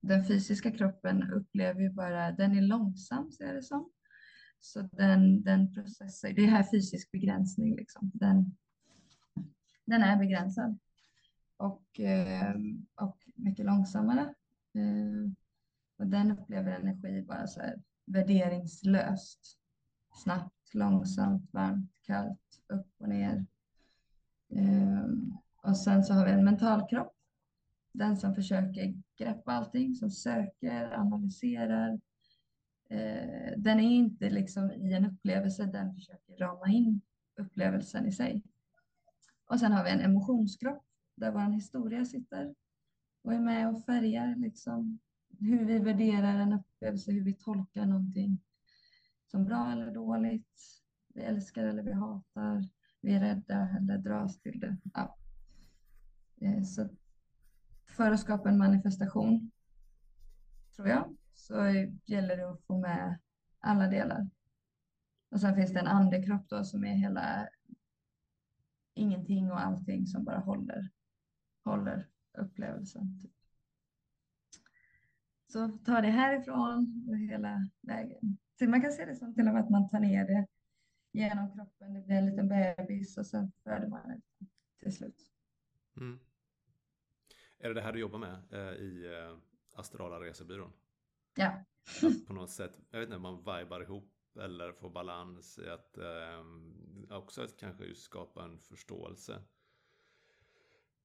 den 0.00 0.24
fysiska 0.24 0.70
kroppen 0.70 1.32
upplever 1.32 1.80
ju 1.80 1.90
bara, 1.90 2.32
den 2.32 2.56
är 2.56 2.62
långsam 2.62 3.32
ser 3.32 3.54
det 3.54 3.62
som. 3.62 3.90
Så 4.60 4.82
den, 4.92 5.42
den 5.42 5.74
processar, 5.74 6.28
det 6.28 6.42
är 6.42 6.46
här 6.46 6.70
fysisk 6.70 7.10
begränsning 7.10 7.76
liksom. 7.76 8.10
Den, 8.14 8.56
den 9.84 10.02
är 10.02 10.16
begränsad. 10.16 10.78
Och, 11.56 12.00
eh, 12.00 12.54
och 12.94 13.18
mycket 13.34 13.66
långsammare. 13.66 14.34
Eh, 14.74 15.30
och 15.98 16.06
den 16.06 16.30
upplever 16.30 16.72
energi 16.72 17.22
bara 17.22 17.46
så 17.46 17.60
här 17.60 17.82
värderingslöst. 18.06 19.58
Snabbt, 20.14 20.74
långsamt, 20.74 21.52
varmt, 21.52 21.90
kallt, 22.02 22.62
upp 22.68 22.94
och 22.98 23.08
ner. 23.08 23.46
Eh, 24.48 25.04
och 25.62 25.76
sen 25.76 26.04
så 26.04 26.14
har 26.14 26.26
vi 26.26 26.32
en 26.32 26.44
mental 26.44 26.88
kropp. 26.88 27.19
Den 27.92 28.16
som 28.16 28.34
försöker 28.34 28.94
greppa 29.18 29.52
allting, 29.52 29.94
som 29.94 30.10
söker, 30.10 30.92
analyserar. 30.92 32.00
Eh, 32.90 33.52
den 33.56 33.80
är 33.80 33.90
inte 33.90 34.30
liksom 34.30 34.70
i 34.70 34.92
en 34.92 35.06
upplevelse, 35.06 35.64
den 35.64 35.94
försöker 35.94 36.36
rama 36.36 36.68
in 36.68 37.00
upplevelsen 37.40 38.06
i 38.06 38.12
sig. 38.12 38.42
Och 39.46 39.60
sen 39.60 39.72
har 39.72 39.84
vi 39.84 39.90
en 39.90 40.00
emotionskropp 40.00 40.86
där 41.16 41.32
vår 41.32 41.52
historia 41.52 42.04
sitter 42.04 42.54
och 43.22 43.34
är 43.34 43.40
med 43.40 43.68
och 43.68 43.84
färgar 43.84 44.36
liksom 44.36 44.98
hur 45.38 45.64
vi 45.64 45.78
värderar 45.78 46.38
en 46.38 46.52
upplevelse, 46.52 47.12
hur 47.12 47.24
vi 47.24 47.34
tolkar 47.34 47.86
någonting 47.86 48.38
som 49.30 49.44
bra 49.44 49.72
eller 49.72 49.90
dåligt. 49.90 50.60
Vi 51.14 51.22
älskar 51.22 51.64
eller 51.64 51.82
vi 51.82 51.92
hatar. 51.92 52.68
Vi 53.00 53.14
är 53.14 53.20
rädda 53.20 53.68
eller 53.80 53.98
dras 53.98 54.40
till 54.40 54.60
det. 54.60 54.76
Ja. 54.94 55.16
Eh, 56.40 56.62
så 56.62 56.88
för 57.90 58.12
att 58.12 58.20
skapa 58.20 58.48
en 58.48 58.58
manifestation, 58.58 59.50
tror 60.76 60.88
jag, 60.88 61.16
så 61.34 61.54
gäller 62.04 62.36
det 62.36 62.50
att 62.50 62.62
få 62.66 62.78
med 62.78 63.18
alla 63.60 63.86
delar. 63.88 64.30
Och 65.30 65.40
sen 65.40 65.54
finns 65.54 65.72
det 65.72 65.80
en 65.80 65.86
andekropp 65.86 66.48
då 66.48 66.64
som 66.64 66.84
är 66.84 66.94
hela 66.94 67.48
ingenting 68.94 69.50
och 69.52 69.60
allting 69.60 70.06
som 70.06 70.24
bara 70.24 70.38
håller 70.38 70.90
håller 71.64 72.08
upplevelsen. 72.38 73.20
Typ. 73.20 73.32
Så 75.46 75.68
ta 75.68 76.00
det 76.00 76.10
härifrån 76.10 77.06
och 77.08 77.16
hela 77.16 77.68
vägen. 77.80 78.38
Så 78.58 78.68
man 78.68 78.82
kan 78.82 78.92
se 78.92 79.04
det 79.04 79.16
som 79.16 79.34
till 79.34 79.48
och 79.48 79.54
med 79.54 79.62
att 79.62 79.70
man 79.70 79.88
tar 79.88 80.00
ner 80.00 80.26
det 80.26 80.46
genom 81.12 81.52
kroppen. 81.52 81.94
Det 81.94 82.00
blir 82.00 82.16
en 82.16 82.26
liten 82.26 82.48
bebis 82.48 83.18
och 83.18 83.26
sen 83.26 83.52
föder 83.64 83.88
man 83.88 84.08
det 84.08 84.20
till 84.78 84.96
slut. 84.96 85.30
Mm. 85.96 86.18
Är 87.60 87.68
det 87.68 87.74
det 87.74 87.80
här 87.80 87.92
du 87.92 87.98
jobbar 87.98 88.18
med 88.18 88.42
eh, 88.50 88.74
i 88.74 89.18
eh, 89.18 89.36
Astrala 89.78 90.20
resebyrån? 90.20 90.72
Ja. 91.34 91.64
Att 92.02 92.26
på 92.26 92.32
något 92.32 92.50
sätt, 92.50 92.80
jag 92.90 93.00
vet 93.00 93.06
inte, 93.06 93.18
man 93.18 93.36
vibar 93.36 93.82
ihop 93.82 94.12
eller 94.40 94.72
får 94.72 94.90
balans 94.90 95.58
i 95.58 95.68
att 95.68 95.98
eh, 95.98 96.44
också 97.08 97.42
att 97.42 97.56
kanske 97.56 97.94
skapa 97.94 98.44
en 98.44 98.58
förståelse 98.58 99.42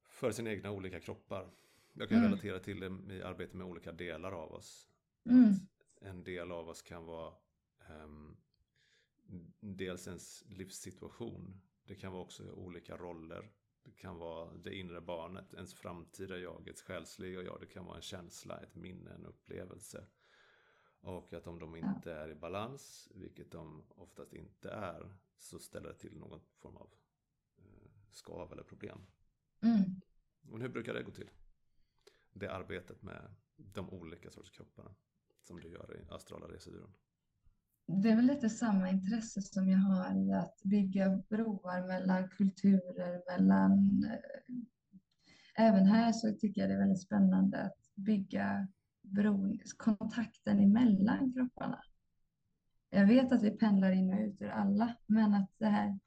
för 0.09 0.31
sina 0.31 0.51
egna 0.51 0.71
olika 0.71 0.99
kroppar. 0.99 1.51
Jag 1.93 2.09
kan 2.09 2.17
mm. 2.17 2.29
relatera 2.29 2.59
till 2.59 2.79
det 2.79 3.15
i 3.15 3.21
arbete 3.21 3.57
med 3.57 3.67
olika 3.67 3.91
delar 3.91 4.31
av 4.31 4.51
oss. 4.51 4.89
Mm. 5.29 5.53
en 6.01 6.23
del 6.23 6.51
av 6.51 6.69
oss 6.69 6.81
kan 6.81 7.05
vara 7.05 7.33
um, 7.89 8.37
dels 9.59 10.07
ens 10.07 10.43
livssituation. 10.47 11.61
Det 11.85 11.95
kan 11.95 12.11
vara 12.11 12.21
också 12.21 12.51
olika 12.51 12.97
roller. 12.97 13.51
Det 13.85 13.91
kan 13.91 14.17
vara 14.17 14.53
det 14.53 14.75
inre 14.75 15.01
barnet, 15.01 15.53
ens 15.53 15.73
framtida 15.73 16.37
jag, 16.37 16.67
ett 16.67 16.81
själsliga 16.81 17.41
jag. 17.41 17.59
Det 17.59 17.65
kan 17.65 17.85
vara 17.85 17.95
en 17.95 18.01
känsla, 18.01 18.59
ett 18.59 18.75
minne, 18.75 19.11
en 19.11 19.25
upplevelse. 19.25 20.07
Och 20.99 21.33
att 21.33 21.47
om 21.47 21.59
de 21.59 21.75
inte 21.75 22.13
är 22.13 22.29
i 22.29 22.35
balans, 22.35 23.11
vilket 23.15 23.51
de 23.51 23.83
oftast 23.89 24.33
inte 24.33 24.69
är, 24.69 25.15
så 25.37 25.59
ställer 25.59 25.89
det 25.89 25.95
till 25.95 26.17
någon 26.17 26.41
form 26.55 26.77
av 26.77 26.93
eh, 27.57 27.89
skav 28.11 28.51
eller 28.51 28.63
problem. 28.63 29.05
Mm. 29.61 30.01
Och 30.51 30.59
hur 30.59 30.69
brukar 30.69 30.93
det 30.93 31.03
gå 31.03 31.11
till? 31.11 31.29
Det 32.33 32.47
arbetet 32.47 33.01
med 33.01 33.35
de 33.55 33.89
olika 33.89 34.31
sorts 34.31 34.49
kropparna 34.49 34.95
som 35.41 35.59
du 35.59 35.69
gör 35.69 35.97
i 35.97 36.13
Astrala 36.13 36.47
Resebyrån. 36.47 36.93
Det 37.87 38.09
är 38.09 38.15
väl 38.15 38.25
lite 38.25 38.49
samma 38.49 38.89
intresse 38.89 39.41
som 39.41 39.69
jag 39.69 39.79
har 39.79 40.27
i 40.27 40.33
att 40.33 40.61
bygga 40.63 41.17
broar 41.29 41.87
mellan 41.87 42.29
kulturer, 42.29 43.21
mellan... 43.31 44.03
Eh, 44.03 45.65
även 45.65 45.85
här 45.85 46.11
så 46.11 46.33
tycker 46.33 46.61
jag 46.61 46.69
det 46.69 46.73
är 46.73 46.79
väldigt 46.79 47.01
spännande 47.01 47.63
att 47.63 47.95
bygga 47.95 48.67
bron, 49.01 49.59
kontakten 49.77 50.59
emellan 50.59 51.33
kropparna. 51.33 51.81
Jag 52.89 53.07
vet 53.07 53.31
att 53.31 53.43
vi 53.43 53.51
pendlar 53.51 53.91
in 53.91 54.13
och 54.13 54.19
ut 54.19 54.41
ur 54.41 54.49
alla, 54.49 54.95
men 55.05 55.33
att 55.33 55.49
det 55.57 55.65
här, 55.67 55.99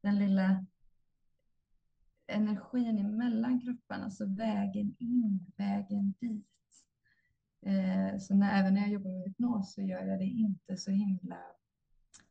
den 0.00 0.18
lilla 0.18 0.66
energin 2.26 2.98
emellan 2.98 3.60
kropparna, 3.60 4.04
alltså 4.04 4.26
vägen 4.26 4.96
in, 4.98 5.46
vägen 5.56 6.14
dit. 6.20 6.57
Eh, 7.62 8.18
så 8.18 8.34
när, 8.34 8.60
även 8.60 8.74
när 8.74 8.80
jag 8.80 8.90
jobbar 8.90 9.10
med 9.10 9.22
hypnos 9.22 9.74
så 9.74 9.82
gör 9.82 10.04
jag 10.04 10.18
det 10.18 10.24
inte 10.24 10.76
så 10.76 10.90
himla 10.90 11.38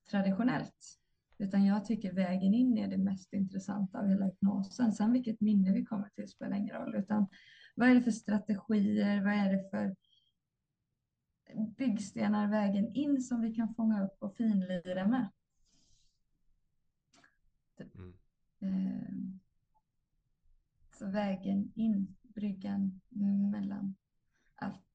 traditionellt. 0.10 1.00
Utan 1.38 1.66
jag 1.66 1.86
tycker 1.86 2.14
vägen 2.14 2.54
in 2.54 2.78
är 2.78 2.88
det 2.88 2.98
mest 2.98 3.34
intressanta 3.34 4.00
av 4.00 4.08
hela 4.08 4.26
hypnosen. 4.26 4.94
Sen 4.94 5.14
vilket 5.14 5.42
minne 5.42 5.74
vi 5.74 5.86
kommer 5.86 6.10
till 6.10 6.28
spelar 6.28 6.58
ingen 6.58 6.76
roll. 6.76 6.96
Utan 6.96 7.28
vad 7.76 7.90
är 7.90 7.96
det 7.96 8.02
för 8.02 8.12
strategier? 8.12 9.24
Vad 9.24 9.34
är 9.34 9.52
det 9.54 9.70
för 9.70 9.96
byggstenar 11.78 12.48
vägen 12.48 12.94
in 12.94 13.22
som 13.22 13.42
vi 13.42 13.56
kan 13.56 13.74
fånga 13.74 14.06
upp 14.06 14.18
och 14.20 14.36
finlira 14.36 15.08
med? 15.08 15.30
Mm. 17.80 18.14
Eh, 18.60 19.14
så 20.92 21.06
vägen 21.08 21.72
in, 21.76 22.16
bryggan 22.22 23.02
mellan 23.52 23.96
allt. 24.56 24.87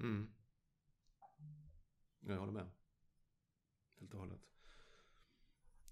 Mm. 0.00 0.34
Jag 2.20 2.38
håller 2.38 2.52
med. 2.52 2.70
Helt 3.98 4.14
och 4.14 4.20
hållet. 4.20 4.40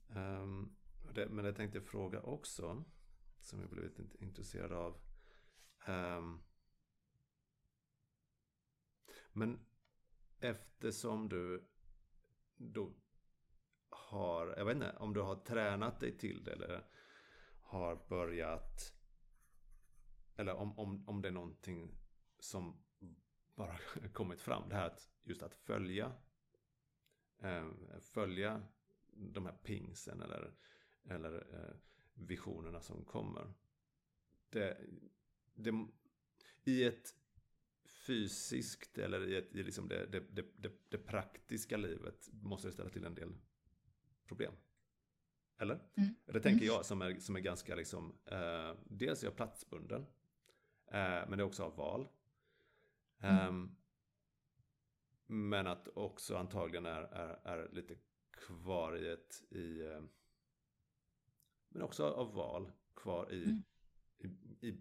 Um, 0.08 0.76
det, 1.14 1.28
men 1.28 1.44
jag 1.44 1.56
tänkte 1.56 1.80
fråga 1.80 2.22
också, 2.22 2.84
som 3.40 3.60
jag 3.60 3.70
blivit 3.70 4.14
intresserad 4.14 4.72
av. 4.72 5.00
Um, 5.88 6.42
men 9.32 9.66
eftersom 10.40 11.28
du 11.28 11.68
då 12.56 12.94
har, 13.88 14.46
jag 14.56 14.64
vet 14.64 14.74
inte 14.74 14.96
om 14.96 15.14
du 15.14 15.20
har 15.20 15.36
tränat 15.36 16.00
dig 16.00 16.18
till 16.18 16.44
det 16.44 16.52
eller 16.52 16.90
har 17.62 18.08
börjat 18.08 18.94
eller 20.36 20.54
om, 20.54 20.78
om, 20.78 21.08
om 21.08 21.22
det 21.22 21.28
är 21.28 21.32
någonting 21.32 21.98
som 22.38 22.87
bara 23.58 23.78
kommit 24.12 24.40
fram. 24.40 24.68
Det 24.68 24.74
här 24.74 24.86
att 24.86 25.10
just 25.24 25.42
att 25.42 25.54
följa 25.54 26.12
eh, 27.38 27.70
följa 28.00 28.62
de 29.12 29.46
här 29.46 29.56
pingsen 29.62 30.22
eller, 30.22 30.52
eller 31.04 31.34
eh, 31.34 31.76
visionerna 32.14 32.80
som 32.80 33.04
kommer. 33.04 33.52
Det, 34.50 34.80
det, 35.54 35.86
I 36.64 36.84
ett 36.84 37.14
fysiskt 37.84 38.98
eller 38.98 39.28
i, 39.28 39.36
ett, 39.36 39.54
i 39.54 39.62
liksom 39.62 39.88
det, 39.88 40.06
det, 40.06 40.50
det, 40.90 40.98
praktiska 40.98 41.76
livet 41.76 42.28
måste 42.32 42.68
det 42.68 42.72
ställa 42.72 42.90
till 42.90 43.04
en 43.04 43.14
del 43.14 43.34
problem. 44.26 44.52
Eller? 45.58 45.74
Mm. 45.94 46.14
Det 46.24 46.40
tänker 46.40 46.64
mm. 46.64 46.74
jag 46.74 46.86
som 46.86 47.02
är, 47.02 47.14
som 47.14 47.36
är 47.36 47.40
ganska 47.40 47.74
liksom, 47.74 48.18
eh, 48.24 48.74
dels 48.84 49.22
är 49.22 49.26
jag 49.26 49.36
platsbunden, 49.36 50.00
eh, 50.86 51.28
men 51.28 51.30
det 51.30 51.42
är 51.42 51.46
också 51.46 51.62
av 51.62 51.76
val. 51.76 52.08
Mm. 53.20 53.48
Um, 53.48 53.76
men 55.26 55.66
att 55.66 55.88
också 55.88 56.36
antagligen 56.36 56.86
är, 56.86 57.02
är, 57.02 57.40
är 57.44 57.68
lite 57.72 57.94
kvar 58.46 58.96
i 58.96 59.12
ett, 59.12 59.42
i, 59.50 59.80
eh, 59.80 60.02
men 61.68 61.82
också 61.82 62.04
av 62.04 62.34
val, 62.34 62.72
kvar 62.96 63.32
i, 63.32 63.44
mm. 63.44 63.62
i, 64.18 64.68
i 64.68 64.72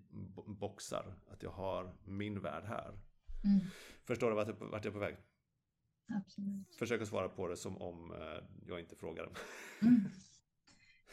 boxar. 0.46 1.16
Att 1.28 1.44
jag 1.44 1.52
har 1.52 1.96
min 2.06 2.42
värld 2.42 2.64
här. 2.64 3.00
Mm. 3.44 3.60
Förstår 4.04 4.30
du 4.30 4.36
vart 4.36 4.48
jag, 4.48 4.56
vart 4.56 4.86
jag 4.86 4.92
är 4.92 4.94
på 4.94 5.00
väg? 5.00 5.18
Absolut. 6.16 6.76
Försök 6.76 7.02
att 7.02 7.08
svara 7.08 7.30
på 7.30 7.48
det 7.48 7.58
som 7.58 7.82
om 7.82 8.12
eh, 8.12 8.44
jag 8.68 8.80
inte 8.80 8.96
frågar. 8.96 9.30
Mm. 9.82 10.06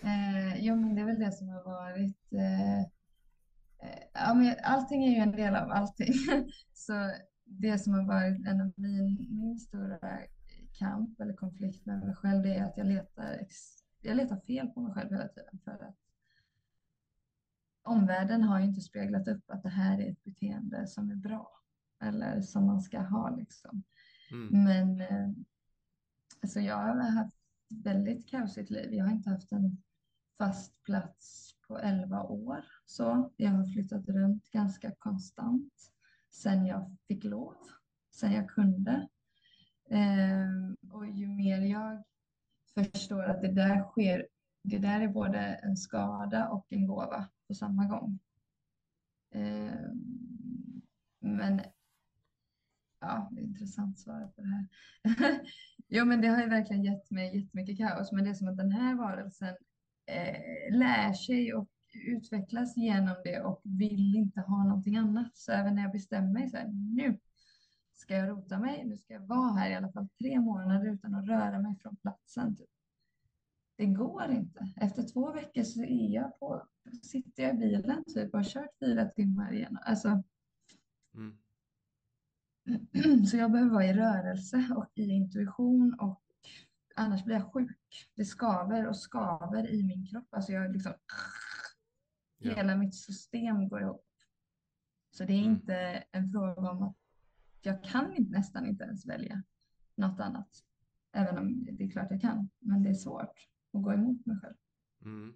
Eh, 0.02 0.64
jo, 0.66 0.76
men 0.76 0.94
det 0.94 1.00
är 1.00 1.06
väl 1.06 1.18
det 1.18 1.32
som 1.32 1.48
har 1.48 1.64
varit. 1.64 2.32
Eh, 2.32 2.90
ja, 4.12 4.34
men 4.34 4.56
allting 4.62 5.04
är 5.04 5.10
ju 5.10 5.16
en 5.16 5.32
del 5.32 5.54
av 5.54 5.70
allting. 5.70 6.14
Så 6.72 7.10
det 7.44 7.78
som 7.78 7.94
har 7.94 8.06
varit 8.06 8.46
en 8.46 8.60
av 8.60 8.72
min, 8.76 9.28
min 9.30 9.58
stora 9.58 9.98
kamp 10.78 11.20
eller 11.20 11.34
konflikt 11.34 11.86
med 11.86 11.98
mig 11.98 12.14
själv, 12.14 12.42
det 12.42 12.54
är 12.54 12.64
att 12.64 12.76
jag 12.76 12.86
letar, 12.86 13.38
jag 14.02 14.16
letar 14.16 14.36
fel 14.36 14.68
på 14.68 14.80
mig 14.80 14.92
själv 14.94 15.10
hela 15.10 15.28
tiden. 15.28 15.58
För 15.64 15.72
att 15.72 15.96
omvärlden 17.82 18.42
har 18.42 18.58
ju 18.60 18.64
inte 18.64 18.80
speglat 18.80 19.28
upp 19.28 19.50
att 19.50 19.62
det 19.62 19.68
här 19.68 19.98
är 20.00 20.10
ett 20.10 20.24
beteende 20.24 20.86
som 20.86 21.10
är 21.10 21.16
bra 21.16 21.50
eller 22.02 22.40
som 22.40 22.66
man 22.66 22.80
ska 22.80 23.00
ha 23.00 23.36
liksom. 23.36 23.82
Mm. 24.30 24.64
Men 24.64 25.00
eh, 25.00 25.30
alltså 26.42 26.60
jag 26.60 26.76
har 26.76 27.10
haft 27.10 27.36
väldigt 27.68 28.28
kaosigt 28.28 28.70
liv. 28.70 28.94
Jag 28.94 29.04
har 29.04 29.12
inte 29.12 29.30
haft 29.30 29.52
en 29.52 29.82
fast 30.38 30.82
plats 30.82 31.54
på 31.68 31.78
11 31.78 32.22
år. 32.22 32.64
Så 32.84 33.32
jag 33.36 33.50
har 33.50 33.64
flyttat 33.64 34.08
runt 34.08 34.50
ganska 34.50 34.94
konstant 34.98 35.72
sen 36.30 36.66
jag 36.66 36.96
fick 37.08 37.24
lov, 37.24 37.56
sen 38.14 38.32
jag 38.32 38.50
kunde. 38.50 39.08
Eh, 39.90 40.90
och 40.92 41.06
ju 41.06 41.26
mer 41.26 41.60
jag 41.60 42.04
förstår 42.74 43.24
att 43.24 43.42
det 43.42 43.52
där 43.52 43.82
sker, 43.82 44.28
det 44.62 44.78
där 44.78 45.00
är 45.00 45.08
både 45.08 45.38
en 45.38 45.76
skada 45.76 46.48
och 46.48 46.66
en 46.68 46.86
gåva 46.86 47.28
på 47.46 47.54
samma 47.54 47.84
gång. 47.84 48.18
Eh, 49.30 49.90
men 51.20 51.60
ja, 53.00 53.30
intressant 53.38 53.98
svar 53.98 54.32
på 54.36 54.42
det 54.42 54.48
här. 54.48 54.68
jo, 55.88 56.04
men 56.04 56.20
det 56.20 56.28
har 56.28 56.42
ju 56.42 56.48
verkligen 56.48 56.84
gett 56.84 57.10
mig 57.10 57.40
jättemycket 57.40 57.78
kaos, 57.78 58.12
men 58.12 58.24
det 58.24 58.30
är 58.30 58.34
som 58.34 58.48
att 58.48 58.56
den 58.56 58.72
här 58.72 58.94
varelsen 58.94 59.56
lär 60.70 61.12
sig 61.12 61.54
och 61.54 61.68
utvecklas 62.06 62.76
genom 62.76 63.14
det 63.24 63.40
och 63.40 63.60
vill 63.64 64.16
inte 64.16 64.40
ha 64.40 64.64
någonting 64.64 64.96
annat. 64.96 65.36
Så 65.36 65.52
även 65.52 65.74
när 65.74 65.82
jag 65.82 65.92
bestämmer 65.92 66.32
mig 66.32 66.50
så 66.50 66.56
här, 66.56 66.68
nu 66.68 67.18
ska 67.94 68.14
jag 68.14 68.28
rota 68.28 68.58
mig, 68.58 68.84
nu 68.84 68.96
ska 68.96 69.14
jag 69.14 69.26
vara 69.26 69.52
här 69.52 69.70
i 69.70 69.74
alla 69.74 69.92
fall 69.92 70.08
tre 70.20 70.40
månader 70.40 70.92
utan 70.92 71.14
att 71.14 71.26
röra 71.28 71.58
mig 71.58 71.76
från 71.82 71.96
platsen. 71.96 72.56
Typ. 72.56 72.68
Det 73.76 73.86
går 73.86 74.30
inte. 74.30 74.72
Efter 74.76 75.02
två 75.02 75.32
veckor 75.32 75.62
så 75.62 75.84
är 75.84 76.14
jag 76.14 76.38
på, 76.38 76.66
sitter 77.02 77.42
jag 77.42 77.54
i 77.54 77.58
bilen 77.58 78.04
typ 78.04 78.34
och 78.34 78.38
har 78.38 78.44
kört 78.44 78.78
fyra 78.80 79.04
timmar 79.04 79.52
igen. 79.52 79.78
Alltså, 79.82 80.22
Mm. 81.14 81.38
så 83.26 83.36
jag 83.36 83.52
behöver 83.52 83.70
vara 83.70 83.84
i 83.84 83.92
rörelse 83.92 84.68
och 84.76 84.90
i 84.94 85.10
intuition 85.10 85.94
och 86.00 86.23
annars 86.94 87.24
blir 87.24 87.34
jag 87.36 87.52
sjuk. 87.52 88.10
Det 88.14 88.24
skaver 88.24 88.88
och 88.88 88.96
skaver 88.96 89.70
i 89.70 89.82
min 89.82 90.06
kropp. 90.06 90.28
Alltså 90.34 90.52
jag 90.52 90.72
liksom, 90.72 90.92
Ja. 92.38 92.54
hela 92.54 92.76
mitt 92.76 92.94
system 92.94 93.68
går 93.68 93.80
ihop. 93.82 94.06
Så 95.10 95.24
det 95.24 95.32
är 95.32 95.38
Mm. 95.42 95.52
inte 95.52 95.76
en 96.10 96.30
fråga 96.30 96.70
om 96.70 96.82
att 96.82 96.96
jag 97.62 97.84
kan 97.84 98.16
inte, 98.16 98.30
nästan 98.38 98.66
inte 98.66 98.84
ens 98.84 99.06
välja 99.06 99.42
något 99.94 100.20
annat. 100.20 100.64
Även 101.12 101.38
om 101.38 101.64
det 101.64 101.84
är 101.84 101.90
klart 101.90 102.10
jag 102.10 102.20
kan, 102.20 102.50
men 102.58 102.82
det 102.82 102.90
är 102.90 102.94
svårt 102.94 103.48
att 103.72 103.82
gå 103.82 103.92
emot 103.92 104.26
mig 104.26 104.36
själv. 104.42 104.54
Mm. 105.04 105.34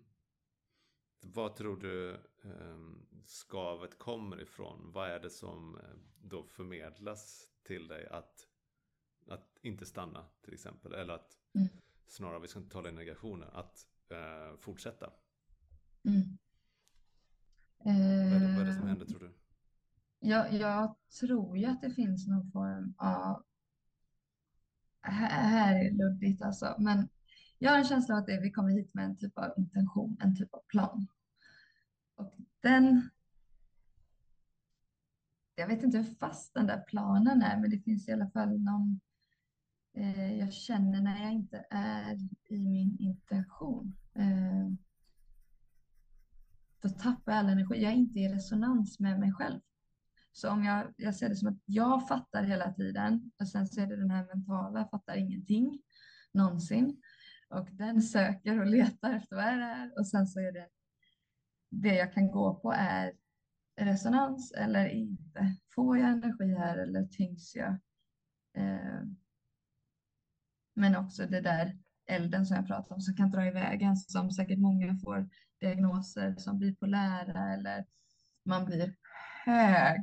Vad 1.21 1.57
tror 1.57 1.77
du 1.77 2.15
eh, 2.45 2.79
skavet 3.25 3.99
kommer 3.99 4.41
ifrån? 4.43 4.93
Vad 4.93 5.09
är 5.11 5.21
det 5.21 5.31
som 5.31 5.75
eh, 5.77 5.83
då 6.23 6.45
förmedlas 6.45 7.49
till 7.63 7.89
dig 7.89 8.07
att, 8.09 8.49
att 9.29 9.59
inte 9.63 9.87
stanna 9.87 10.27
till 10.43 10.55
exempel? 10.55 10.93
Eller 10.93 11.15
att 11.15 11.38
Mm. 11.55 11.69
snarare, 12.07 12.41
vi 12.41 12.49
ska 12.49 12.59
inte 12.59 12.71
tala 12.73 12.89
i 12.89 12.93
negationer, 12.93 13.47
att 13.53 13.87
eh, 14.11 14.59
fortsätta? 14.59 15.11
Mm. 16.05 16.39
Vad 17.79 17.95
är, 17.95 18.41
det, 18.41 18.53
vad 18.53 18.61
är 18.61 18.65
det 18.65 18.75
som 18.75 18.83
Eh, 18.83 18.89
händer 18.89 19.07
tror 19.07 19.21
du? 19.21 19.35
Jag, 20.21 20.53
jag 20.53 20.95
tror 21.21 21.59
ju 21.59 21.67
att 21.67 21.83
det 21.83 21.91
finns 21.91 22.27
någon 22.27 22.51
form 22.51 22.95
av... 22.99 23.45
Här, 25.01 25.85
är 25.85 25.91
luddigt 25.91 26.43
alltså, 26.43 26.75
men 26.79 27.09
jag 27.59 27.71
har 27.71 27.79
en 27.79 27.85
känsla 27.85 28.15
av 28.15 28.21
att 28.21 28.27
det, 28.27 28.41
vi 28.41 28.51
kommer 28.51 28.71
hit 28.71 28.95
med 28.95 29.05
en 29.05 29.17
typ 29.17 29.39
av 29.39 29.53
intention, 29.57 30.17
en 30.21 30.37
typ 30.37 30.55
av 30.55 30.63
plan. 30.69 31.07
Och 32.15 32.35
den... 32.61 33.11
Jag 35.55 35.67
vet 35.67 35.83
inte 35.83 35.99
hur 35.99 36.15
fast 36.15 36.55
den 36.55 36.67
där 36.67 36.81
planen 36.81 37.43
är, 37.43 37.61
men 37.61 37.71
det 37.71 37.79
finns 37.79 38.09
i 38.09 38.13
alla 38.13 38.31
fall 38.31 38.59
någon... 38.59 39.01
Eh, 39.99 40.39
jag 40.39 40.53
känner 40.53 41.01
när 41.01 41.23
jag 41.23 41.33
inte 41.33 41.67
är 41.71 42.17
i 42.49 42.69
min 42.69 42.97
intention. 42.99 43.97
Eh, 44.15 44.69
då 46.83 46.89
tappar 46.89 47.33
jag 47.33 47.39
all 47.39 47.49
energi. 47.49 47.83
Jag 47.83 47.93
är 47.93 47.97
inte 47.97 48.19
i 48.19 48.29
resonans 48.29 49.01
med 49.01 49.21
mig 49.21 49.33
själv. 49.33 49.61
Så 50.33 50.51
om 50.51 50.65
jag, 50.65 50.95
jag 50.97 51.15
ser 51.15 51.29
det 51.29 51.37
som 51.37 51.49
att 51.49 51.63
jag 51.65 52.09
fattar 52.09 52.43
hela 52.43 52.73
tiden 52.73 53.31
och 53.41 53.49
sen 53.49 53.67
så 53.67 53.81
är 53.81 53.87
det 53.87 53.97
den 53.97 54.11
här 54.11 54.27
mentala, 54.35 54.89
fattar 54.89 55.17
ingenting 55.17 55.83
någonsin. 56.33 57.03
Och 57.49 57.69
den 57.73 58.03
söker 58.03 58.61
och 58.61 58.67
letar 58.67 59.13
efter 59.13 59.37
vad 59.37 59.45
är 59.45 59.57
det 59.57 59.65
här 59.65 59.99
och 59.99 60.07
sen 60.07 60.27
så 60.27 60.41
är 60.41 60.53
det 60.53 60.69
det 61.71 61.95
jag 61.95 62.13
kan 62.13 62.31
gå 62.31 62.55
på 62.55 62.73
är 62.73 63.13
resonans 63.81 64.53
eller 64.53 64.89
inte. 64.89 65.57
Får 65.75 65.99
jag 65.99 66.09
energi 66.09 66.55
här 66.55 66.79
eller 66.79 67.07
tyngs 67.07 67.57
jag? 67.57 67.79
Eh, 68.57 69.03
men 70.79 70.97
också 70.97 71.27
det 71.27 71.41
där 71.41 71.79
elden 72.07 72.47
som 72.47 72.57
jag 72.57 72.67
pratade 72.67 72.95
om 72.95 73.01
som 73.01 73.17
kan 73.17 73.31
dra 73.31 73.47
iväg 73.47 73.83
en 73.83 73.97
som 73.97 74.31
säkert 74.31 74.59
många 74.59 74.97
får 75.05 75.29
diagnoser 75.61 76.35
som 76.37 76.59
bipolära 76.59 77.55
eller 77.55 77.87
man 78.45 78.65
blir 78.65 78.97
hög. 79.45 80.01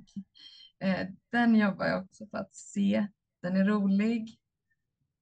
Eh, 0.80 1.08
den 1.30 1.56
jobbar 1.56 1.86
jag 1.86 2.04
också 2.04 2.28
på 2.28 2.38
att 2.38 2.56
se. 2.56 3.08
Den 3.42 3.56
är 3.56 3.66
rolig. 3.66 4.40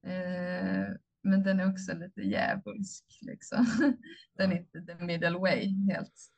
Eh, 0.04 0.88
men 1.22 1.44
den 1.44 1.60
är 1.60 1.72
också 1.72 1.94
lite 1.94 2.22
djävulsk 2.22 3.06
liksom. 3.22 3.66
Den 4.34 4.52
är 4.52 4.58
inte 4.58 4.82
the 4.82 4.96
middle 5.06 5.38
way 5.38 5.86
helt. 5.92 6.32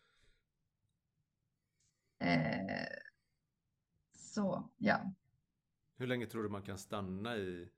Eh, 2.19 2.87
så 4.13 4.69
ja. 4.77 5.13
Hur 5.97 6.07
länge 6.07 6.25
tror 6.25 6.43
du 6.43 6.49
man 6.49 6.63
kan 6.63 6.77
stanna 6.77 7.37
i 7.37 7.69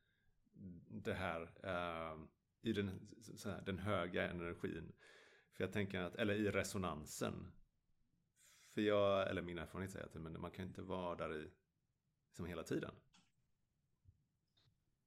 det 0.90 1.14
här, 1.14 1.42
eh, 1.64 2.18
i 2.62 2.74
den, 2.74 2.88
här, 3.46 3.62
den 3.66 3.80
höga 3.80 4.30
energin? 4.30 4.92
För 5.54 5.64
jag 5.64 5.74
tänker 5.74 6.02
att, 6.02 6.16
eller 6.16 6.34
i 6.34 6.52
resonansen. 6.52 7.52
För 8.74 8.82
jag, 8.82 9.30
eller 9.30 9.42
min 9.42 9.58
erfarenhet 9.58 9.92
säger 9.92 10.06
att 10.06 10.14
men 10.14 10.42
man 10.42 10.52
kan 10.52 10.66
inte 10.66 10.82
vara 10.82 11.16
där 11.16 11.36
i 11.36 11.52
som 12.32 12.46
hela 12.46 12.64
tiden. 12.64 12.92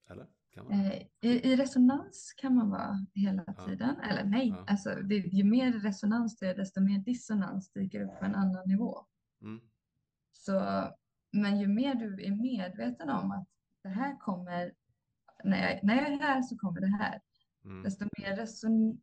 Eller? 0.07 0.26
Kan 0.51 0.64
man? 0.64 0.80
Eh, 0.80 1.03
i, 1.20 1.28
I 1.53 1.57
resonans 1.57 2.34
kan 2.36 2.55
man 2.55 2.70
vara 2.70 3.07
hela 3.14 3.44
Ja. 3.46 3.66
tiden. 3.66 4.01
Eller 4.01 4.24
nej, 4.24 4.48
Ja. 4.48 4.64
alltså 4.68 4.94
det, 4.94 5.14
ju 5.16 5.44
mer 5.44 5.72
resonans 5.72 6.38
det 6.38 6.46
är, 6.46 6.55
desto 6.57 6.80
mer 6.80 6.98
dissonans 6.98 7.72
dyker 7.72 8.01
upp 8.05 8.18
på 8.18 8.24
en 8.24 8.34
annan 8.34 8.68
nivå. 8.68 9.07
Mm. 9.42 9.61
Så, 10.32 10.84
men 11.30 11.61
ju 11.61 11.66
mer 11.66 11.94
du 11.94 12.24
är 12.24 12.30
medveten 12.30 13.11
om 13.11 13.30
att 13.30 13.48
det 13.82 13.88
här 13.88 14.18
kommer, 14.18 14.74
när 15.45 15.70
jag, 15.70 15.84
när 15.84 15.95
jag 15.97 16.12
är 16.12 16.18
här 16.18 16.43
så 16.43 16.59
kommer 16.59 16.80
det 16.80 16.97
här, 16.97 17.20
Mm. 17.64 17.82
desto 17.82 18.05
mer 18.18 18.36
reson, 18.36 19.03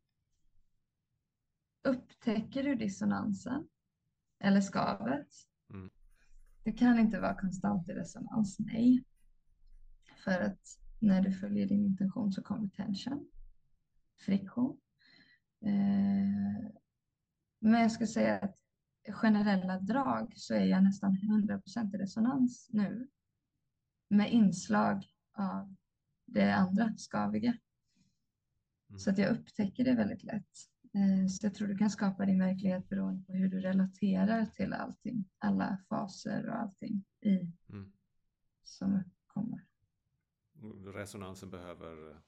upptäcker 1.83 2.63
du 2.63 2.75
dissonansen 2.75 3.67
eller 4.39 4.61
skavet. 4.61 5.27
Mm. 5.73 5.89
Det 6.63 6.71
kan 6.71 6.99
inte 6.99 7.19
vara 7.19 7.35
konstant 7.35 7.89
i 7.89 7.93
resonans, 7.93 8.59
nej. 8.59 9.03
För 10.23 10.41
att 10.41 10.59
när 10.99 11.21
du 11.21 11.31
följer 11.31 11.67
din 11.67 11.85
intention 11.85 12.31
så 12.31 12.43
kommer 12.43 12.67
tension, 12.69 13.29
friktion. 14.25 14.79
Eh, 15.61 16.71
men 17.59 17.81
jag 17.81 17.91
skulle 17.91 18.07
säga 18.07 18.39
att 18.39 18.57
generella 19.09 19.79
drag 19.79 20.33
så 20.35 20.53
är 20.53 20.65
jag 20.65 20.83
nästan 20.83 21.17
100% 21.17 21.95
i 21.95 21.97
resonans 21.97 22.69
nu. 22.73 23.07
Med 24.09 24.31
inslag 24.33 25.05
av 25.33 25.75
det 26.27 26.55
andra 26.55 26.93
skaviga. 26.97 27.57
Mm. 28.89 28.99
Så 28.99 29.09
att 29.09 29.17
jag 29.17 29.31
upptäcker 29.31 29.83
det 29.83 29.95
väldigt 29.95 30.23
lätt. 30.23 30.49
Eh, 30.93 31.27
Så 31.27 31.45
jag 31.45 31.55
tror 31.55 31.67
du 31.67 31.77
kan 31.77 31.89
skapa 31.89 32.25
din 32.25 32.39
verklighet 32.39 32.89
beroende 32.89 33.23
på 33.25 33.33
hur 33.33 33.47
du 33.49 33.59
relaterar 33.61 34.45
till 34.45 34.73
allting. 34.73 35.29
Alla 35.37 35.77
faser 35.89 36.49
och 36.49 36.55
allting 36.55 37.05
i 37.21 37.51
Mm. 37.69 37.93
som 38.63 39.03
kommer. 39.27 39.65
Resonansen 40.93 41.49
behöver 41.49 42.21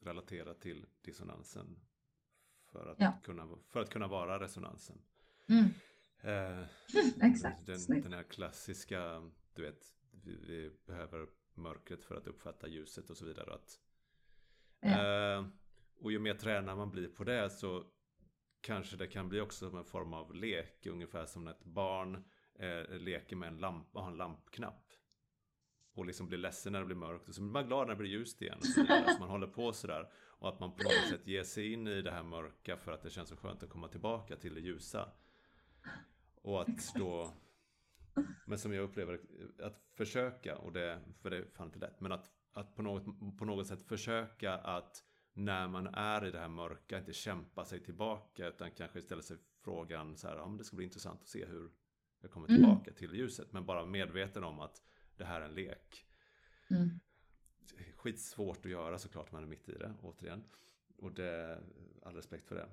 relatera 0.00 0.54
till 0.54 0.86
dissonansen. 1.00 1.80
För 2.72 2.86
att, 2.86 3.00
Ja. 3.00 3.18
kunna, 3.22 3.48
för 3.68 3.80
att 3.80 3.90
kunna 3.90 4.08
vara 4.08 4.40
resonansen. 4.40 4.98
Mm. 5.48 5.64
Eh, 6.22 6.66
Exakt, 7.22 7.66
den, 7.66 8.02
den 8.02 8.12
här 8.12 8.22
klassiska, 8.22 9.30
du 9.54 9.62
vet, 9.62 9.94
vi, 10.10 10.36
vi 10.36 10.70
behöver 10.86 11.26
mörkret 11.56 12.04
för 12.04 12.14
att 12.14 12.26
uppfatta 12.26 12.68
ljuset 12.68 13.10
och 13.10 13.16
så 13.16 13.24
vidare. 13.24 13.54
Att, 13.54 13.80
Ja. 14.80 15.34
eh, 15.38 15.46
och 16.00 16.12
ju 16.12 16.18
mer 16.18 16.34
tränad 16.34 16.76
man 16.76 16.90
blir 16.90 17.08
på 17.08 17.24
det 17.24 17.50
så 17.50 17.84
kanske 18.60 18.96
det 18.96 19.06
kan 19.06 19.28
bli 19.28 19.40
också 19.40 19.70
som 19.70 19.78
en 19.78 19.84
form 19.84 20.12
av 20.12 20.34
lek. 20.34 20.86
Ungefär 20.86 21.26
som 21.26 21.44
när 21.44 21.50
ett 21.52 21.64
barn 21.64 22.24
eh, 22.54 22.88
leker 22.98 23.36
med 23.36 23.48
en 23.48 23.58
lampa, 23.58 24.00
har 24.00 24.10
en 24.10 24.16
lampknapp. 24.16 24.92
Och 25.94 26.06
liksom 26.06 26.28
blir 26.28 26.38
ledsen 26.38 26.72
när 26.72 26.80
det 26.80 26.86
blir 26.86 26.96
mörkt. 26.96 27.28
Och 27.28 27.34
så 27.34 27.40
blir 27.40 27.52
man 27.52 27.66
glad 27.66 27.86
när 27.86 27.94
det 27.94 27.98
blir 27.98 28.10
ljust 28.10 28.42
igen. 28.42 28.58
Så, 28.62 28.80
vidare. 28.80 29.12
så 29.14 29.20
man 29.20 29.28
håller 29.28 29.46
på 29.46 29.72
sådär. 29.72 30.10
Och 30.14 30.48
att 30.48 30.60
man 30.60 30.70
på 30.70 30.82
något 30.82 31.08
sätt 31.10 31.26
ger 31.26 31.42
sig 31.42 31.72
in 31.72 31.86
i 31.86 32.02
det 32.02 32.10
här 32.10 32.22
mörka 32.22 32.76
för 32.76 32.92
att 32.92 33.02
det 33.02 33.10
känns 33.10 33.28
så 33.28 33.36
skönt 33.36 33.62
att 33.62 33.70
komma 33.70 33.88
tillbaka 33.88 34.36
till 34.36 34.54
det 34.54 34.60
ljusa. 34.60 35.08
Och 36.42 36.60
att 36.62 36.94
då... 36.94 37.32
Men 38.44 38.58
som 38.58 38.72
jag 38.72 38.82
upplever 38.84 39.20
att 39.62 39.82
försöka, 39.94 40.56
och 40.56 40.72
det, 40.72 41.00
för 41.20 41.30
det 41.30 41.36
är 41.36 41.44
fan 41.52 41.66
inte 41.66 41.78
lätt, 41.78 42.00
men 42.00 42.12
att, 42.12 42.30
att 42.52 42.74
på, 42.76 42.82
något, 42.82 43.04
på 43.38 43.44
något 43.44 43.66
sätt 43.66 43.82
försöka 43.82 44.54
att 44.54 45.04
när 45.32 45.68
man 45.68 45.86
är 45.86 46.24
i 46.26 46.30
det 46.30 46.38
här 46.38 46.48
mörka 46.48 46.98
inte 46.98 47.12
kämpa 47.12 47.64
sig 47.64 47.80
tillbaka 47.80 48.48
utan 48.48 48.70
kanske 48.70 49.02
ställa 49.02 49.22
sig 49.22 49.36
frågan 49.60 50.16
så 50.16 50.28
här, 50.28 50.36
ja 50.36 50.48
men 50.48 50.56
det 50.56 50.64
ska 50.64 50.76
bli 50.76 50.84
intressant 50.84 51.22
att 51.22 51.28
se 51.28 51.46
hur 51.46 51.70
jag 52.20 52.30
kommer 52.30 52.48
Mm. 52.48 52.60
tillbaka 52.60 52.92
till 52.92 53.14
ljuset. 53.14 53.52
Men 53.52 53.66
bara 53.66 53.86
medveten 53.86 54.44
om 54.44 54.60
att 54.60 54.82
det 55.16 55.24
här 55.24 55.40
är 55.40 55.44
en 55.44 55.54
lek. 55.54 56.06
Mm. 56.70 56.90
Skitsvårt 57.96 58.64
att 58.64 58.70
göra 58.70 58.98
såklart 58.98 59.32
man 59.32 59.42
är 59.42 59.46
mitt 59.46 59.68
i 59.68 59.72
det, 59.72 59.94
återigen. 60.02 60.44
Och 60.96 61.12
det, 61.12 61.62
all 62.02 62.14
respekt 62.14 62.48
för 62.48 62.54
det. 62.54 62.68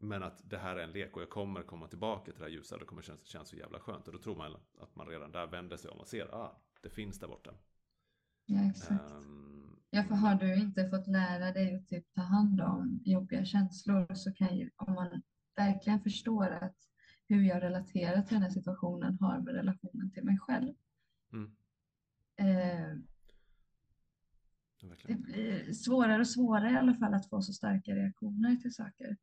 Men 0.00 0.22
att 0.22 0.50
det 0.50 0.58
här 0.58 0.76
är 0.76 0.82
en 0.82 0.92
lek 0.92 1.16
och 1.16 1.22
jag 1.22 1.30
kommer 1.30 1.62
komma 1.62 1.88
tillbaka 1.88 2.32
till 2.32 2.40
det 2.40 2.44
här 2.44 2.52
ljusa. 2.52 2.78
Det 2.78 2.84
kommer 2.84 3.02
kännas, 3.02 3.24
kännas 3.24 3.48
så 3.48 3.56
jävla 3.56 3.80
skönt. 3.80 4.06
Och 4.06 4.12
då 4.12 4.18
tror 4.18 4.36
man 4.36 4.56
att 4.78 4.96
man 4.96 5.06
redan 5.06 5.32
där 5.32 5.46
vänder 5.46 5.76
sig 5.76 5.90
om 5.90 5.98
och 5.98 6.08
ser, 6.08 6.34
ah, 6.34 6.60
det 6.82 6.90
finns 6.90 7.18
där 7.18 7.28
borta. 7.28 7.54
Ja, 8.46 8.70
exakt. 8.70 9.10
Ehm, 9.10 9.60
Ja, 9.92 10.02
för 10.02 10.14
har 10.14 10.34
du 10.34 10.54
inte 10.54 10.88
fått 10.88 11.06
lära 11.06 11.52
dig 11.52 11.74
att 11.74 11.88
typ 11.88 12.14
ta 12.14 12.20
hand 12.22 12.60
om 12.60 13.00
jobbiga 13.04 13.44
känslor 13.44 14.14
så 14.14 14.32
kan 14.32 14.56
ju, 14.56 14.70
om 14.76 14.94
man 14.94 15.22
verkligen 15.56 16.00
förstår 16.00 16.50
att 16.50 16.76
hur 17.28 17.42
jag 17.42 17.62
relaterar 17.62 18.22
till 18.22 18.34
den 18.34 18.42
här 18.42 18.50
situationen 18.50 19.18
har 19.20 19.38
med 19.38 19.54
relationen 19.54 20.10
till 20.10 20.24
mig 20.24 20.38
själv. 20.38 20.74
Mm. 21.32 21.56
Eh, 22.36 22.96
det 25.06 25.14
blir 25.14 25.72
svårare 25.72 26.20
och 26.20 26.28
svårare 26.28 26.72
i 26.72 26.76
alla 26.76 26.94
fall 26.94 27.14
att 27.14 27.28
få 27.28 27.42
så 27.42 27.52
starka 27.52 27.94
reaktioner 27.94 28.56
till 28.56 28.74
saker, 28.74 29.16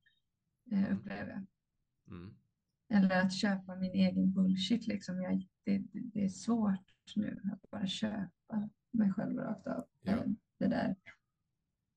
eh, 0.72 0.98
upplever 0.98 1.32
jag. 1.32 1.46
Mm. 2.16 2.36
Eller 2.90 3.22
att 3.22 3.34
köpa 3.34 3.76
min 3.76 3.92
egen 3.92 4.34
bullshit 4.34 4.88
liksom. 4.88 5.22
Jag, 5.22 5.48
det, 5.64 5.78
det, 5.78 6.00
det 6.14 6.24
är 6.24 6.30
svårt 6.30 7.16
nu 7.16 7.42
att 7.54 7.70
bara 7.70 7.88
köpa 7.88 8.70
mig 8.92 9.14
själv 9.14 9.38
rakt 9.38 9.68
av. 9.68 9.88
Ja. 10.02 10.24
Det 10.60 10.68
där. 10.68 10.96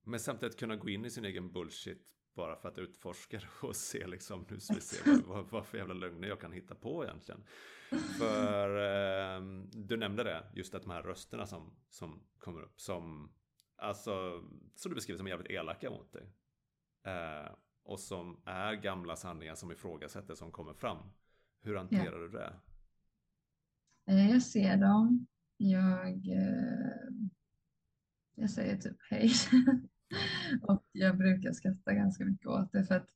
Men 0.04 0.20
samtidigt 0.20 0.58
kunna 0.58 0.76
gå 0.76 0.88
in 0.88 1.04
i 1.04 1.10
sin 1.10 1.24
egen 1.24 1.52
bullshit 1.52 2.16
bara 2.34 2.56
för 2.56 2.68
att 2.68 2.78
utforska 2.78 3.40
och 3.62 3.76
se 3.76 4.06
liksom, 4.06 4.46
nu 4.50 4.60
ska 4.60 4.74
vi 4.74 4.80
se 4.80 5.10
vad, 5.10 5.24
vad, 5.24 5.50
vad 5.50 5.66
för 5.66 5.78
jävla 5.78 5.94
lögner 5.94 6.28
jag 6.28 6.40
kan 6.40 6.52
hitta 6.52 6.74
på 6.74 7.04
egentligen. 7.04 7.44
För 8.18 8.76
eh, 8.76 9.42
du 9.72 9.96
nämnde 9.96 10.24
det, 10.24 10.44
just 10.54 10.74
att 10.74 10.82
de 10.82 10.90
här 10.90 11.02
rösterna 11.02 11.46
som, 11.46 11.76
som 11.88 12.22
kommer 12.38 12.62
upp 12.62 12.80
som, 12.80 13.32
alltså, 13.76 14.44
som 14.74 14.88
du 14.90 14.94
beskriver 14.94 15.18
som 15.18 15.26
jävligt 15.26 15.50
elaka 15.50 15.90
mot 15.90 16.12
dig. 16.12 16.32
Eh, 17.04 17.52
och 17.82 18.00
som 18.00 18.42
är 18.46 18.74
gamla 18.74 19.16
sanningar 19.16 19.54
som 19.54 19.72
ifrågasätter 19.72 20.34
som 20.34 20.52
kommer 20.52 20.74
fram. 20.74 20.98
Hur 21.62 21.76
hanterar 21.76 22.18
du 22.18 22.28
det? 22.28 22.52
Eh, 24.08 24.30
Jag 24.30 24.42
ser 24.42 24.76
dem. 24.76 25.26
Jag, 25.56 26.28
eh, 26.28 27.08
jag 28.34 28.50
säger 28.50 28.76
typ 28.76 28.96
hej. 29.10 29.30
Och 30.62 30.84
jag 30.92 31.18
brukar 31.18 31.52
skratta 31.52 31.94
ganska 31.94 32.24
mycket 32.24 32.46
åt 32.46 32.72
det 32.72 32.84
för 32.84 32.94
att 32.94 33.08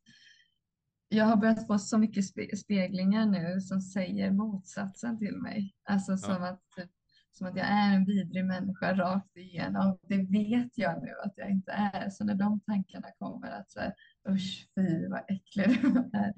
jag 1.08 1.24
har 1.24 1.36
börjat 1.36 1.66
få 1.66 1.78
så 1.78 1.98
mycket 1.98 2.24
spe 2.24 2.56
speglingar 2.56 3.26
nu 3.26 3.60
som 3.60 3.80
säger 3.80 4.30
motsatsen 4.30 5.18
till 5.18 5.36
mig. 5.36 5.74
Alltså 5.84 6.16
som 6.16 6.42
att, 6.42 6.62
typ, 6.76 6.90
som 7.32 7.46
att 7.46 7.56
jag 7.56 7.66
är 7.66 7.94
en 7.94 8.04
vidrig 8.04 8.44
människa 8.44 8.94
rakt 8.94 9.36
igenom. 9.36 9.98
Det 10.02 10.16
vet 10.16 10.78
jag 10.78 11.02
nu 11.02 11.10
att 11.24 11.32
jag 11.36 11.50
inte 11.50 11.72
är. 11.72 12.10
Så 12.10 12.24
när 12.24 12.34
de 12.34 12.60
tankarna 12.60 13.08
kommer 13.18 13.50
att 13.50 13.70
så 13.70 13.80
här, 13.80 13.94
usch 14.28 14.68
fy 14.74 15.08
vad 15.08 15.20
äcklig 15.28 15.66
du 15.82 16.10
är. 16.12 16.34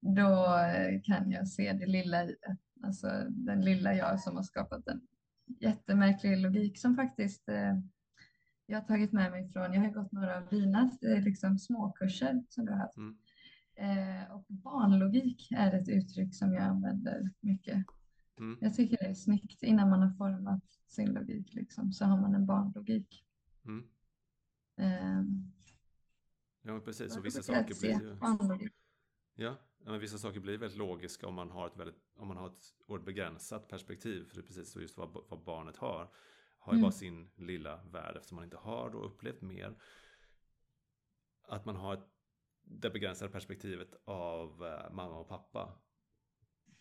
Då 0.00 0.58
kan 1.04 1.30
jag 1.30 1.48
se 1.48 1.72
det 1.72 1.86
lilla 1.86 2.24
i 2.24 2.26
det. 2.26 2.56
Alltså 2.82 3.08
den 3.28 3.60
lilla 3.60 3.94
jag 3.94 4.20
som 4.20 4.36
har 4.36 4.42
skapat 4.42 4.88
en 4.88 5.00
jättemärklig 5.60 6.38
logik 6.38 6.78
som 6.78 6.96
faktiskt 6.96 7.48
eh, 7.48 7.74
jag 8.70 8.80
har 8.80 8.86
tagit 8.86 9.12
med 9.12 9.30
mig 9.30 9.48
från, 9.48 9.74
jag 9.74 9.80
har 9.80 9.90
gått 9.90 10.12
några 10.12 10.36
av 10.36 10.48
dina 10.48 10.90
eh, 11.02 11.22
liksom, 11.22 11.58
småkurser 11.58 12.44
som 12.48 12.66
du 12.66 12.72
har 12.72 12.78
haft. 12.78 12.96
Mm. 12.96 13.16
Eh, 13.74 14.30
och 14.30 14.44
barnlogik 14.48 15.48
är 15.50 15.72
ett 15.72 15.88
uttryck 15.88 16.34
som 16.34 16.54
jag 16.54 16.62
använder 16.62 17.30
mycket. 17.40 17.84
Mm. 18.38 18.58
Jag 18.60 18.74
tycker 18.74 18.96
det 19.00 19.06
är 19.06 19.14
snyggt 19.14 19.62
innan 19.62 19.90
man 19.90 20.02
har 20.02 20.10
format 20.10 20.64
sin 20.88 21.12
logik 21.12 21.54
liksom, 21.54 21.92
så 21.92 22.04
har 22.04 22.20
man 22.20 22.34
en 22.34 22.46
barnlogik. 22.46 23.24
Mm. 23.64 23.84
Eh, 24.76 25.22
Ja, 26.62 26.80
precis. 26.80 27.16
Och 27.16 27.24
vissa 27.24 27.42
saker 27.42 27.80
blir 27.80 27.90
ju... 28.00 28.16
Ja, 29.34 29.56
men 29.78 30.00
vissa 30.00 30.18
saker 30.18 30.40
blir 30.40 30.58
väldigt 30.58 30.78
logiska 30.78 31.26
om 31.26 31.34
man 31.34 31.50
har 31.50 31.66
ett 31.66 31.76
väldigt, 31.76 31.96
om 32.16 32.28
man 32.28 32.36
har 32.36 32.46
ett, 32.46 32.74
och 32.86 33.00
begränsat 33.02 33.68
perspektiv. 33.68 34.24
För 34.24 34.34
det 34.34 34.40
är 34.40 34.46
precis 34.46 34.72
så 34.72 34.80
just 34.80 34.96
vad, 34.96 35.12
vad 35.28 35.44
barnet 35.44 35.76
har. 35.76 36.12
Har 36.58 36.72
ju 36.72 36.76
Mm. 36.76 36.82
bara 36.82 36.92
sin 36.92 37.30
lilla 37.36 37.76
värld 37.84 38.16
eftersom 38.16 38.36
man 38.36 38.44
inte 38.44 38.56
har 38.56 38.90
då 38.90 38.98
upplevt 39.02 39.40
mer. 39.42 39.80
Att 41.42 41.64
man 41.64 41.76
har 41.76 41.94
ett, 41.94 42.04
det 42.62 42.90
begränsade 42.90 43.30
perspektivet 43.30 43.94
av 44.04 44.66
eh, 44.66 44.92
mamma 44.92 45.18
och 45.18 45.28
pappa. 45.28 45.78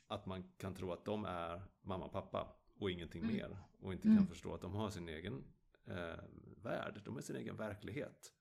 Att 0.07 0.25
man 0.25 0.51
kan 0.57 0.75
tro 0.75 0.91
att 0.91 1.05
de 1.05 1.25
är 1.25 1.61
mamma 1.81 2.05
och 2.05 2.11
pappa 2.11 2.55
och 2.79 2.91
ingenting 2.91 3.23
Mm. 3.23 3.35
mer. 3.35 3.57
Och 3.79 3.93
inte 3.93 4.07
Mm. 4.07 4.17
kan 4.17 4.27
förstå 4.27 4.53
att 4.53 4.61
de 4.61 4.73
har 4.73 4.89
sin 4.89 5.09
egen 5.09 5.43
eh, 5.85 6.19
värld. 6.63 7.01
De 7.05 7.13
har 7.15 7.21
sin 7.21 7.35
egen 7.35 7.57
verklighet. 7.57 8.33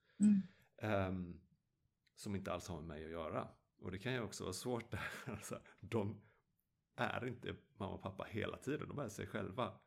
Ehm, 0.78 1.40
som 2.14 2.36
inte 2.36 2.52
alls 2.52 2.68
har 2.68 2.76
med 2.76 2.84
mig 2.88 3.04
att 3.04 3.10
göra. 3.10 3.48
Och 3.78 3.90
det 3.90 3.98
kan 3.98 4.12
ju 4.12 4.20
också 4.20 4.44
vara 4.44 4.52
svårt 4.52 4.90
där. 4.90 5.10
Alltså, 5.26 5.60
de 5.80 6.20
är 6.96 7.26
inte 7.26 7.56
mamma 7.76 7.94
och 7.94 8.02
pappa 8.02 8.24
hela 8.24 8.56
tiden, 8.56 8.88
de 8.88 8.98
är 8.98 9.08
sig 9.08 9.26
själva. 9.26 9.78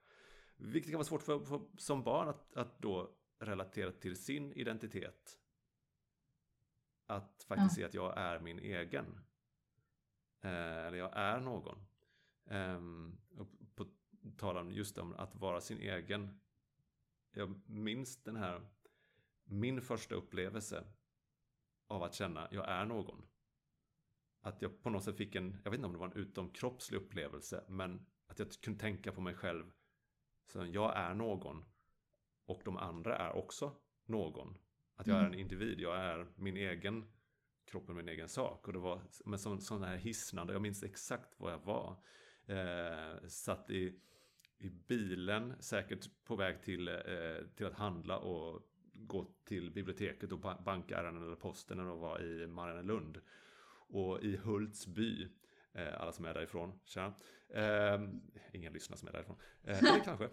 Vilket 0.57 0.91
kan 0.91 0.97
vara 0.97 1.07
svårt 1.07 1.21
för, 1.23 1.39
för, 1.39 1.61
som 1.77 2.03
barn 2.03 2.27
att, 2.29 2.53
att 2.55 2.81
då 2.81 3.15
relatera 3.39 3.91
till 3.91 4.15
sin 4.15 4.53
identitet. 4.53 5.37
Att 7.05 7.43
faktiskt 7.47 7.77
Ja. 7.77 7.81
se 7.81 7.83
att 7.83 7.93
jag 7.93 8.17
är 8.17 8.39
min 8.39 8.59
egen. 8.59 9.19
Eh, 10.41 10.85
eller 10.85 10.97
jag 10.97 11.11
är 11.17 11.39
någon. 11.39 11.85
Ehm, 12.45 13.17
och 13.37 13.47
på 13.75 13.85
tal 14.37 14.57
om 14.57 14.71
just 14.71 14.97
om 14.97 15.13
att 15.13 15.35
vara 15.35 15.61
sin 15.61 15.77
egen. 15.79 16.39
Jag 17.31 17.69
minns 17.69 18.23
den 18.23 18.35
här, 18.35 18.61
min 19.51 19.81
första 19.81 20.15
upplevelse 20.15 20.83
av 21.87 22.03
att 22.03 22.13
känna 22.13 22.47
jag 22.51 22.69
är 22.69 22.85
någon. 22.85 23.27
Att 24.41 24.61
jag 24.61 24.83
på 24.83 24.89
något 24.89 25.03
sätt 25.03 25.17
fick 25.17 25.35
en, 25.35 25.57
jag 25.63 25.71
vet 25.71 25.77
inte 25.77 25.87
om 25.87 25.93
det 25.93 25.99
var 25.99 26.07
en 26.07 26.17
utomkroppslig 26.17 26.97
upplevelse, 26.97 27.63
men 27.67 28.05
att 28.27 28.39
jag 28.39 28.51
kunde 28.51 28.79
tänka 28.79 29.11
på 29.11 29.21
mig 29.21 29.35
själv. 29.35 29.71
Så 30.45 30.65
jag 30.65 30.97
är 30.97 31.13
någon. 31.13 31.65
Och 32.45 32.61
de 32.65 32.77
andra 32.77 33.17
är 33.17 33.31
också 33.31 33.75
någon. 34.05 34.57
Att 34.95 35.07
jag 35.07 35.17
är 35.17 35.21
en 35.21 35.27
Mm. 35.27 35.39
individ, 35.39 35.79
jag 35.79 35.97
är 35.97 36.27
min 36.35 36.57
egen 36.57 37.11
kropp 37.65 37.89
och 37.89 37.95
min 37.95 38.09
egen 38.09 38.29
sak. 38.29 38.67
Och 38.67 38.73
det 38.73 38.79
var 38.79 39.01
men 39.25 39.39
sån, 39.39 39.61
sån 39.61 39.83
här 39.83 39.97
hisnande, 39.97 40.53
jag 40.53 40.61
minns 40.61 40.83
exakt 40.83 41.39
vad 41.39 41.53
jag 41.53 41.65
var. 41.65 42.03
Eh, 42.45 43.27
satt 43.27 43.69
i, 43.69 44.01
i 44.57 44.69
bilen, 44.69 45.61
säkert 45.61 46.23
på 46.23 46.35
väg 46.35 46.63
till, 46.63 46.87
eh, 46.87 47.47
till 47.55 47.65
att 47.65 47.73
handla 47.73 48.17
och 48.19 48.70
gå 49.07 49.25
till 49.45 49.71
biblioteket 49.71 50.31
och 50.31 50.39
ba- 50.39 50.61
banka 50.61 50.97
ärenden 50.97 51.23
eller 51.23 51.35
posten 51.35 51.77
när 51.77 51.85
de 51.85 51.99
var 51.99 52.21
i 52.21 52.47
Mariannelund. 52.47 53.21
Och 53.93 54.23
i 54.23 54.35
Hultsby, 54.37 55.27
eh, 55.73 56.01
alla 56.01 56.11
som 56.11 56.25
är 56.25 56.33
därifrån, 56.33 56.79
tjena. 56.85 57.13
Eh, 57.49 58.01
ingen 58.53 58.73
lyssnar 58.73 58.97
som 58.97 59.07
är 59.07 59.11
därifrån. 59.11 59.37
Eh, 59.63 59.77
eller 59.77 59.99
kanske. 60.05 60.29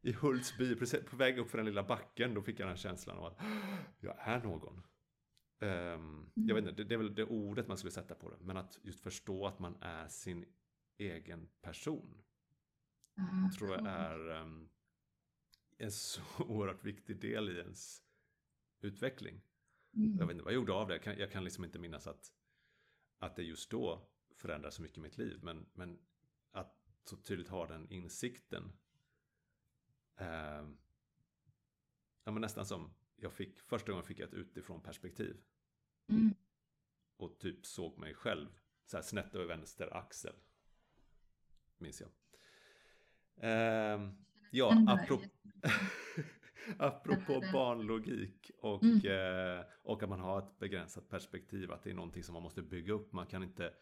I 0.00 0.12
Hultsby, 0.12 0.76
precis 0.76 1.04
på 1.04 1.16
väg 1.16 1.38
upp 1.38 1.50
för 1.50 1.58
den 1.58 1.66
lilla 1.66 1.82
backen, 1.82 2.34
då 2.34 2.42
fick 2.42 2.60
jag 2.60 2.68
den 2.68 2.76
känslan 2.76 3.18
av 3.18 3.24
att 3.24 3.38
jag 4.00 4.16
är 4.18 4.38
någon. 4.42 4.82
Ehm, 5.60 6.30
jag 6.34 6.54
vet 6.54 6.64
inte, 6.64 6.82
det, 6.82 6.84
det 6.88 6.94
är 6.94 6.98
väl 6.98 7.14
det 7.14 7.24
ordet 7.24 7.68
man 7.68 7.76
skulle 7.78 7.90
sätta 7.90 8.14
på 8.14 8.30
det. 8.30 8.36
Men 8.40 8.56
att 8.56 8.78
just 8.82 9.00
förstå 9.00 9.46
att 9.46 9.58
man 9.58 9.76
är 9.80 10.08
sin 10.08 10.44
egen 10.98 11.48
person. 11.62 12.22
Ah, 13.16 13.50
Tror 13.58 13.70
jag 13.70 13.86
är 13.86 14.30
ehm, 14.30 14.68
en 15.76 15.92
så 15.92 16.22
oerhört 16.38 16.84
viktig 16.84 17.20
del 17.20 17.50
i 17.50 17.58
ens 17.58 18.02
utveckling. 18.80 19.40
Mm. 19.96 20.16
Jag 20.18 20.26
vet 20.26 20.34
inte 20.34 20.44
vad 20.44 20.52
jag 20.52 20.60
gjorde 20.60 20.72
av 20.72 20.88
det. 20.88 20.94
Jag 20.94 21.02
kan, 21.02 21.18
jag 21.18 21.32
kan 21.32 21.44
liksom 21.44 21.64
inte 21.64 21.78
minnas 21.78 22.06
att, 22.06 22.32
att 23.18 23.36
det 23.36 23.42
just 23.42 23.70
då 23.70 24.08
förändrade 24.36 24.74
så 24.74 24.82
mycket 24.82 24.98
i 24.98 25.00
mitt 25.00 25.18
liv. 25.18 25.38
Men, 25.42 25.66
men 25.72 25.98
att 26.50 26.84
så 27.04 27.16
tydligt 27.16 27.48
har 27.48 27.66
den 27.66 27.90
insikten. 27.90 28.72
Eh, 30.16 30.68
ja, 32.24 32.32
men 32.32 32.40
nästan 32.40 32.66
som 32.66 32.94
jag 33.16 33.32
fick, 33.32 33.60
första 33.60 33.92
gången 33.92 34.06
fick 34.06 34.18
jag 34.18 34.28
ett 34.28 34.34
utifrån 34.34 34.82
perspektiv. 34.82 35.42
Mm. 36.08 36.34
Och 37.16 37.38
typ 37.38 37.66
såg 37.66 37.98
mig 37.98 38.14
själv 38.14 38.48
så 38.86 38.96
här 38.96 39.04
snett 39.04 39.34
över 39.34 39.46
vänster 39.46 39.96
axel. 39.96 40.34
Minns 41.78 42.00
jag. 42.00 42.10
Eh, 43.36 44.10
ja, 44.50 44.84
apropå, 44.88 45.24
apropå 46.78 47.42
barnlogik 47.52 48.50
och, 48.58 48.82
mm. 48.82 49.58
eh, 49.58 49.64
och 49.82 50.02
att 50.02 50.08
man 50.08 50.20
har 50.20 50.38
ett 50.38 50.58
begränsat 50.58 51.08
perspektiv. 51.08 51.72
Att 51.72 51.82
det 51.82 51.90
är 51.90 51.94
någonting 51.94 52.22
som 52.22 52.32
man 52.32 52.42
måste 52.42 52.62
bygga 52.62 52.92
upp. 52.92 53.12
Man 53.12 53.26
kan 53.26 53.42
inte 53.42 53.72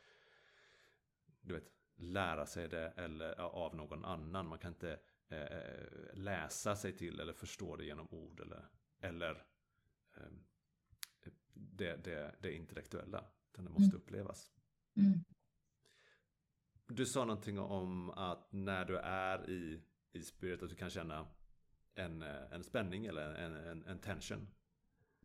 du 1.43 1.55
vet, 1.55 1.73
lära 1.97 2.47
sig 2.47 2.69
det 2.69 2.89
eller, 2.97 3.41
av 3.41 3.77
någon 3.77 4.05
annan. 4.05 4.49
Man 4.49 4.59
kan 4.59 4.73
inte 4.73 4.99
eh, 5.29 6.15
läsa 6.15 6.77
sig 6.77 6.97
till 6.97 7.21
eller 7.21 7.33
förstå 7.33 7.77
det 7.77 7.85
genom 7.85 8.09
ord 8.11 8.41
eller, 8.41 8.69
eller 9.01 9.45
eh, 10.17 10.33
det, 11.55 11.97
det, 12.05 12.35
det 12.41 12.55
intellektuella. 12.55 13.25
Utan 13.51 13.65
det 13.65 13.71
måste 13.71 13.97
mm. 13.97 13.97
upplevas. 13.97 14.53
Mm. 14.97 15.25
Du 16.89 17.07
sa 17.07 17.25
någonting 17.25 17.59
om 17.59 18.11
att 18.11 18.53
när 18.53 18.85
du 18.85 18.99
är 18.99 19.51
i, 19.51 19.83
i 20.13 20.23
spirit 20.23 20.63
att 20.63 20.71
du 20.71 20.77
kan 20.77 20.91
känna 20.91 21.29
en, 21.95 22.23
en 22.23 22.65
spänning 22.65 23.07
eller 23.07 23.35
en, 23.35 23.55
en, 23.55 23.85
en 23.85 23.99
tension. 23.99 24.49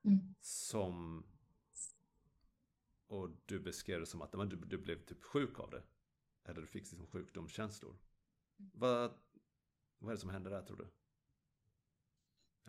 Mm. 0.03 0.35
Som 0.39 1.23
och 3.07 3.29
du 3.45 3.59
beskrev 3.59 3.99
det 3.99 4.05
som 4.05 4.21
att 4.21 4.31
du, 4.31 4.55
du 4.55 4.77
blev 4.77 5.05
typ 5.05 5.23
sjuk 5.23 5.59
av 5.59 5.69
det. 5.69 5.83
Eller 6.43 6.61
du 6.61 6.67
fick 6.67 6.91
liksom 6.91 7.07
sjukdomskänslor. 7.07 7.97
Mm. 8.59 8.71
Vad, 8.73 9.13
vad 9.99 10.09
är 10.09 10.15
det 10.15 10.21
som 10.21 10.29
händer 10.29 10.51
där 10.51 10.61
tror 10.61 10.77
du? 10.77 10.87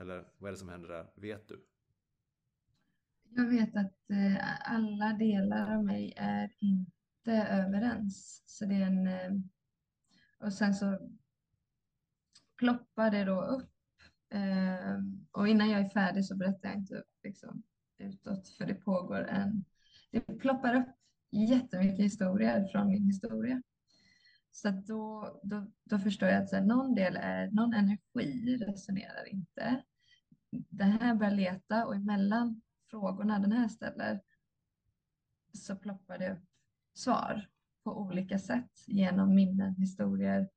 Eller 0.03 0.33
vad 0.39 0.49
är 0.49 0.53
det 0.53 0.59
som 0.59 0.69
händer 0.69 0.89
där, 0.89 1.11
vet 1.15 1.49
du? 1.49 1.67
Jag 3.31 3.47
vet 3.47 3.77
att 3.77 4.11
eh, 4.11 4.73
alla 4.73 5.13
delar 5.13 5.77
av 5.77 5.85
mig 5.85 6.13
är 6.17 6.55
inte 6.59 7.33
överens. 7.33 8.43
Så 8.47 8.67
det 8.67 8.75
är 8.75 8.87
en... 8.87 9.07
Eh, 9.07 9.33
och 10.39 10.53
sen 10.53 10.75
så 10.75 11.18
ploppar 12.59 13.11
det 13.11 13.25
då 13.25 13.43
upp. 13.43 13.71
Eh, 14.31 14.99
och 15.33 15.49
innan 15.49 15.71
jag 15.71 15.81
är 15.81 15.89
färdig 15.89 16.25
så 16.25 16.37
berättar 16.37 16.69
jag 16.69 16.79
inte 16.79 17.03
liksom, 17.25 17.63
utåt, 17.99 18.49
för 18.49 18.67
det 18.67 18.75
pågår 18.75 19.29
en... 19.29 19.65
Det 20.11 20.21
ploppar 20.21 20.75
upp 20.75 20.89
jättemycket 21.31 22.05
historier 22.05 22.67
från 22.67 22.87
min 22.87 23.05
historia. 23.05 23.63
Så 24.51 24.71
då, 24.71 25.41
då, 25.43 25.67
då 25.85 25.99
förstår 25.99 26.29
jag 26.29 26.43
att 26.43 26.49
så 26.49 26.57
här, 26.57 26.65
någon 26.65 26.95
del 26.95 27.17
är, 27.17 27.51
någon 27.51 27.75
energi 27.75 28.57
resonerar 28.57 29.29
inte. 29.29 29.83
Den 30.51 30.93
här 30.93 31.15
börjar 31.15 31.35
leta 31.35 31.87
och 31.87 31.95
emellan 31.95 32.61
frågorna 32.91 33.39
den 33.39 33.53
här 33.53 33.69
ställer 33.69 34.21
så 35.53 35.77
ploppar 35.77 36.19
det 36.19 36.33
upp 36.33 36.45
svar 36.95 37.49
på 37.85 38.01
olika 38.01 38.39
sätt 38.39 38.71
genom 38.87 39.35
minnen, 39.35 39.75
historier. 39.75 40.49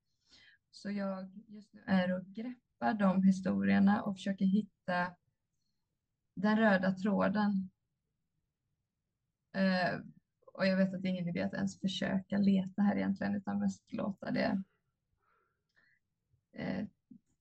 Så 0.72 0.92
jag 0.92 1.32
just 1.48 1.74
nu 1.74 1.84
är 1.86 2.14
och 2.14 2.26
greppar 2.26 2.94
de 2.94 3.24
historierna 3.24 4.02
och 4.02 4.16
försöker 4.16 4.46
hitta 4.46 5.16
den 6.36 6.58
röda 6.58 6.92
tråden. 6.92 7.70
Eh, 9.54 10.00
och 10.54 10.66
jag 10.66 10.78
vet 10.78 10.94
att 10.94 11.02
det 11.02 11.08
är 11.08 11.10
ingen 11.10 11.28
idé 11.28 11.42
att 11.42 11.54
ens 11.54 11.80
försöka 11.80 12.38
leta 12.38 12.82
här 12.82 12.96
egentligen, 12.96 13.36
utan 13.36 13.60
mest 13.60 13.94
låta 13.94 14.32
det 14.32 14.64
eh, 16.54 16.86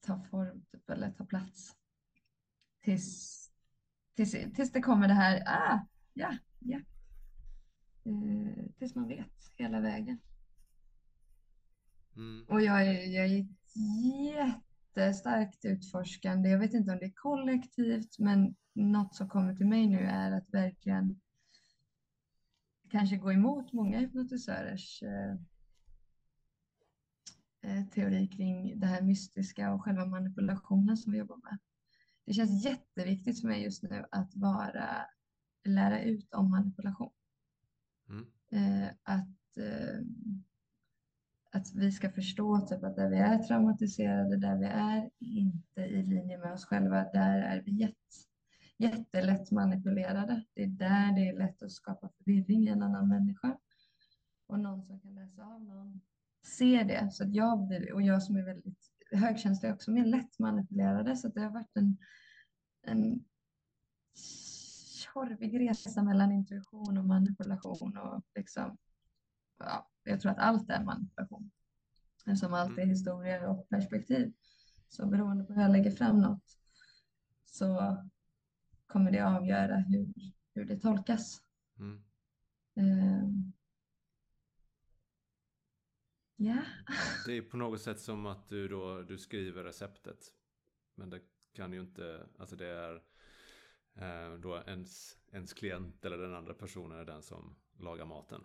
ta 0.01 0.21
form 0.31 0.65
typ, 0.73 0.91
eller 0.91 1.11
ta 1.11 1.25
plats. 1.25 1.77
Tills, 2.81 3.51
tills, 4.15 4.33
tills 4.33 4.73
det 4.73 4.81
kommer 4.81 5.09
det 5.09 5.15
här, 5.15 5.43
ah, 5.47 5.87
ja, 6.15 6.37
ja. 6.59 6.81
Eh, 8.05 8.65
tills 8.79 8.95
man 8.95 9.09
vet 9.09 9.53
hela 9.57 9.81
vägen. 9.81 10.19
Mm. 12.21 12.45
Och 12.49 12.63
jag 12.63 12.87
är, 12.87 13.07
jag 13.07 13.27
är 13.27 13.47
jättestarkt 14.95 15.65
utforskande. 15.65 16.49
Jag 16.49 16.59
vet 16.59 16.75
inte 16.75 16.93
om 16.93 16.99
det 16.99 17.05
är 17.05 17.13
kollektivt, 17.15 18.19
men 18.19 18.55
något 18.75 19.15
som 19.15 19.29
kommer 19.29 19.55
till 19.55 19.67
mig 19.67 19.87
nu 19.87 19.99
är 19.99 20.33
att 20.33 20.55
verkligen 20.55 21.21
kanske 22.91 23.17
gå 23.17 23.33
emot 23.33 23.73
många 23.73 23.99
hypnotisörers 23.99 25.03
eh, 25.03 25.37
eh, 27.63 27.87
teori 27.87 28.29
kring 28.29 28.81
det 28.81 28.87
här 28.87 29.03
mystiska 29.03 29.73
och 29.73 29.85
själva 29.85 30.07
manipulationen 30.07 30.97
som 30.97 31.13
vi 31.13 31.19
jobbar 31.19 31.37
med. 31.37 31.59
Det 32.25 32.33
känns 32.33 32.65
jätteviktigt 32.65 33.41
för 33.41 33.49
mig 33.49 33.63
just 33.63 33.83
nu 33.83 34.07
att 34.11 34.37
vara, 34.37 35.07
lära 35.65 36.03
ut 36.03 36.35
om 36.35 36.51
manipulation. 36.51 37.13
Mm. 38.09 38.27
Eh, 38.51 38.89
att, 39.03 39.57
eh, 39.57 40.01
att 41.53 41.75
vi 41.75 41.93
ska 41.93 42.11
förstå 42.11 42.61
typ, 42.61 42.85
att 42.85 42.97
där 42.97 43.09
vi 43.09 43.19
är 43.19 43.39
traumatiserade, 43.39 44.37
där 44.37 44.57
vi 44.57 44.67
är 44.67 45.11
inte 45.19 45.81
i 45.81 46.03
linje 46.03 46.39
med 46.39 46.53
oss 46.53 46.65
själva, 46.65 47.05
där 47.13 47.39
är 47.39 47.63
vi 47.63 47.73
jätt, 47.73 47.95
jättelätt 48.79 49.51
manipulerade. 49.51 50.45
Det 50.55 50.63
är 50.63 50.67
där 50.67 51.15
det 51.15 51.29
är 51.29 51.39
lätt 51.39 51.63
att 51.63 51.73
skapa 51.73 52.09
förvirring 52.09 52.69
i 52.69 52.69
en 52.69 52.83
annan 52.83 53.09
människa. 53.09 53.59
Och 54.47 54.61
någon 54.61 54.85
som 54.85 55.01
kan 55.01 55.15
läsa 55.15 55.45
av 55.45 55.63
någon 55.63 56.01
ser 56.47 56.85
det. 56.85 57.11
Så 57.13 57.25
att 57.25 57.35
jag 57.35 57.67
blir, 57.67 57.93
och 57.93 58.03
jag 58.03 58.23
som 58.23 58.37
är 58.37 58.43
väldigt 58.43 58.91
högkänslig 59.13 59.73
också, 59.73 59.91
mer 59.91 60.05
lätt 60.05 60.39
manipulerade. 60.39 61.17
Så 61.17 61.29
det 61.29 61.41
har 61.41 61.51
varit 61.51 61.77
en, 61.77 61.97
en 62.83 63.25
tjorvig 65.15 65.61
resa 65.61 66.03
mellan 66.03 66.33
intuition 66.33 66.99
och 66.99 67.05
manipulation. 67.05 67.99
Och 67.99 68.23
liksom, 68.35 68.77
ja, 69.65 69.91
jag 70.05 70.21
tror 70.21 70.33
att 70.33 70.39
allt 70.39 70.71
är 70.71 70.85
manipulation. 70.85 71.51
Som 72.37 72.55
allt 72.55 72.71
är 72.71 72.83
mm. 72.83 72.89
historier 72.89 73.47
och 73.47 73.69
perspektiv. 73.69 74.33
Så 74.89 75.07
beroende 75.07 75.45
på 75.45 75.53
hur 75.53 75.63
jag 75.63 75.73
lägger 75.73 75.91
fram 75.91 76.21
något 76.21 76.59
så 77.45 77.97
kommer 78.87 79.11
det 79.13 79.21
avgöra 79.21 79.77
hur, 79.77 80.13
hur 80.55 80.65
det 80.65 80.81
tolkas. 80.81 81.43
Mm. 81.79 82.03
Uh, 82.79 83.31
yeah. 86.47 86.65
Det 87.27 87.33
är 87.33 87.43
på 87.43 87.57
något 87.57 87.81
sätt 87.81 88.01
som 88.01 88.27
att 88.27 88.49
du 88.49 88.69
då 88.69 89.03
du 89.03 89.19
skriver 89.19 89.65
receptet. 89.65 90.35
Men 90.95 91.11
det 91.11 91.21
kan 91.53 91.73
ju 91.73 91.81
inte, 91.81 92.27
alltså 92.39 92.57
det 92.57 92.67
är 92.67 92.95
eh, 93.95 94.39
då 94.39 94.63
ens, 94.67 95.19
ens 95.33 95.53
klient 95.53 96.05
eller 96.05 96.19
den 96.19 96.35
andra 96.35 96.55
personen 96.55 96.99
är 96.99 97.05
den 97.05 97.23
som 97.23 97.57
lagar 97.79 98.07
maten. 98.07 98.45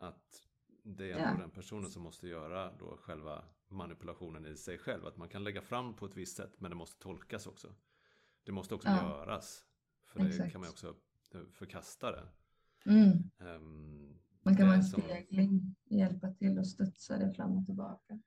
Att 0.00 0.46
det 0.82 1.04
är 1.04 1.18
yeah. 1.18 1.38
den 1.38 1.50
personen 1.50 1.90
som 1.90 2.02
måste 2.02 2.28
göra 2.28 2.72
då 2.78 2.96
själva 2.96 3.44
manipulationen 3.68 4.46
i 4.46 4.56
sig 4.56 4.78
själv. 4.78 5.06
Att 5.06 5.16
man 5.16 5.28
kan 5.28 5.44
lägga 5.44 5.62
fram 5.62 5.96
på 5.96 6.06
ett 6.06 6.16
visst 6.16 6.36
sätt 6.36 6.60
men 6.60 6.70
det 6.70 6.76
måste 6.76 7.02
tolkas 7.02 7.46
också. 7.46 7.74
Det 8.44 8.52
måste 8.52 8.74
också 8.74 8.88
ja. 8.88 9.02
göras. 9.02 9.64
För 10.06 10.26
Exakt. 10.26 10.44
det 10.44 10.50
kan 10.50 10.60
man 10.60 10.70
också 10.70 10.94
förkasta 11.52 12.12
det. 12.12 12.28
Mm. 12.86 13.30
Um, 13.38 14.18
man 14.42 14.56
kan 14.56 14.66
vara 14.66 14.76
en 14.76 14.84
spegling, 14.84 15.76
hjälpa 15.84 16.30
till 16.30 16.58
och 16.58 16.66
studsa 16.66 17.18
det 17.18 17.34
fram 17.34 17.58
och 17.58 17.66
tillbaka. 17.66 18.20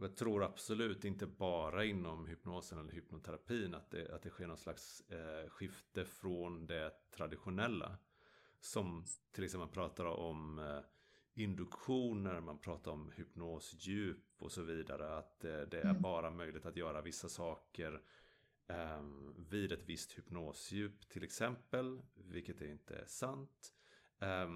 Jag 0.00 0.16
tror 0.16 0.44
absolut 0.44 1.04
inte 1.04 1.26
bara 1.26 1.84
inom 1.84 2.26
hypnosen 2.26 2.78
eller 2.78 2.92
hypnoterapin 2.92 3.74
att 3.74 3.90
det, 3.90 4.14
att 4.14 4.22
det 4.22 4.30
sker 4.30 4.46
någon 4.46 4.58
slags 4.58 5.00
eh, 5.00 5.48
skifte 5.48 6.04
från 6.04 6.66
det 6.66 6.92
traditionella. 7.16 7.98
Som 8.60 9.04
till 9.32 9.44
exempel 9.44 9.66
man 9.66 9.74
pratar 9.74 10.04
om 10.04 10.58
eh, 10.58 10.80
induktioner, 11.42 12.40
man 12.40 12.58
pratar 12.58 12.90
om 12.90 13.12
hypnosdjup 13.16 14.24
och 14.38 14.52
så 14.52 14.62
vidare. 14.62 15.18
Att 15.18 15.44
eh, 15.44 15.60
det 15.60 15.78
är 15.80 15.90
mm. 15.90 16.02
bara 16.02 16.30
möjligt 16.30 16.66
att 16.66 16.76
göra 16.76 17.02
vissa 17.02 17.28
saker 17.28 18.02
um, 18.66 19.34
vid 19.50 19.72
ett 19.72 19.84
visst 19.86 20.18
hypnosdjup 20.18 21.08
till 21.08 21.24
exempel, 21.24 22.02
vilket 22.14 22.60
är 22.60 22.70
inte 22.70 22.96
är 22.96 23.06
sant. 23.06 23.72
Äh, 24.20 24.48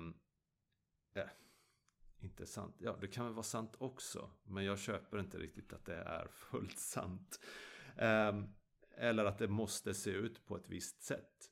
inte 2.25 2.47
sant, 2.47 2.77
ja 2.79 2.97
det 3.01 3.09
kan 3.09 3.25
väl 3.25 3.35
vara 3.35 3.43
sant 3.43 3.75
också, 3.79 4.31
men 4.43 4.65
jag 4.65 4.79
köper 4.79 5.21
inte 5.21 5.39
riktigt 5.39 5.73
att 5.73 5.85
det 5.85 5.97
är 5.97 6.29
fullt 6.29 6.79
sant. 6.79 7.41
Um, 7.99 8.55
eller 8.97 9.25
att 9.25 9.39
det 9.39 9.49
måste 9.49 9.95
se 9.95 10.11
ut 10.11 10.47
på 10.47 10.57
ett 10.57 10.69
visst 10.69 11.03
sätt. 11.03 11.51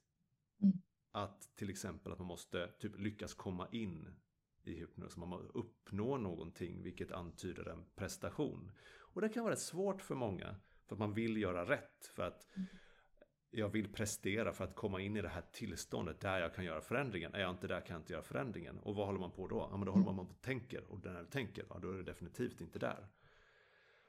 Mm. 0.63 0.83
Att 1.11 1.57
till 1.57 1.71
exempel 1.71 2.13
att 2.13 2.19
man 2.19 2.29
måste 2.29 2.69
typ 2.69 2.99
lyckas 2.99 3.35
komma 3.35 3.69
in 3.73 4.09
i 4.65 4.75
hypnos, 4.75 5.17
man 5.17 5.29
måste 5.29 5.59
uppnå 5.59 6.17
någonting 6.17 6.83
vilket 6.83 7.13
antyder 7.13 7.69
en 7.69 7.85
prestation. 7.95 8.73
Och 8.99 9.21
det 9.21 9.29
kan 9.29 9.43
vara 9.43 9.53
rätt 9.53 9.61
svårt 9.61 10.03
för 10.03 10.15
många. 10.15 10.57
För 10.87 10.95
att 10.95 10.99
man 10.99 11.15
vill 11.15 11.37
göra 11.37 11.65
rätt. 11.65 12.07
För 12.15 12.23
att 12.23 12.49
jag 13.51 13.69
vill 13.69 13.93
prestera 13.93 14.53
för 14.53 14.65
att 14.65 14.75
komma 14.75 15.01
in 15.01 15.17
i 15.17 15.23
det 15.23 15.29
här 15.29 15.45
tillståndet 15.53 16.21
där 16.21 16.41
jag 16.41 16.55
kan 16.55 16.65
göra 16.65 16.81
förändringen. 16.81 17.35
Är 17.35 17.41
jag 17.41 17.51
inte 17.51 17.67
där 17.67 17.81
kan 17.81 17.95
jag 17.95 18.01
inte 18.01 18.13
göra 18.13 18.23
förändringen. 18.23 18.79
Och 18.79 18.95
vad 18.95 19.07
håller 19.07 19.21
man 19.21 19.31
på 19.31 19.49
då? 19.49 19.69
Ja, 19.71 19.77
men 19.77 19.87
då 19.87 19.93
håller 19.93 20.13
man 20.13 20.27
på 20.27 20.33
och 20.33 20.43
tänker. 20.43 20.91
Och 20.91 21.05
när 21.05 21.23
du 21.23 21.27
tänker, 21.27 21.67
ja, 21.69 21.79
då 21.79 21.91
är 21.91 21.95
du 21.95 22.03
definitivt 22.03 22.61
inte 22.61 22.79
där. 22.79 23.09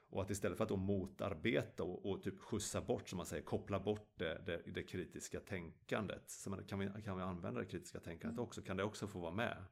Och 0.08 0.22
att 0.22 0.30
istället 0.30 0.56
för 0.56 0.64
att 0.64 0.68
då 0.68 0.76
motarbeta 0.76 1.82
och, 1.84 2.10
och 2.10 2.22
typ 2.22 2.40
skjutsa 2.40 2.80
bort, 2.80 3.08
som 3.08 3.16
man 3.16 3.26
säger, 3.26 3.42
koppla 3.42 3.80
bort 3.80 4.12
det, 4.14 4.42
det, 4.46 4.62
det 4.66 4.82
kritiska 4.82 5.40
tänkandet. 5.40 6.30
Så 6.30 6.50
man, 6.50 6.64
kan, 6.64 6.78
vi, 6.78 7.02
kan 7.04 7.16
vi 7.16 7.22
använda 7.22 7.60
det 7.60 7.66
kritiska 7.66 8.00
tänkandet 8.00 8.40
också? 8.40 8.62
Kan 8.62 8.76
det 8.76 8.84
också 8.84 9.06
få 9.06 9.18
vara 9.18 9.34
med? 9.34 9.64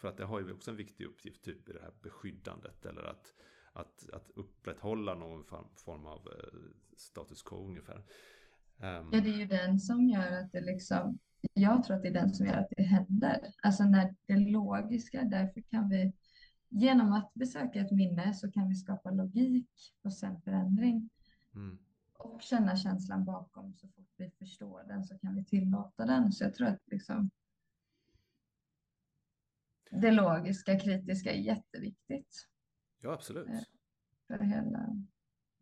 För 0.00 0.08
att 0.08 0.16
det 0.16 0.24
har 0.24 0.40
ju 0.40 0.52
också 0.52 0.70
en 0.70 0.76
viktig 0.76 1.04
uppgift 1.04 1.44
typ 1.44 1.68
i 1.68 1.72
det 1.72 1.80
här 1.82 1.92
beskyddandet. 2.02 2.86
Eller 2.86 3.02
att, 3.02 3.34
att, 3.72 4.10
att 4.12 4.30
upprätthålla 4.34 5.14
någon 5.14 5.44
form 5.76 6.06
av 6.06 6.28
eh, 6.28 6.58
status 6.96 7.42
quo 7.42 7.66
ungefär. 7.66 7.96
Um, 7.96 9.08
ja, 9.12 9.20
det 9.20 9.30
är 9.30 9.38
ju 9.38 9.46
den 9.46 9.80
som 9.80 10.08
gör 10.08 10.32
att 10.32 10.52
det 10.52 10.60
liksom, 10.60 11.18
jag 11.52 11.84
tror 11.84 11.96
att 11.96 12.02
det 12.02 12.08
är 12.08 12.12
den 12.12 12.34
som 12.34 12.46
gör 12.46 12.56
att 12.56 12.72
det 12.76 12.82
händer. 12.82 13.54
Alltså 13.62 13.84
när 13.84 14.14
det 14.26 14.36
logiska, 14.36 15.24
därför 15.24 15.60
kan 15.60 15.88
vi 15.88 16.12
genom 16.68 17.12
att 17.12 17.34
besöka 17.34 17.80
ett 17.80 17.90
minne 17.92 18.34
så 18.34 18.50
kan 18.50 18.68
vi 18.68 18.74
skapa 18.74 19.10
logik 19.10 19.68
och 20.02 20.12
sen 20.12 20.40
förändring. 20.40 21.10
Mm. 21.54 21.78
Och 22.18 22.42
känna 22.42 22.76
känslan 22.76 23.24
bakom 23.24 23.74
så 23.74 23.88
fort 23.88 24.14
vi 24.16 24.30
förstår 24.30 24.84
den 24.88 25.04
så 25.04 25.18
kan 25.18 25.34
vi 25.34 25.44
tillåta 25.44 26.06
den. 26.06 26.32
Så 26.32 26.44
jag 26.44 26.54
tror 26.54 26.66
att 26.66 26.80
liksom 26.86 27.30
det 29.90 30.10
logiska, 30.10 30.78
kritiska 30.78 31.32
är 31.32 31.38
jätteviktigt. 31.38 32.48
Ja, 33.00 33.12
absolut. 33.12 33.48
Eh, 33.48 33.60
för 34.26 34.44
hela... 34.44 34.96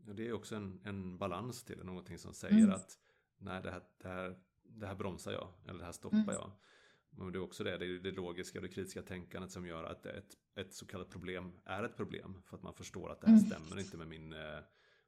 Ja, 0.07 0.12
det 0.12 0.29
är 0.29 0.33
också 0.33 0.57
en, 0.57 0.81
en 0.85 1.18
balans 1.18 1.64
till 1.64 1.79
det, 1.79 1.85
någonting 1.85 2.18
som 2.18 2.35
säger 2.35 2.59
mm. 2.59 2.70
att 2.70 2.99
nej, 3.39 3.62
det 3.62 3.70
här, 3.70 3.83
det, 4.03 4.09
här, 4.09 4.39
det 4.62 4.87
här 4.87 4.95
bromsar 4.95 5.33
jag, 5.33 5.49
eller 5.68 5.79
det 5.79 5.85
här 5.85 5.93
stoppar 5.93 6.18
mm. 6.18 6.35
jag. 6.35 6.53
Men 7.11 7.33
det 7.33 7.39
är 7.39 7.43
också 7.43 7.64
det, 7.64 7.79
det 7.79 7.87
är 7.87 8.01
det 8.01 8.11
logiska 8.11 8.59
och 8.59 8.62
det 8.62 8.68
kritiska 8.68 9.03
tänkandet 9.03 9.51
som 9.51 9.66
gör 9.66 9.85
att 9.85 10.07
ett, 10.07 10.35
ett 10.55 10.74
så 10.74 10.87
kallat 10.87 11.11
problem 11.11 11.53
är 11.64 11.85
ett 11.85 11.97
problem. 11.97 12.43
För 12.45 12.57
att 12.57 12.62
man 12.62 12.74
förstår 12.74 13.12
att 13.12 13.20
det 13.20 13.26
här 13.26 13.39
mm. 13.39 13.47
stämmer 13.47 13.81
inte 13.81 13.97
med 13.97 14.09
min, 14.09 14.33
eh, 14.33 14.61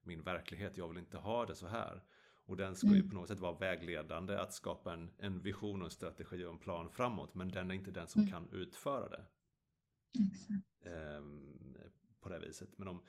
min 0.02 0.22
verklighet, 0.22 0.76
jag 0.76 0.88
vill 0.88 0.98
inte 0.98 1.16
ha 1.16 1.46
det 1.46 1.54
så 1.54 1.66
här. 1.66 2.02
Och 2.50 2.56
den 2.56 2.76
ska 2.76 2.86
ju 2.86 2.94
mm. 2.94 3.08
på 3.08 3.14
något 3.14 3.28
sätt 3.28 3.40
vara 3.40 3.58
vägledande 3.58 4.36
att 4.36 4.54
skapa 4.54 4.92
en, 4.92 5.10
en 5.18 5.40
vision 5.40 5.80
och 5.80 5.86
en 5.86 5.90
strategi 5.90 6.44
och 6.44 6.52
en 6.52 6.58
plan 6.58 6.90
framåt. 6.90 7.34
Men 7.34 7.48
den 7.48 7.70
är 7.70 7.74
inte 7.74 7.90
den 7.90 8.08
som 8.08 8.20
mm. 8.20 8.32
kan 8.32 8.48
utföra 8.52 9.08
det. 9.08 9.24
Ehm, 10.90 11.76
på 12.20 12.28
det 12.28 12.38
viset. 12.38 12.78
Men 12.78 12.88
om, 12.88 13.02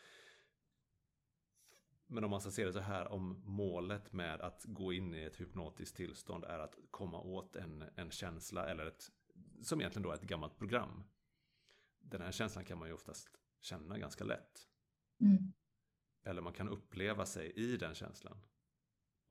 men 2.08 2.24
om 2.24 2.30
man 2.30 2.42
ska 2.42 2.52
se 2.52 2.66
det 2.66 2.74
så 2.74 2.80
här, 2.80 3.08
om 3.08 3.42
målet 3.46 4.14
med 4.14 4.42
att 4.42 4.66
gå 4.66 4.94
in 4.94 5.16
i 5.16 5.24
ett 5.24 5.42
hypnotiskt 5.42 5.96
tillstånd 5.96 6.44
är 6.44 6.60
att 6.60 6.76
komma 6.92 7.20
åt 7.22 7.56
en, 7.56 7.84
en 7.96 8.12
känsla 8.12 8.66
eller 8.66 8.86
ett, 8.86 9.12
som 9.62 9.82
egentligen 9.82 10.04
då 10.04 10.12
är 10.12 10.16
ett 10.16 10.22
gammalt 10.22 10.58
program. 10.58 11.04
Den 12.00 12.22
här 12.22 12.32
känslan 12.32 12.66
kan 12.66 12.80
man 12.80 12.88
ju 12.88 12.94
oftast 12.94 13.30
känna 13.60 13.98
ganska 13.98 14.24
lätt. 14.24 14.68
Mm. 15.20 15.54
Eller 16.24 16.42
man 16.42 16.54
kan 16.54 16.70
uppleva 16.70 17.26
sig 17.26 17.52
i 17.52 17.78
den 17.78 17.96
känslan. 17.96 18.38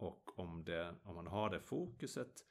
Och 0.00 0.38
om, 0.38 0.64
det, 0.64 0.94
om 1.02 1.14
man 1.14 1.26
har 1.26 1.50
det 1.50 1.60
fokuset 1.60 2.44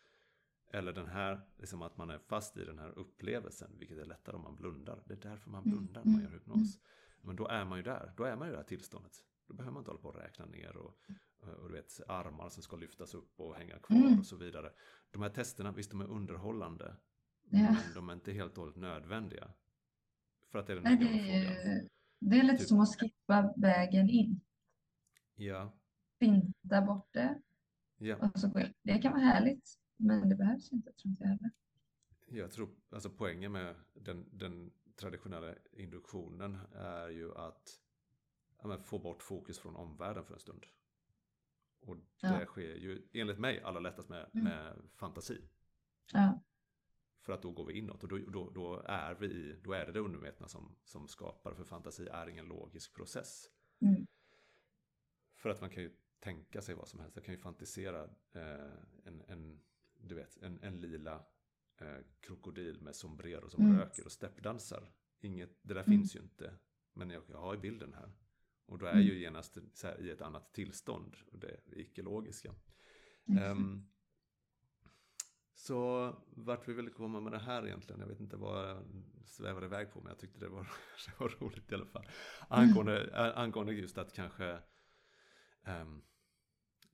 eller 0.71 0.93
den 0.93 1.07
här, 1.07 1.41
liksom 1.57 1.81
att 1.81 1.97
man 1.97 2.09
är 2.09 2.19
fast 2.19 2.57
i 2.57 2.65
den 2.65 2.79
här 2.79 2.99
upplevelsen, 2.99 3.71
vilket 3.79 3.97
är 3.97 4.05
lättare 4.05 4.35
om 4.35 4.41
man 4.41 4.55
blundar. 4.55 5.03
Det 5.05 5.13
är 5.13 5.29
därför 5.29 5.49
man 5.49 5.63
mm. 5.63 5.77
blundar 5.77 6.01
när 6.05 6.11
man 6.11 6.21
gör 6.21 6.31
hypnos. 6.31 6.79
Men 7.21 7.35
då 7.35 7.47
är 7.47 7.65
man 7.65 7.77
ju 7.77 7.83
där, 7.83 8.13
då 8.17 8.23
är 8.23 8.35
man 8.35 8.47
ju 8.47 8.51
i 8.51 8.55
det 8.55 8.57
här 8.57 8.67
tillståndet. 8.67 9.11
Då 9.47 9.53
behöver 9.53 9.73
man 9.73 9.81
inte 9.81 9.91
hålla 9.91 10.01
på 10.01 10.07
och 10.07 10.15
räkna 10.15 10.45
ner 10.45 10.77
och, 10.77 10.99
och 11.39 11.67
du 11.69 11.73
vet, 11.73 11.99
armar 12.07 12.49
som 12.49 12.63
ska 12.63 12.75
lyftas 12.75 13.13
upp 13.13 13.39
och 13.39 13.55
hänga 13.55 13.79
kvar 13.79 13.97
mm. 13.97 14.19
och 14.19 14.25
så 14.25 14.35
vidare. 14.35 14.71
De 15.11 15.21
här 15.21 15.29
testerna, 15.29 15.71
visst 15.71 15.91
de 15.91 16.01
är 16.01 16.07
underhållande. 16.07 16.95
Ja. 17.49 17.59
Men 17.59 17.93
de 17.95 18.09
är 18.09 18.13
inte 18.13 18.31
helt 18.31 18.51
och 18.51 18.57
hållet 18.57 18.75
nödvändiga. 18.75 19.51
För 20.51 20.59
att 20.59 20.67
det 20.67 20.73
är 20.73 20.75
den 20.75 20.85
här 20.85 20.97
det, 20.97 21.33
är, 21.33 21.89
det 22.19 22.39
är 22.39 22.43
lite 22.43 22.57
typ. 22.57 22.67
som 22.67 22.79
att 22.79 22.99
skippa 22.99 23.53
vägen 23.57 24.09
in. 24.09 24.41
Ja. 25.35 25.78
Finta 26.19 26.81
bort 26.81 27.13
det. 27.13 27.41
Ja. 27.97 28.15
Och 28.15 28.39
så 28.39 28.69
det 28.83 28.99
kan 28.99 29.11
vara 29.11 29.21
härligt. 29.21 29.79
Men 29.97 30.29
det 30.29 30.35
behövs 30.35 30.71
inte, 30.71 30.91
tror 30.91 31.11
inte 31.11 31.23
jag 31.23 31.29
heller. 31.29 31.51
Jag 32.27 32.51
tror, 32.51 32.69
alltså 32.89 33.09
poängen 33.09 33.51
med 33.51 33.75
den, 33.93 34.25
den 34.31 34.71
traditionella 34.95 35.55
induktionen 35.71 36.57
är 36.75 37.09
ju 37.09 37.35
att 37.35 37.79
ja, 38.61 38.77
få 38.83 38.99
bort 38.99 39.23
fokus 39.23 39.59
från 39.59 39.75
omvärlden 39.75 40.23
för 40.23 40.33
en 40.33 40.39
stund. 40.39 40.65
Och 41.81 41.95
det 41.95 42.03
ja. 42.21 42.45
sker 42.45 42.75
ju 42.75 43.07
enligt 43.13 43.39
mig 43.39 43.61
allra 43.61 43.79
lättast 43.79 44.09
med, 44.09 44.29
mm. 44.33 44.43
med 44.43 44.75
fantasi. 44.95 45.41
Ja. 46.13 46.39
För 47.21 47.33
att 47.33 47.41
då 47.41 47.51
går 47.51 47.65
vi 47.65 47.77
inåt 47.77 48.03
och 48.03 48.09
då, 48.09 48.17
då, 48.17 48.49
då, 48.49 48.83
är, 48.85 49.15
vi, 49.15 49.59
då 49.63 49.73
är 49.73 49.85
det 49.85 49.91
det 49.91 49.99
undermedvetna 49.99 50.47
som, 50.47 50.75
som 50.83 51.07
skapar. 51.07 51.53
För 51.53 51.63
fantasi 51.63 52.07
är 52.07 52.27
ingen 52.27 52.45
logisk 52.45 52.95
process. 52.95 53.49
Mm. 53.81 54.07
För 55.35 55.49
att 55.49 55.61
man 55.61 55.69
kan 55.69 55.83
ju 55.83 55.91
tänka 56.19 56.61
sig 56.61 56.75
vad 56.75 56.87
som 56.87 56.99
helst. 56.99 57.15
Jag 57.15 57.25
kan 57.25 57.33
ju 57.33 57.41
fantisera 57.41 58.03
eh, 58.31 58.71
en, 59.03 59.21
en, 59.27 59.59
du 59.97 60.15
vet, 60.15 60.37
en, 60.37 60.59
en 60.63 60.79
lila 60.79 61.25
eh, 61.77 61.97
krokodil 62.19 62.81
med 62.81 62.95
sombrero 62.95 63.49
som 63.49 63.65
mm. 63.65 63.79
röker 63.79 64.05
och 64.05 64.11
steppdansar. 64.11 64.91
Inget, 65.21 65.59
det 65.61 65.73
där 65.73 65.83
mm. 65.83 65.97
finns 65.97 66.15
ju 66.15 66.19
inte. 66.19 66.53
Men 66.93 67.09
jag, 67.09 67.23
jag 67.27 67.37
har 67.37 67.53
ju 67.53 67.59
bilden 67.59 67.93
här. 67.93 68.11
Och 68.65 68.77
då 68.77 68.85
är 68.85 68.91
mm. 68.91 69.03
ju 69.03 69.19
genast 69.19 69.57
här, 69.83 70.01
i 70.01 70.09
ett 70.09 70.21
annat 70.21 70.53
tillstånd. 70.53 71.15
Och 71.31 71.39
det 71.39 71.59
icke-logiska. 71.71 72.55
Um, 73.51 73.89
så 75.53 76.13
vart 76.29 76.67
vi 76.67 76.73
ville 76.73 76.89
komma 76.89 77.19
med 77.19 77.31
det 77.31 77.39
här 77.39 77.67
egentligen. 77.67 78.01
Jag 78.01 78.07
vet 78.07 78.19
inte 78.19 78.37
vad 78.37 78.69
jag 78.69 78.83
svävade 79.25 79.65
iväg 79.65 79.91
på. 79.93 79.99
Men 79.99 80.09
jag 80.09 80.19
tyckte 80.19 80.39
det 80.39 80.49
var, 80.49 80.61
det 81.05 81.19
var 81.19 81.29
roligt 81.39 81.71
i 81.71 81.75
alla 81.75 81.85
fall. 81.85 82.07
Angående, 82.47 83.03
mm. 83.03 83.31
angående 83.35 83.73
just 83.73 83.97
att 83.97 84.13
kanske 84.13 84.59
um, 85.69 86.01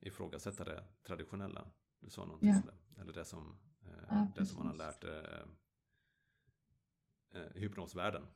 ifrågasätta 0.00 0.64
det 0.64 0.84
traditionella. 1.06 1.70
Du 2.00 2.10
sa 2.10 2.24
någonting 2.24 2.48
ja. 2.48 2.56
om 2.56 2.62
det. 2.66 3.00
Eller 3.00 3.12
det 3.12 3.24
som, 3.24 3.58
eh, 3.82 4.04
ja, 4.08 4.28
det 4.36 4.46
som 4.46 4.58
man 4.58 4.66
har 4.66 4.74
lärt 4.74 5.04
eh, 5.04 5.42
eh, 7.34 7.52
hypnosvärlden. 7.54 8.26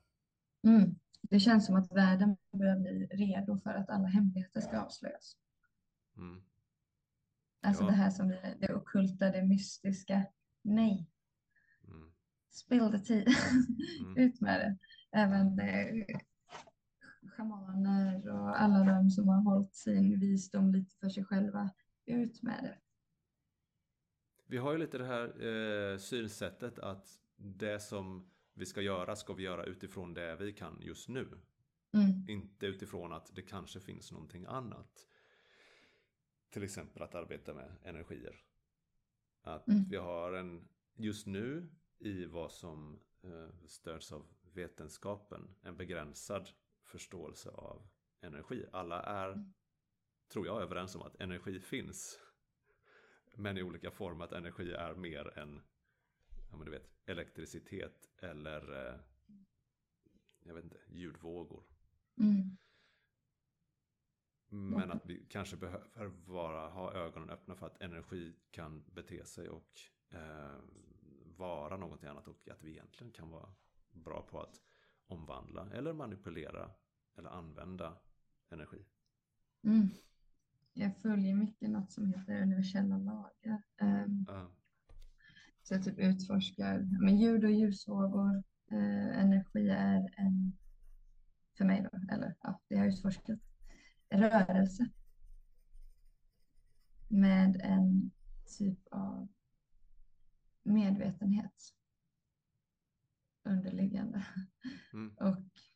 Mm. 0.62 0.94
Det 1.22 1.40
känns 1.40 1.66
som 1.66 1.74
att 1.74 1.92
världen 1.92 2.36
börjar 2.52 2.76
bli 2.76 3.06
redo 3.06 3.58
för 3.58 3.70
att 3.70 3.90
alla 3.90 4.06
hemligheter 4.06 4.60
ska 4.60 4.80
avslöjas. 4.80 5.36
Mm. 6.16 6.42
Alltså 7.60 7.82
ja. 7.82 7.86
det 7.86 7.96
här 7.96 8.10
som 8.10 8.30
är 8.30 8.56
det 8.60 8.74
okulta, 8.74 9.30
det 9.30 9.42
mystiska. 9.42 10.26
Nej. 10.62 11.10
Mm. 11.84 12.12
Spill 12.50 12.90
the 12.92 12.98
tea. 12.98 13.34
Mm. 14.00 14.16
Ut 14.16 14.40
med 14.40 14.60
det. 14.60 14.78
Även 15.18 15.56
det, 15.56 16.06
schamaner 17.40 18.28
och 18.28 18.60
alla 18.60 18.84
de 18.84 19.10
som 19.10 19.28
har 19.28 19.42
hållit 19.42 19.74
sin 19.74 20.20
visdom 20.20 20.72
lite 20.72 20.96
för 20.96 21.08
sig 21.08 21.24
själva. 21.24 21.70
Ut 22.06 22.42
med 22.42 22.64
det. 22.64 22.78
Vi 24.46 24.56
har 24.56 24.72
ju 24.72 24.78
lite 24.78 24.98
det 24.98 25.04
här 25.04 25.44
eh, 25.44 25.98
synsättet 25.98 26.78
att 26.78 27.18
det 27.36 27.80
som 27.80 28.30
vi 28.54 28.66
ska 28.66 28.80
göra 28.80 29.16
ska 29.16 29.32
vi 29.32 29.42
göra 29.42 29.64
utifrån 29.64 30.14
det 30.14 30.36
vi 30.36 30.52
kan 30.52 30.78
just 30.80 31.08
nu. 31.08 31.28
Mm. 31.92 32.28
Inte 32.28 32.66
utifrån 32.66 33.12
att 33.12 33.34
det 33.34 33.42
kanske 33.42 33.80
finns 33.80 34.12
någonting 34.12 34.44
annat. 34.46 35.06
Till 36.50 36.62
exempel 36.62 37.02
att 37.02 37.14
arbeta 37.14 37.54
med 37.54 37.70
energier. 37.82 38.42
Att 39.42 39.68
mm. 39.68 39.84
vi 39.90 39.96
har 39.96 40.32
en, 40.32 40.68
just 40.94 41.26
nu 41.26 41.68
i 41.98 42.24
vad 42.24 42.52
som 42.52 43.00
eh, 43.22 43.66
stöds 43.66 44.12
av 44.12 44.26
vetenskapen, 44.52 45.48
en 45.62 45.76
begränsad 45.76 46.50
förståelse 46.90 47.50
av 47.50 47.88
energi. 48.20 48.66
Alla 48.72 49.02
är, 49.02 49.28
mm. 49.28 49.52
tror 50.28 50.46
jag, 50.46 50.62
överens 50.62 50.94
om 50.94 51.02
att 51.02 51.20
energi 51.20 51.60
finns. 51.60 52.20
Men 53.34 53.58
i 53.58 53.62
olika 53.62 53.90
former, 53.90 54.24
att 54.24 54.32
energi 54.32 54.72
är 54.72 54.94
mer 54.94 55.38
än 55.38 55.62
ja, 56.50 56.56
men 56.56 56.64
du 56.64 56.70
vet, 56.70 56.90
elektricitet 57.06 58.10
eller 58.18 58.86
eh, 58.86 59.00
jag 60.42 60.54
vet 60.54 60.64
inte, 60.64 60.80
ljudvågor. 60.88 61.64
Mm. 62.18 62.56
Men 64.48 64.90
att 64.90 65.06
vi 65.06 65.26
kanske 65.28 65.56
behöver 65.56 66.08
vara, 66.26 66.68
ha 66.68 66.92
ögonen 66.92 67.30
öppna 67.30 67.54
för 67.54 67.66
att 67.66 67.82
energi 67.82 68.36
kan 68.50 68.84
bete 68.94 69.24
sig 69.24 69.48
och 69.48 69.80
eh, 70.10 70.58
vara 71.36 71.76
någonting 71.76 72.08
annat 72.08 72.28
och 72.28 72.48
att 72.48 72.62
vi 72.62 72.70
egentligen 72.70 73.12
kan 73.12 73.30
vara 73.30 73.54
bra 73.92 74.22
på 74.22 74.40
att 74.40 74.62
omvandla 75.06 75.70
eller 75.72 75.92
manipulera 75.92 76.70
eller 77.18 77.30
använda 77.30 77.98
energi. 78.50 78.84
Mm. 79.64 79.88
Jag 80.72 80.96
följer 80.96 81.34
mycket 81.34 81.70
något 81.70 81.92
som 81.92 82.06
heter 82.06 82.42
universella 82.42 82.98
lagar. 82.98 83.62
Um, 83.82 84.26
uh. 84.30 84.48
Så 85.62 85.74
jag 85.74 85.84
typ 85.84 85.98
utforskar 85.98 86.78
men 87.04 87.18
ljud 87.18 87.44
och 87.44 87.50
ljusvågor. 87.50 88.42
Eh, 88.72 89.18
energi 89.18 89.68
är 89.68 90.14
en, 90.16 90.58
för 91.58 91.64
mig 91.64 91.88
då, 91.92 92.14
eller 92.14 92.36
ja, 92.42 92.60
det 92.68 92.76
har 92.76 92.84
jag 92.84 92.92
utforskat, 92.94 93.40
rörelse. 94.10 94.90
med 97.08 97.60
en 97.62 98.10
typ 98.58 98.78
av 98.90 99.28
medvetenhet 100.62 101.74
underliggande. 103.44 104.26
Mm. 104.92 105.16
Och 105.16 105.69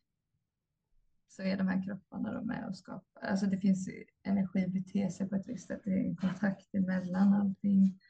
så 1.37 1.43
är 1.43 1.57
de 1.57 1.69
här 1.69 1.83
kropparna 1.85 2.33
då 2.33 2.45
med 2.45 2.69
och 2.69 2.77
skapar, 2.77 3.23
alltså 3.23 3.47
det 3.47 3.59
finns 3.59 3.89
energi 4.23 4.69
beter 4.69 5.09
sig 5.09 5.29
på 5.29 5.37
ett 5.37 5.49
visst 5.49 5.67
sätt, 5.67 5.81
det 5.85 5.91
är 5.91 6.05
en 6.05 6.17
kontakt 6.17 6.75
emellan 6.75 7.35
allting. 7.35 8.01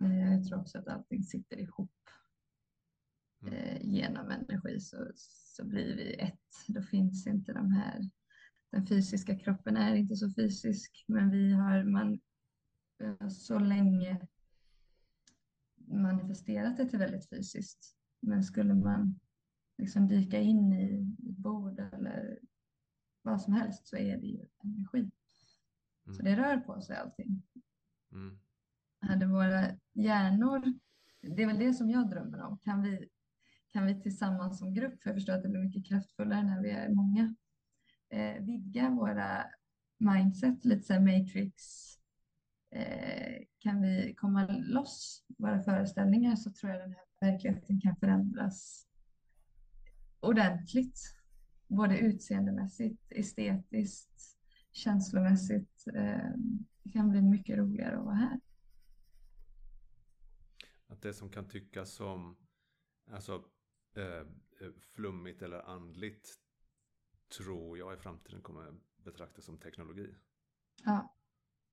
Eh, 0.00 0.32
jag 0.32 0.44
tror 0.44 0.60
också 0.60 0.78
att 0.78 0.88
allting 0.88 1.22
sitter 1.22 1.56
ihop 1.56 1.90
mm. 3.42 3.54
eh, 3.54 3.78
genom 3.82 4.30
energi 4.30 4.80
så, 4.80 5.10
så 5.56 5.64
blir 5.64 5.96
vi 5.96 6.14
ett. 6.14 6.40
Då 6.66 6.82
finns 6.82 7.26
inte 7.26 7.52
de 7.52 7.70
här, 7.70 8.10
den 8.70 8.86
fysiska 8.86 9.38
kroppen 9.38 9.76
är 9.76 9.94
inte 9.94 10.16
så 10.16 10.30
fysisk, 10.30 11.04
men 11.08 11.30
vi 11.30 11.52
har 11.52 11.84
man 11.84 12.20
så 13.30 13.58
länge 13.58 14.26
manifesterat 15.88 16.76
det 16.76 16.88
till 16.88 16.98
väldigt 16.98 17.28
fysiskt. 17.28 17.96
Men 18.20 18.44
skulle 18.44 18.74
man 18.74 19.20
liksom 19.78 20.08
dyka 20.08 20.40
in 20.40 20.72
i 20.72 21.04
bord 21.32 21.80
eller 21.80 22.38
vad 23.26 23.40
som 23.40 23.52
helst 23.52 23.86
så 23.86 23.96
är 23.96 24.16
det 24.16 24.26
ju 24.26 24.46
energi. 24.64 25.10
Mm. 26.06 26.14
Så 26.14 26.22
det 26.22 26.36
rör 26.36 26.56
på 26.56 26.80
sig 26.80 26.96
allting. 26.96 27.42
Mm. 28.12 28.38
Hade 29.00 29.26
våra 29.26 29.70
hjärnor, 29.92 30.62
det 31.20 31.42
är 31.42 31.46
väl 31.46 31.58
det 31.58 31.74
som 31.74 31.90
jag 31.90 32.10
drömmer 32.10 32.40
om, 32.42 32.58
kan 32.58 32.82
vi, 32.82 33.08
kan 33.68 33.86
vi 33.86 34.02
tillsammans 34.02 34.58
som 34.58 34.74
grupp, 34.74 35.02
för 35.02 35.10
jag 35.10 35.16
förstår 35.16 35.32
att 35.32 35.42
det 35.42 35.48
blir 35.48 35.60
mycket 35.60 35.86
kraftfullare 35.86 36.42
när 36.42 36.62
vi 36.62 36.70
är 36.70 36.88
många, 36.88 37.34
eh, 38.10 38.44
vidga 38.44 38.90
våra 38.90 39.44
mindset, 39.98 40.64
lite 40.64 40.82
så 40.82 41.00
matrix, 41.00 41.62
eh, 42.70 43.42
kan 43.58 43.82
vi 43.82 44.14
komma 44.14 44.46
loss 44.48 45.24
våra 45.38 45.62
föreställningar 45.62 46.36
så 46.36 46.52
tror 46.52 46.72
jag 46.72 46.80
den 46.80 46.92
här 46.92 47.30
verkligheten 47.30 47.80
kan 47.80 47.96
förändras 47.96 48.86
ordentligt 50.20 51.15
både 51.68 51.98
utseendemässigt, 51.98 53.12
estetiskt, 53.12 54.38
känslomässigt. 54.72 55.86
Eh, 55.94 56.30
det 56.82 56.90
kan 56.92 57.10
bli 57.10 57.22
mycket 57.22 57.58
roligare 57.58 57.98
att 57.98 58.04
vara 58.04 58.14
här. 58.14 58.40
Att 60.86 61.02
det 61.02 61.14
som 61.14 61.30
kan 61.30 61.48
tyckas 61.48 61.90
som 61.92 62.36
alltså, 63.10 63.44
eh, 63.96 64.26
flummigt 64.94 65.42
eller 65.42 65.60
andligt 65.60 66.28
tror 67.36 67.78
jag 67.78 67.94
i 67.94 67.96
framtiden 67.96 68.42
kommer 68.42 68.74
betraktas 68.96 69.44
som 69.44 69.58
teknologi. 69.58 70.14
Ja, 70.84 71.16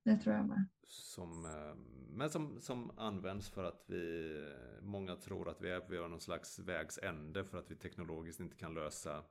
det 0.04 0.18
tror 0.18 0.36
jag 0.36 0.48
med. 0.48 0.66
Som, 0.84 1.46
eh, 1.46 1.76
men 2.10 2.30
som, 2.30 2.62
som 2.62 2.98
används 2.98 3.50
för 3.50 3.64
att 3.64 3.84
vi, 3.88 4.36
många 4.82 5.16
tror 5.16 5.50
att 5.50 5.62
vi 5.62 5.72
är 5.72 5.90
vid 5.90 6.00
någon 6.00 6.22
slags 6.22 6.60
vägs 6.60 7.00
ände 7.04 7.46
för 7.46 7.58
att 7.58 7.72
vi 7.72 7.76
teknologiskt 7.76 8.40
inte 8.40 8.56
kan 8.56 8.74
lösa 8.74 9.26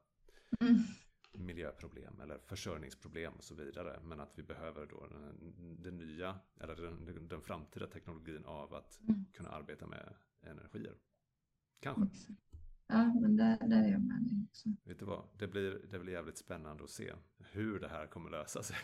mm. 0.61 0.79
miljöproblem 1.33 2.21
eller 2.21 2.39
försörjningsproblem 2.39 3.33
och 3.33 3.45
så 3.45 3.55
vidare. 3.55 4.01
Men 4.05 4.21
att 4.21 4.39
vi 4.39 4.43
behöver 4.43 4.87
då 4.87 5.07
den, 5.07 5.83
den 5.83 5.97
nya, 5.97 6.39
eller 6.61 6.77
den, 6.77 7.29
den, 7.29 7.43
framtida 7.43 7.87
teknologin 7.87 8.45
av 8.45 8.75
att 8.75 9.01
mm. 9.01 9.25
kunna 9.33 9.49
arbeta 9.49 9.87
med 9.87 10.15
energier. 10.43 10.97
Kanske. 11.81 12.35
Ja, 12.87 13.15
men 13.21 13.37
där, 13.37 13.59
där 13.61 13.85
är 13.85 13.93
jag 13.93 14.01
med 14.01 14.23
dig 14.23 14.47
också. 14.49 14.69
Vet 14.85 14.99
du 14.99 15.05
vad, 15.05 15.25
det 15.39 15.47
blir, 15.47 15.87
det 15.91 15.99
blir 15.99 16.13
jävligt 16.13 16.39
spännande 16.39 16.85
att 16.85 16.91
se 16.91 17.13
hur 17.39 17.81
det 17.81 17.89
här 17.89 18.07
kommer 18.07 18.31
lösa 18.31 18.63
sig. 18.63 18.77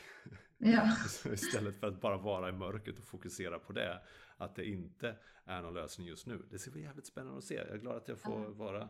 Ja. 0.59 0.97
Istället 1.33 1.81
för 1.81 1.87
att 1.87 2.01
bara 2.01 2.19
vara 2.19 2.49
i 2.49 2.53
mörkret 2.53 2.99
och 2.99 3.05
fokusera 3.05 3.59
på 3.59 3.73
det. 3.73 4.03
Att 4.37 4.55
det 4.55 4.64
inte 4.64 5.16
är 5.45 5.62
någon 5.62 5.75
lösning 5.75 6.07
just 6.07 6.27
nu. 6.27 6.47
Det 6.51 6.59
ska 6.59 6.71
bli 6.71 6.83
jävligt 6.83 7.07
spännande 7.07 7.39
att 7.39 7.45
se. 7.45 7.55
Jag 7.55 7.69
är 7.69 7.79
glad 7.79 7.97
att 7.97 8.09
jag 8.09 8.19
får 8.19 8.45
ja. 8.45 8.51
vara 8.51 8.89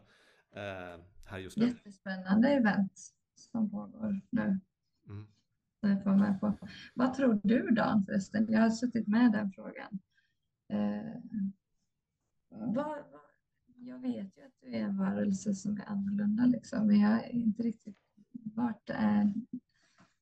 här 1.24 1.38
just 1.38 1.56
nu. 1.56 1.66
Jättespännande 1.66 2.48
event 2.48 3.12
som 3.34 3.70
pågår 3.70 4.20
nu. 4.30 4.60
Mm. 5.08 5.26
Jag 5.80 6.04
får 6.04 6.16
med 6.16 6.40
på. 6.40 6.58
Vad 6.94 7.14
tror 7.14 7.40
du 7.44 7.70
Dan 7.70 8.04
förresten? 8.04 8.46
Jag 8.52 8.60
har 8.60 8.70
suttit 8.70 9.08
med 9.08 9.32
den 9.32 9.52
frågan. 9.52 9.98
Eh, 10.68 11.22
vad, 12.48 12.98
jag 13.76 13.98
vet 13.98 14.36
ju 14.36 14.42
att 14.42 14.60
du 14.60 14.74
är 14.74 14.80
en 14.80 14.98
varelse 14.98 15.54
som 15.54 15.76
är 15.76 15.84
annorlunda 15.84 16.46
liksom, 16.46 16.86
men 16.86 17.00
jag 17.00 17.24
är 17.24 17.28
inte 17.28 17.62
riktigt 17.62 17.96
vart 18.54 18.90
är, 18.90 19.32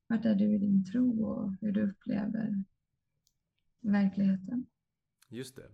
vart 0.06 0.24
är 0.24 0.34
du 0.34 0.54
i 0.54 0.58
din 0.58 0.84
tro 0.84 1.24
och 1.24 1.52
hur 1.60 1.72
du 1.72 1.90
upplever 1.90 2.64
verkligheten? 3.80 4.66
Just 5.28 5.56
det. 5.56 5.70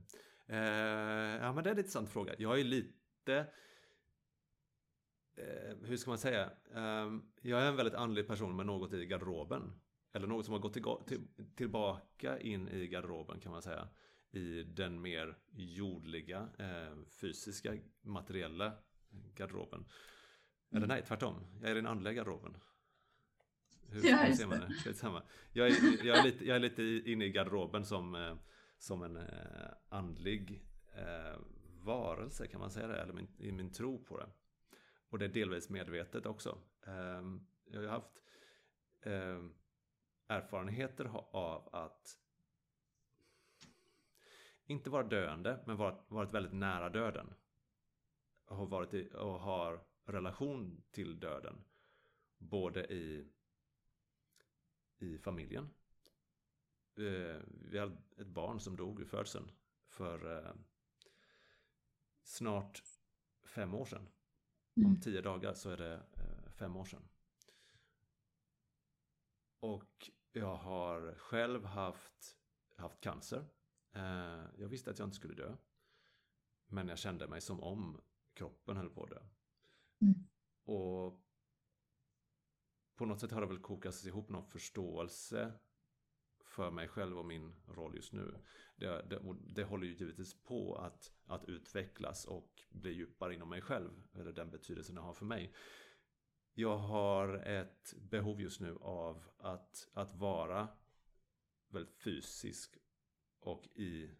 Eh, 0.46 1.42
ja, 1.42 1.52
men 1.52 1.64
det 1.64 1.70
är 1.70 1.72
en 1.72 1.78
intressant 1.78 2.08
fråga. 2.08 2.34
Jag 2.38 2.60
är 2.60 2.64
lite 2.64 3.46
eh, 5.34 5.76
hur 5.82 5.96
ska 5.96 6.10
man 6.10 6.18
säga? 6.18 6.50
Eh, 6.74 7.12
jag 7.42 7.62
är 7.62 7.68
en 7.68 7.76
väldigt 7.76 7.94
andlig 7.94 8.26
person 8.26 8.56
med 8.56 8.66
något 8.66 8.92
i 8.92 9.06
garderoben. 9.06 9.72
Eller 10.12 10.26
något 10.26 10.44
som 10.44 10.52
har 10.52 10.60
gått 10.60 10.72
till, 10.72 10.84
till, 11.06 11.20
tillbaka 11.56 12.38
in 12.38 12.68
i 12.68 12.86
garderoben 12.86 13.40
kan 13.40 13.52
man 13.52 13.62
säga. 13.62 13.88
I 14.30 14.62
den 14.62 15.00
mer 15.00 15.38
jordliga, 15.52 16.48
eh, 16.58 17.04
fysiska, 17.20 17.74
materiella 18.02 18.72
garderoben. 19.34 19.78
Mm. 19.80 19.88
Eller 20.76 20.86
nej, 20.86 21.04
tvärtom. 21.08 21.34
Jag 21.60 21.70
är 21.70 21.72
i 21.72 21.74
den 21.74 21.86
andliga 21.86 22.12
garderoben. 22.12 22.56
Hur, 23.88 24.10
ja, 24.10 24.16
hur 24.16 24.34
ser 24.34 24.46
man 24.46 24.60
det? 24.60 25.22
Jag 25.52 25.68
är, 25.68 26.06
jag, 26.06 26.18
är 26.18 26.22
lite, 26.22 26.44
jag 26.46 26.56
är 26.56 26.60
lite 26.60 26.82
inne 26.82 27.24
i 27.24 27.30
garderoben 27.30 27.84
som, 27.84 28.14
eh, 28.14 28.36
som 28.78 29.02
en 29.02 29.16
eh, 29.16 29.70
andlig 29.88 30.62
eh, 30.94 31.40
varelse, 31.84 32.46
kan 32.46 32.60
man 32.60 32.70
säga 32.70 32.86
det? 32.86 33.02
Eller 33.02 33.12
min, 33.12 33.28
i 33.38 33.52
min 33.52 33.72
tro 33.72 34.04
på 34.04 34.18
det. 34.18 34.28
Och 35.12 35.18
det 35.18 35.24
är 35.24 35.28
delvis 35.28 35.68
medvetet 35.68 36.26
också. 36.26 36.58
Ehm, 36.86 37.46
jag 37.64 37.80
har 37.80 37.88
haft 37.88 38.22
ehm, 39.00 39.54
erfarenheter 40.26 41.04
av 41.32 41.68
att 41.74 42.18
inte 44.64 44.90
vara 44.90 45.02
döende, 45.02 45.64
men 45.66 45.76
varit, 45.76 46.10
varit 46.10 46.34
väldigt 46.34 46.52
nära 46.52 46.88
döden. 46.88 47.34
Har 48.44 48.66
varit 48.66 48.94
i, 48.94 49.10
och 49.14 49.40
har 49.40 49.84
relation 50.04 50.82
till 50.90 51.20
döden. 51.20 51.64
Både 52.38 52.92
i, 52.92 53.32
i 54.98 55.18
familjen. 55.18 55.64
Eh, 56.96 57.40
vi 57.46 57.78
hade 57.78 57.96
ett 58.16 58.26
barn 58.26 58.60
som 58.60 58.76
dog 58.76 58.98
vid 58.98 59.08
födseln 59.08 59.50
för 59.86 60.38
eh, 60.38 60.54
snart 62.22 62.82
fem 63.44 63.74
år 63.74 63.84
sedan. 63.84 64.08
Om 64.76 64.84
mm. 64.84 65.00
tio 65.00 65.20
dagar 65.20 65.54
så 65.54 65.70
är 65.70 65.76
det 65.76 65.94
eh, 65.94 66.50
fem 66.50 66.76
år 66.76 66.84
sedan. 66.84 67.08
Och 69.60 70.10
jag 70.32 70.56
har 70.56 71.14
själv 71.14 71.64
haft, 71.64 72.36
haft 72.76 73.00
cancer. 73.00 73.44
Eh, 73.92 74.44
jag 74.56 74.68
visste 74.68 74.90
att 74.90 74.98
jag 74.98 75.06
inte 75.06 75.16
skulle 75.16 75.34
dö. 75.34 75.56
Men 76.66 76.88
jag 76.88 76.98
kände 76.98 77.28
mig 77.28 77.40
som 77.40 77.60
om 77.60 78.00
kroppen 78.34 78.76
höll 78.76 78.90
på 78.90 79.04
att 79.04 79.10
dö. 79.10 79.22
Mm. 80.00 80.28
Och 80.64 81.20
på 82.94 83.06
något 83.06 83.20
sätt 83.20 83.30
har 83.30 83.40
det 83.40 83.46
väl 83.46 83.58
kokats 83.58 84.06
ihop 84.06 84.28
någon 84.28 84.46
förståelse 84.46 85.52
för 86.52 86.70
mig 86.70 86.88
själv 86.88 87.18
och 87.18 87.24
min 87.24 87.54
roll 87.66 87.94
just 87.96 88.12
nu. 88.12 88.34
Det, 88.76 88.86
det, 88.86 89.20
det 89.54 89.64
håller 89.64 89.86
ju 89.86 89.94
givetvis 89.94 90.42
på 90.42 90.76
att, 90.76 91.12
att 91.26 91.48
utvecklas 91.48 92.24
och 92.24 92.62
bli 92.70 92.92
djupare 92.92 93.34
inom 93.34 93.48
mig 93.48 93.60
själv. 93.60 93.90
Eller 94.14 94.32
den 94.32 94.50
betydelsen 94.50 94.94
det 94.94 95.00
har 95.00 95.14
för 95.14 95.24
mig. 95.24 95.54
Jag 96.54 96.78
har 96.78 97.34
ett 97.34 97.94
behov 98.10 98.40
just 98.40 98.60
nu 98.60 98.78
av 98.80 99.24
att, 99.38 99.88
att 99.92 100.14
vara 100.14 100.68
väldigt 101.68 102.02
fysisk 102.02 102.78
och 103.38 103.66
i, 103.74 104.10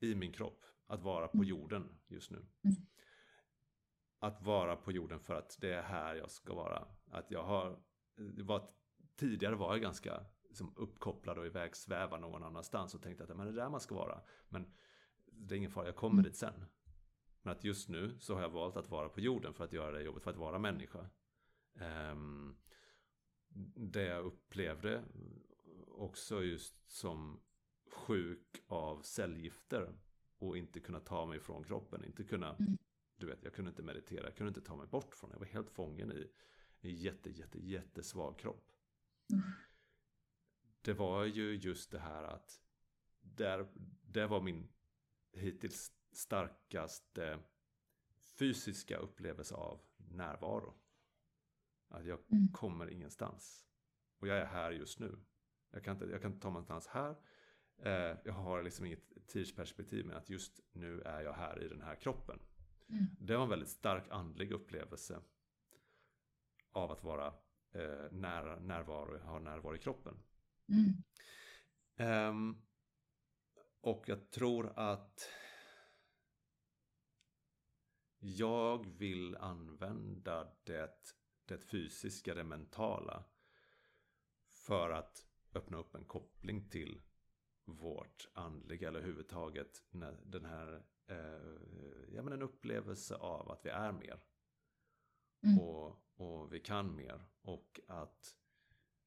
i 0.00 0.14
min 0.14 0.32
kropp. 0.32 0.64
Att 0.86 1.02
vara 1.02 1.28
på 1.28 1.44
jorden 1.44 1.98
just 2.06 2.30
nu. 2.30 2.46
Att 4.18 4.42
vara 4.42 4.76
på 4.76 4.92
jorden 4.92 5.20
för 5.20 5.34
att 5.34 5.56
det 5.60 5.72
är 5.72 5.82
här 5.82 6.14
jag 6.14 6.30
ska 6.30 6.54
vara. 6.54 6.88
Att 7.10 7.30
jag 7.30 7.42
har, 7.42 7.82
var, 8.44 8.70
tidigare 9.16 9.54
var 9.54 9.72
jag 9.72 9.82
ganska 9.82 10.24
liksom 10.56 10.72
uppkopplad 10.76 11.38
och 11.38 11.46
iväg 11.46 11.76
sväva 11.76 12.18
någon 12.18 12.42
annanstans 12.42 12.94
och 12.94 13.02
tänkte 13.02 13.24
att 13.24 13.36
men 13.36 13.46
det 13.46 13.52
är 13.52 13.64
där 13.64 13.68
man 13.68 13.80
ska 13.80 13.94
vara. 13.94 14.20
Men 14.48 14.66
det 15.26 15.54
är 15.54 15.56
ingen 15.56 15.70
fara, 15.70 15.86
jag 15.86 15.96
kommer 15.96 16.14
mm. 16.14 16.24
dit 16.24 16.36
sen. 16.36 16.64
Men 17.42 17.52
att 17.52 17.64
just 17.64 17.88
nu 17.88 18.18
så 18.18 18.34
har 18.34 18.42
jag 18.42 18.50
valt 18.50 18.76
att 18.76 18.90
vara 18.90 19.08
på 19.08 19.20
jorden 19.20 19.54
för 19.54 19.64
att 19.64 19.72
göra 19.72 19.90
det 19.90 20.02
jobbet, 20.02 20.22
för 20.22 20.30
att 20.30 20.36
vara 20.36 20.58
människa. 20.58 21.10
Um, 22.12 22.56
det 23.74 24.02
jag 24.02 24.24
upplevde 24.24 25.04
också 25.88 26.42
just 26.42 26.90
som 26.92 27.40
sjuk 27.90 28.62
av 28.66 29.02
cellgifter 29.02 29.94
och 30.38 30.56
inte 30.56 30.80
kunna 30.80 31.00
ta 31.00 31.26
mig 31.26 31.40
från 31.40 31.64
kroppen, 31.64 32.04
inte 32.04 32.24
kunna, 32.24 32.56
mm. 32.56 32.78
du 33.16 33.26
vet, 33.26 33.44
jag 33.44 33.54
kunde 33.54 33.68
inte 33.68 33.82
meditera, 33.82 34.24
jag 34.24 34.36
kunde 34.36 34.48
inte 34.48 34.60
ta 34.60 34.76
mig 34.76 34.86
bort 34.86 35.14
från 35.14 35.30
det, 35.30 35.34
jag 35.34 35.40
var 35.40 35.46
helt 35.46 35.70
fången 35.70 36.12
i 36.12 36.30
en 36.80 36.94
jätte, 36.94 37.30
jätte, 37.30 37.58
jättesvag 37.58 38.38
kropp. 38.38 38.72
Det 40.86 40.94
var 40.94 41.24
ju 41.24 41.54
just 41.56 41.90
det 41.90 41.98
här 41.98 42.22
att 42.22 42.60
där, 43.20 43.66
det 44.02 44.26
var 44.26 44.40
min 44.40 44.68
hittills 45.32 45.92
starkaste 46.12 47.38
fysiska 48.38 48.96
upplevelse 48.96 49.54
av 49.54 49.80
närvaro. 49.96 50.74
Att 51.88 52.06
jag 52.06 52.18
Mm. 52.32 52.52
kommer 52.52 52.90
ingenstans. 52.90 53.66
Och 54.18 54.28
jag 54.28 54.38
är 54.38 54.46
här 54.46 54.70
just 54.70 54.98
nu. 55.00 55.18
Jag 55.70 55.84
kan 55.84 55.96
inte, 55.96 56.04
jag 56.06 56.22
kan 56.22 56.30
inte 56.32 56.42
ta 56.42 56.48
mig 56.50 56.54
någonstans 56.54 56.86
här. 56.86 57.16
Eh, 57.76 58.18
jag 58.24 58.32
har 58.32 58.62
liksom 58.62 58.86
inget 58.86 59.28
tidsperspektiv 59.28 60.06
med 60.06 60.16
att 60.16 60.30
just 60.30 60.60
nu 60.72 61.00
är 61.00 61.20
jag 61.20 61.32
här 61.32 61.62
i 61.62 61.68
den 61.68 61.80
här 61.82 61.94
kroppen. 61.94 62.38
Mm. 62.88 63.04
Det 63.20 63.36
var 63.36 63.44
en 63.44 63.50
väldigt 63.50 63.68
stark 63.68 64.08
andlig 64.10 64.52
upplevelse 64.52 65.20
av 66.72 66.90
att 66.90 67.04
vara 67.04 67.26
eh, 67.72 68.10
nära 68.12 68.58
närvaro, 68.58 69.18
ha 69.18 69.38
närvaro 69.38 69.74
i 69.74 69.78
kroppen. 69.78 70.22
Mm. 70.68 71.02
Ehm, 71.96 72.62
och 73.80 74.08
jag 74.08 74.30
tror 74.30 74.72
att 74.76 75.28
jag 78.18 78.98
vill 78.98 79.36
använda 79.36 80.52
det, 80.64 81.14
det 81.44 81.58
fysiska, 81.58 82.34
det 82.34 82.44
mentala 82.44 83.24
för 84.50 84.90
att 84.90 85.26
öppna 85.54 85.78
upp 85.78 85.94
en 85.94 86.04
koppling 86.04 86.68
till 86.68 87.02
vårt 87.64 88.28
andliga 88.32 88.88
eller 88.88 88.98
överhuvudtaget 88.98 89.82
när 89.90 90.20
den 90.24 90.44
här 90.44 90.86
eh, 91.06 92.14
ja, 92.14 92.22
men 92.22 92.32
en 92.32 92.42
upplevelse 92.42 93.14
av 93.16 93.50
att 93.50 93.66
vi 93.66 93.70
är 93.70 93.92
mer 93.92 94.20
Mm. 95.46 95.58
och, 95.58 96.02
och 96.16 96.52
vi 96.52 96.60
kan 96.60 96.96
mer 96.96 97.26
och 97.42 97.80
att, 97.88 98.36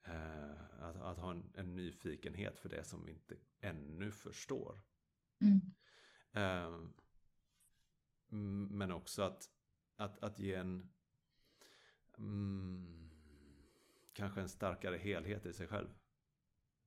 eh, 0.03 0.51
att, 0.79 0.95
att 0.95 1.17
ha 1.17 1.31
en, 1.31 1.53
en 1.55 1.75
nyfikenhet 1.75 2.59
för 2.59 2.69
det 2.69 2.83
som 2.83 3.05
vi 3.05 3.11
inte 3.11 3.35
ännu 3.61 4.11
förstår. 4.11 4.81
Mm. 5.41 5.61
Eh, 6.31 6.79
men 8.69 8.91
också 8.91 9.21
att, 9.21 9.49
att, 9.95 10.23
att 10.23 10.39
ge 10.39 10.53
en 10.53 10.89
mm, 12.17 13.09
kanske 14.13 14.41
en 14.41 14.49
starkare 14.49 14.97
helhet 14.97 15.45
i 15.45 15.53
sig 15.53 15.67
själv. 15.67 15.89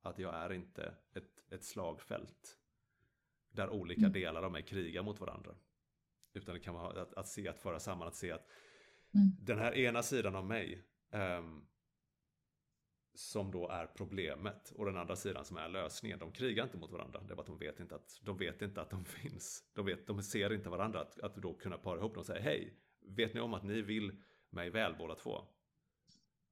Att 0.00 0.18
jag 0.18 0.34
är 0.34 0.52
inte 0.52 0.94
ett, 1.12 1.42
ett 1.50 1.64
slagfält 1.64 2.58
där 3.50 3.70
olika 3.70 4.00
Mm. 4.00 4.12
delar 4.12 4.42
av 4.42 4.52
mig 4.52 4.62
krigar 4.62 5.02
mot 5.02 5.20
varandra. 5.20 5.54
Utan 6.32 6.54
det 6.54 6.60
kan 6.60 6.74
vara 6.74 7.02
att, 7.02 7.14
att 7.14 7.28
se, 7.28 7.48
att 7.48 7.58
föra 7.58 7.80
samman, 7.80 8.08
att 8.08 8.16
se 8.16 8.32
att 8.32 8.48
Mm. 9.14 9.36
den 9.40 9.58
här 9.58 9.74
ena 9.74 10.02
sidan 10.02 10.36
av 10.36 10.46
mig 10.46 10.84
ehm, 11.10 11.66
som 13.14 13.50
då 13.50 13.68
är 13.68 13.86
problemet 13.86 14.72
och 14.76 14.84
den 14.86 14.96
andra 14.96 15.16
sidan 15.16 15.44
som 15.44 15.56
är 15.56 15.68
lösningen. 15.68 16.18
De 16.18 16.32
krigar 16.32 16.64
inte 16.64 16.76
mot 16.76 16.90
varandra. 16.90 17.20
Det 17.20 17.32
är 17.32 17.36
bara 17.36 17.40
att 17.40 17.46
de 17.46 17.58
vet 17.58 17.80
inte 17.80 17.94
att 17.94 18.20
de, 18.22 18.36
vet 18.36 18.62
inte 18.62 18.80
att 18.80 18.90
de 18.90 19.04
finns. 19.20 19.64
De, 19.74 19.86
vet, 19.86 20.06
de 20.06 20.22
ser 20.22 20.52
inte 20.52 20.70
varandra. 20.70 21.00
Att, 21.00 21.20
att 21.20 21.36
då 21.36 21.54
kunna 21.54 21.78
para 21.78 21.98
ihop 21.98 22.14
dem 22.14 22.20
och 22.20 22.26
säga 22.26 22.40
hej, 22.42 22.76
vet 23.00 23.34
ni 23.34 23.40
om 23.40 23.54
att 23.54 23.64
ni 23.64 23.82
vill 23.82 24.22
mig 24.50 24.70
väl 24.70 24.94
båda 24.98 25.14
två? 25.14 25.44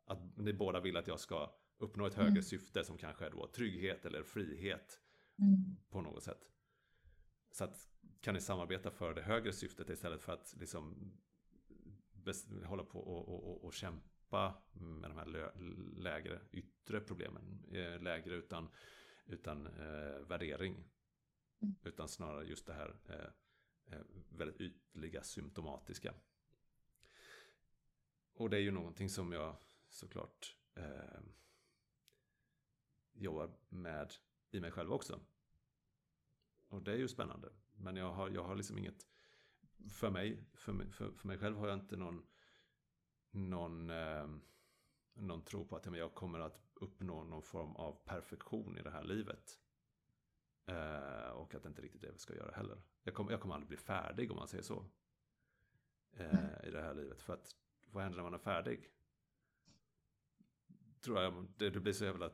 Att 0.04 0.36
ni 0.36 0.52
båda 0.52 0.80
vill 0.80 0.96
att 0.96 1.06
jag 1.08 1.20
ska 1.20 1.50
uppnå 1.78 2.06
ett 2.06 2.14
högre 2.14 2.30
Mm. 2.30 2.42
syfte 2.42 2.84
som 2.84 2.98
kanske 2.98 3.26
är 3.26 3.30
då 3.30 3.46
trygghet 3.46 4.04
eller 4.06 4.22
frihet 4.22 5.00
Mm. 5.38 5.76
på 5.90 6.00
något 6.00 6.22
sätt. 6.22 6.50
Så 7.50 7.64
att 7.64 7.88
kan 8.20 8.34
ni 8.34 8.40
samarbeta 8.40 8.90
för 8.90 9.14
det 9.14 9.22
högre 9.22 9.52
syftet 9.52 9.90
istället 9.90 10.22
för 10.22 10.32
att 10.32 10.54
liksom 10.60 11.12
hålla 12.64 12.84
på 12.84 12.98
och, 13.00 13.28
och, 13.28 13.50
och, 13.50 13.64
och 13.64 13.72
kämpa 13.74 14.09
med 14.72 15.10
de 15.10 15.16
här 15.16 15.52
lägre 15.96 16.40
yttre 16.52 17.00
problemen. 17.00 17.64
Eh, 17.72 18.02
lägre 18.02 18.34
utan, 18.34 18.68
utan 19.26 19.66
eh, 19.66 20.26
värdering. 20.26 20.84
Mm. 21.62 21.74
Utan 21.82 22.08
snarare 22.08 22.44
just 22.44 22.66
det 22.66 22.72
här 22.72 22.96
eh, 23.08 23.94
eh, 23.94 24.04
väldigt 24.28 24.60
ytliga 24.60 25.22
symptomatiska. 25.22 26.14
Och 28.32 28.50
det 28.50 28.56
är 28.56 28.60
ju 28.60 28.70
någonting 28.70 29.08
som 29.08 29.32
jag 29.32 29.56
såklart 29.88 30.56
eh, 30.74 31.20
jobbar 33.12 33.50
med 33.68 34.12
i 34.50 34.60
mig 34.60 34.70
själv 34.70 34.92
också. 34.92 35.20
Och 36.68 36.82
det 36.82 36.92
är 36.92 36.96
ju 36.96 37.08
spännande. 37.08 37.48
Men 37.72 37.96
jag 37.96 38.12
har, 38.12 38.30
jag 38.30 38.44
har 38.44 38.56
liksom 38.56 38.78
inget, 38.78 39.06
för 39.90 40.10
mig, 40.10 40.44
för 40.54 40.72
mig, 40.72 40.90
för, 40.90 41.12
för 41.12 41.28
mig 41.28 41.38
själv 41.38 41.56
har 41.56 41.68
jag 41.68 41.78
inte 41.78 41.96
någon, 41.96 42.26
någon, 43.30 43.90
eh, 43.90 44.28
någon 45.14 45.44
tro 45.44 45.64
på 45.64 45.76
att 45.76 45.86
ja, 45.86 45.96
jag 45.96 46.14
kommer 46.14 46.40
att 46.40 46.60
uppnå 46.74 47.24
någon 47.24 47.42
form 47.42 47.76
av 47.76 47.92
perfektion 48.04 48.78
i 48.78 48.82
det 48.82 48.90
här 48.90 49.04
livet. 49.04 49.58
Eh, 50.66 51.30
och 51.30 51.54
att 51.54 51.62
det 51.62 51.68
inte 51.68 51.82
riktigt 51.82 52.02
är 52.02 52.06
det 52.06 52.12
vi 52.12 52.18
ska 52.18 52.34
göra 52.34 52.56
heller. 52.56 52.82
Jag 53.02 53.14
kommer, 53.14 53.30
jag 53.30 53.40
kommer 53.40 53.54
aldrig 53.54 53.68
bli 53.68 53.76
färdig 53.76 54.30
om 54.30 54.36
man 54.36 54.48
säger 54.48 54.64
så. 54.64 54.84
Eh, 56.12 56.64
I 56.64 56.70
det 56.70 56.80
här 56.80 56.94
livet. 56.94 57.22
För 57.22 57.32
att 57.32 57.56
vad 57.90 58.02
händer 58.02 58.16
när 58.16 58.24
man 58.24 58.34
är 58.34 58.38
färdig? 58.38 58.90
Tror 61.00 61.20
jag, 61.20 61.48
det, 61.56 61.70
det 61.70 61.80
blir 61.80 61.92
så 61.92 62.04
jävla 62.04 62.30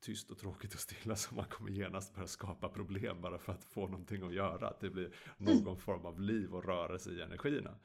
tyst 0.00 0.30
och 0.30 0.38
tråkigt 0.38 0.74
och 0.74 0.80
stilla 0.80 1.16
så 1.16 1.34
man 1.34 1.44
kommer 1.44 1.70
genast 1.70 2.14
börja 2.14 2.26
skapa 2.26 2.68
problem 2.68 3.20
bara 3.20 3.38
för 3.38 3.52
att 3.52 3.64
få 3.64 3.88
någonting 3.88 4.22
att 4.22 4.34
göra. 4.34 4.68
Att 4.68 4.80
det 4.80 4.90
blir 4.90 5.14
någon 5.36 5.78
form 5.86 6.06
av 6.06 6.20
liv 6.20 6.54
och 6.54 6.64
rörelse 6.64 7.10
i 7.10 7.22
energierna. 7.22 7.78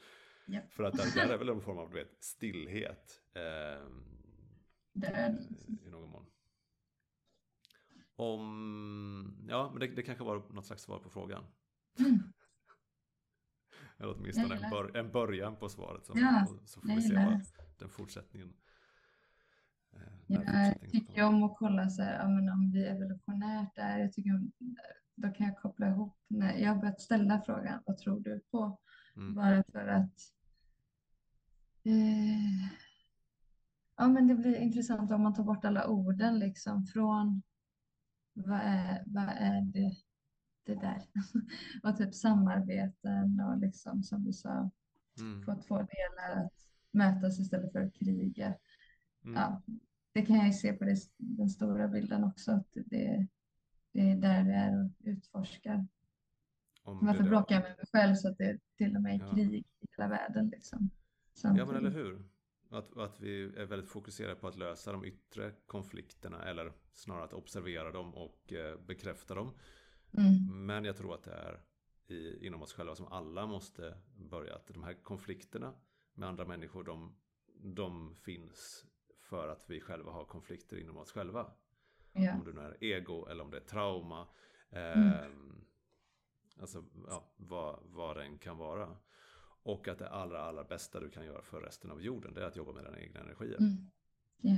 Ja. 0.47 0.61
För 0.69 0.83
att 0.83 0.93
där, 0.97 1.15
där 1.15 1.33
är 1.33 1.37
väl 1.37 1.49
en 1.49 1.61
form 1.61 1.77
av 1.77 1.89
du 1.89 1.95
vet, 1.95 2.23
stillhet. 2.23 3.21
Eh, 3.33 3.87
Död. 4.93 5.37
I 5.85 5.89
någon 5.89 6.09
mån. 6.09 6.25
Om, 8.15 9.45
ja 9.49 9.69
men 9.71 9.79
det, 9.79 9.87
det 9.87 10.03
kanske 10.03 10.23
var 10.23 10.43
något 10.53 10.65
slags 10.65 10.83
svar 10.83 10.99
på 10.99 11.09
frågan. 11.09 11.43
Mm. 11.99 12.19
Eller 13.97 14.15
åtminstone 14.17 14.55
en, 14.55 14.69
bör, 14.69 14.97
en 14.97 15.11
början 15.11 15.55
på 15.55 15.69
svaret. 15.69 16.05
Som, 16.05 16.19
Ja, 16.19 16.47
så 16.65 16.81
får 16.81 16.87
vi 16.95 17.01
se 17.01 17.15
vad 17.15 17.41
den 17.79 17.89
fortsättningen. 17.89 18.53
eh, 19.93 19.99
Jag 20.27 20.37
fortsättningen 20.45 20.91
tycker 20.91 21.21
kommer. 21.21 21.27
om 21.37 21.43
att 21.43 21.57
kolla 21.57 21.89
så 21.89 22.01
här, 22.01 22.19
ja, 22.19 22.27
men 22.27 22.49
om 22.49 22.71
vi 22.73 22.85
evolutionärt 22.85 23.77
är, 23.77 23.97
jag 23.99 24.13
tycker 24.13 24.29
om, 24.35 24.51
då 25.15 25.29
kan 25.31 25.47
jag 25.47 25.57
koppla 25.57 25.87
ihop, 25.89 26.17
när 26.27 26.57
jag 26.57 26.69
har 26.73 26.79
börjat 26.79 27.01
ställa 27.01 27.41
frågan, 27.41 27.83
vad 27.85 27.97
tror 27.97 28.19
du 28.19 28.39
på? 28.51 28.79
Mm. 29.15 29.35
Bara 29.35 29.63
för 29.63 29.87
att 29.87 30.13
eh, 31.85 32.69
ja, 33.97 34.07
men 34.07 34.27
det 34.27 34.35
blir 34.35 34.55
intressant 34.55 35.11
om 35.11 35.21
man 35.23 35.33
tar 35.33 35.43
bort 35.43 35.65
alla 35.65 35.87
orden 35.87 36.39
liksom 36.39 36.85
från 36.85 37.41
vad 38.33 38.59
är, 38.63 39.03
vad 39.05 39.29
är 39.29 39.61
det, 39.61 39.95
det 40.63 40.75
där? 40.75 41.01
och 41.83 41.97
typ 41.97 42.15
samarbeten 42.15 43.39
och 43.41 43.57
liksom 43.57 44.03
som 44.03 44.23
du 44.23 44.33
sa, 44.33 44.71
Mm. 45.19 45.43
få 45.45 45.55
två 45.61 45.75
delar 45.75 46.45
att 46.45 46.53
mötas 46.91 47.39
istället 47.39 47.71
för 47.71 47.81
att 47.81 47.93
kriga. 47.93 48.45
Mm. 49.23 49.35
Ja, 49.35 49.61
det 50.13 50.21
kan 50.25 50.35
jag 50.35 50.45
ju 50.47 50.53
se 50.53 50.73
på 50.73 50.83
det, 50.85 50.95
den 51.17 51.49
stora 51.49 51.87
bilden 51.87 52.23
också, 52.23 52.51
att 52.51 52.67
det, 52.73 53.27
det 53.91 53.99
är 54.11 54.15
där 54.15 54.43
vi 54.43 54.51
är 54.53 54.83
och 54.85 54.91
utforskar. 54.99 55.87
Om 56.83 57.05
Varför 57.05 57.23
bråkar 57.23 57.55
jag 57.55 57.61
med 57.63 57.77
mig 57.77 57.85
själv 57.91 58.15
så 58.15 58.29
att 58.29 58.37
det 58.37 58.59
till 58.77 58.95
och 58.95 59.01
med 59.01 59.15
är 59.15 59.19
Ja. 59.19 59.31
krig 59.31 59.53
i 59.53 59.65
hela 59.97 60.07
världen 60.09 60.49
liksom? 60.49 60.89
Ja 61.43 61.49
men 61.53 61.59
eller 61.59 61.71
Samtidigt. 61.91 61.95
hur? 61.97 62.23
Att, 62.69 62.97
att 62.97 63.19
vi 63.19 63.43
är 63.43 63.65
väldigt 63.65 63.89
fokuserade 63.89 64.35
på 64.35 64.47
att 64.47 64.55
lösa 64.57 64.91
de 64.91 65.05
yttre 65.05 65.53
konflikterna 65.65 66.43
eller 66.45 66.73
snarare 66.93 67.23
att 67.23 67.33
observera 67.33 67.91
dem 67.91 68.15
och 68.15 68.53
eh, 68.53 68.79
bekräfta 68.79 69.35
dem. 69.35 69.53
Mm, 70.17 70.65
Men 70.65 70.85
jag 70.85 70.97
tror 70.97 71.13
att 71.13 71.23
det 71.23 71.31
är 71.33 71.61
i, 72.07 72.47
inom 72.47 72.61
oss 72.61 72.73
själva 72.73 72.95
som 72.95 73.07
alla 73.07 73.45
måste 73.47 73.97
börja. 74.15 74.55
Att 74.55 74.67
de 74.67 74.83
här 74.83 75.03
konflikterna 75.03 75.73
med 76.13 76.29
andra 76.29 76.45
människor 76.45 76.83
de, 76.83 77.15
de 77.63 78.15
finns 78.15 78.85
för 79.21 79.47
att 79.47 79.69
vi 79.69 79.81
själva 79.81 80.11
har 80.11 80.25
konflikter 80.25 80.77
inom 80.77 80.97
oss 80.97 81.11
själva. 81.11 81.51
ja. 82.13 82.33
Om 82.33 82.43
det 82.45 82.53
nu 82.53 82.61
är 82.61 82.83
ego 82.83 83.25
eller 83.27 83.43
om 83.43 83.51
det 83.51 83.57
är 83.57 83.61
trauma. 83.65 84.27
Eh, 84.69 85.25
Mm. 85.25 85.65
Alltså 86.59 86.85
ja, 87.07 87.33
vad, 87.37 87.79
vad 87.83 88.17
den 88.17 88.37
kan 88.37 88.57
vara. 88.57 88.97
Och 89.65 89.87
att 89.87 89.97
det 89.97 90.09
allra, 90.09 90.41
allra 90.41 90.63
bästa 90.63 90.99
du 90.99 91.09
kan 91.09 91.25
göra 91.25 91.41
för 91.41 91.61
resten 91.61 91.91
av 91.91 92.01
jorden 92.01 92.33
det 92.33 92.41
är 92.41 92.45
att 92.45 92.55
jobba 92.55 92.71
med 92.71 92.85
dina 92.85 92.99
egna 92.99 93.19
energier. 93.19 93.57
Mm, 93.57 93.91
ja. 94.37 94.57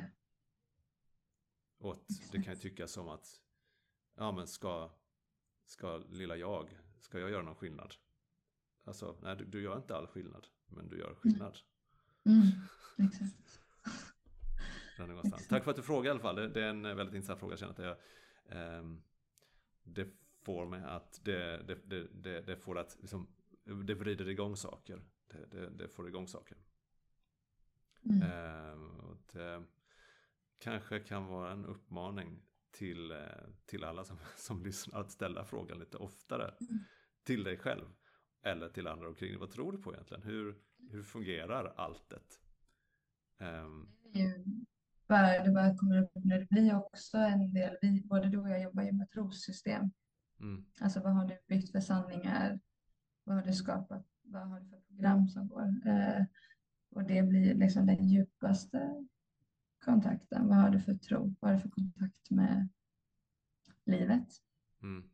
Och 1.78 1.92
att 1.92 2.32
det 2.32 2.44
kan 2.44 2.54
ju 2.54 2.60
tyckas 2.60 2.92
som 2.92 3.10
att 3.10 3.42
ja 4.16 4.32
men 4.32 4.48
ska, 4.48 4.92
ska 5.66 5.98
lilla 5.98 6.36
jag, 6.36 6.78
ska 7.00 7.20
jag 7.20 7.30
göra 7.30 7.42
någon 7.42 7.56
skillnad? 7.56 7.94
Alltså, 8.84 9.18
nej 9.22 9.36
du, 9.36 9.46
du 9.46 9.62
gör 9.62 9.78
inte 9.78 9.96
all 9.96 10.08
skillnad, 10.08 10.48
men 10.66 10.90
du 10.90 11.00
gör 11.00 11.16
skillnad. 11.16 11.58
Mm, 12.26 12.48
exakt. 12.98 13.60
Där 14.98 15.08
någonstans. 15.08 15.48
Tack 15.48 15.64
för 15.64 15.72
att 15.72 15.78
du 15.78 15.84
frågade 15.84 16.08
i 16.08 16.12
alla 16.12 16.20
fall. 16.20 16.36
Det, 16.36 16.48
det 16.48 16.64
är 16.64 16.70
en 16.70 16.82
väldigt 16.82 17.16
intressant 17.16 17.40
fråga. 17.40 17.52
Jag 17.52 17.60
känner 17.60 17.72
att 17.72 17.80
jag, 17.80 17.98
ehm, 18.50 19.02
det 19.84 20.08
får 20.42 20.66
mig 20.66 20.84
att 20.84 21.20
det, 21.24 21.64
det, 21.68 21.76
det, 21.86 22.08
det, 22.14 22.42
det 22.42 22.58
får 22.58 22.78
att 22.78 22.98
liksom, 23.00 23.28
det 23.73 23.95
vrider 23.95 24.30
igång 24.30 24.56
saker. 24.56 25.02
Det, 25.27 25.45
det, 25.45 25.69
det 25.69 25.88
får 25.88 26.07
igång 26.07 26.27
saker. 26.27 26.57
Mm, 28.03 28.22
Ehm, 28.22 28.89
och 28.99 29.18
det 29.31 29.64
kanske 30.60 30.99
kan 30.99 31.26
vara 31.26 31.52
en 31.52 31.65
uppmaning 31.65 32.41
till, 32.72 33.11
eh, 33.11 33.18
till 33.65 33.84
alla 33.84 34.03
som, 34.03 34.18
som 34.38 34.64
lyssnar 34.64 34.99
att 34.99 35.11
ställa 35.11 35.45
frågan 35.45 35.80
lite 35.80 35.98
oftare 35.98 36.53
Mm. 36.61 36.80
till 37.23 37.44
dig 37.44 37.57
själv 37.57 37.85
eller 38.41 38.69
till 38.69 38.88
andra 38.88 39.07
omkring. 39.07 39.39
Vad 39.39 39.52
tror 39.52 39.72
du 39.72 39.77
på 39.77 39.94
egentligen? 39.94 40.23
Hur, 40.23 40.56
hur 40.91 41.03
fungerar 41.03 41.73
alltet? 41.77 42.41
Um, 43.39 43.95
Det 44.14 44.19
är 44.22 44.23
ju 44.38 44.45
bara 45.07 45.44
det 45.44 45.52
bara 45.52 45.77
kommer 45.77 46.02
upp 46.03 46.11
nu. 46.15 46.39
Det 46.39 46.48
blir 46.49 46.76
också 46.76 47.18
en 47.18 47.53
del, 47.53 47.77
vi, 47.81 48.02
både 48.06 48.30
du 48.30 48.38
och 48.38 48.49
jag 48.49 48.61
jobbar 48.61 48.84
ju 48.84 48.91
med 48.91 49.10
trossystem. 49.11 49.91
mm, 50.39 50.65
Alltså 50.81 50.99
vad 50.99 51.14
har 51.14 51.26
du 51.26 51.38
byggt 51.48 51.72
för 51.72 51.80
sanningar? 51.80 52.60
Vad 53.28 53.36
har 53.36 53.44
du 53.44 53.54
skapat? 53.54 54.06
Vad 54.22 54.48
har 54.49 54.60
du 54.60 54.70
för 54.70 54.80
program 54.80 55.28
som 55.28 55.48
går? 55.48 55.88
Eh, 55.88 56.26
och 56.90 57.04
det 57.04 57.24
blir 57.24 57.56
liksom 57.56 57.86
den 57.86 58.08
djupaste 58.08 59.08
kontakten. 59.86 60.48
Vad 60.48 60.58
har 60.58 60.70
du 60.70 60.80
för 60.80 60.94
tro? 60.94 61.36
Vad 61.40 61.52
har 61.52 61.56
du 61.56 61.62
för 61.62 61.70
kontakt 61.70 62.30
med 62.30 62.70
livet? 63.86 64.28
mm. 64.82 65.10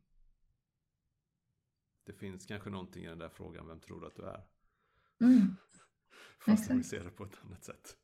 Det 2.04 2.12
finns 2.12 2.46
kanske 2.46 2.70
någonting 2.70 3.04
i 3.04 3.08
den 3.08 3.18
där 3.18 3.28
frågan, 3.28 3.66
vem 3.66 3.80
tror 3.80 4.00
du 4.00 4.06
att 4.06 4.16
du 4.16 4.22
är? 4.22 4.46
Mm. 5.20 5.56
Fast 6.46 6.70
om 6.70 6.76
vi 6.78 6.84
ser 6.84 7.04
det 7.04 7.10
på 7.10 7.24
ett 7.24 7.38
annat 7.44 7.64
sätt. 7.64 7.96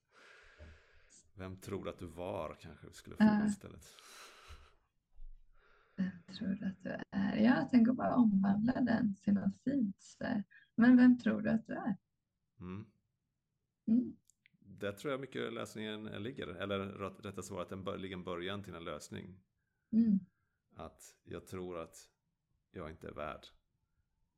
Vem 1.35 1.57
tror 1.57 1.85
du 1.85 1.91
att 1.91 1.99
du 1.99 2.07
var 2.07 2.57
kanske 2.61 2.87
vi 2.87 2.93
skulle 2.93 3.17
fråga 3.17 3.41
Ja. 3.41 3.47
istället. 3.47 3.87
Vem 5.97 6.23
tror 6.39 6.49
du 6.49 6.67
att 6.67 6.83
du 6.83 6.89
är? 6.89 7.05
Ja, 7.37 7.69
tänk 7.71 7.89
att 7.89 7.97
bara 7.97 8.15
omvandla 8.17 8.73
den 8.81 9.15
till 9.17 9.35
något 9.35 9.59
fint. 9.65 10.17
Men 10.75 10.97
vem 10.97 11.19
tror 11.19 11.41
du 11.43 11.51
att 11.51 11.67
du 11.67 11.73
är? 11.73 11.97
Mm. 12.61 12.87
Mm. 13.87 14.17
Där 14.61 14.93
tror 14.93 15.11
jag 15.11 15.21
mycket 15.21 15.53
lösningen 15.53 16.05
ligger. 16.05 16.47
Eller 16.47 16.79
rätt- 16.79 17.25
rättare 17.25 17.63
att 17.63 17.69
den 17.69 18.01
ligger 18.01 18.17
en 18.17 18.25
början 18.25 18.63
till 18.63 18.75
en 18.75 18.85
lösning. 18.85 19.41
Mm. 19.93 20.19
Att 20.75 21.17
jag 21.25 21.47
tror 21.47 21.79
att 21.79 21.97
jag 22.71 22.91
inte 22.91 23.09
är 23.09 23.13
värd. 23.13 23.47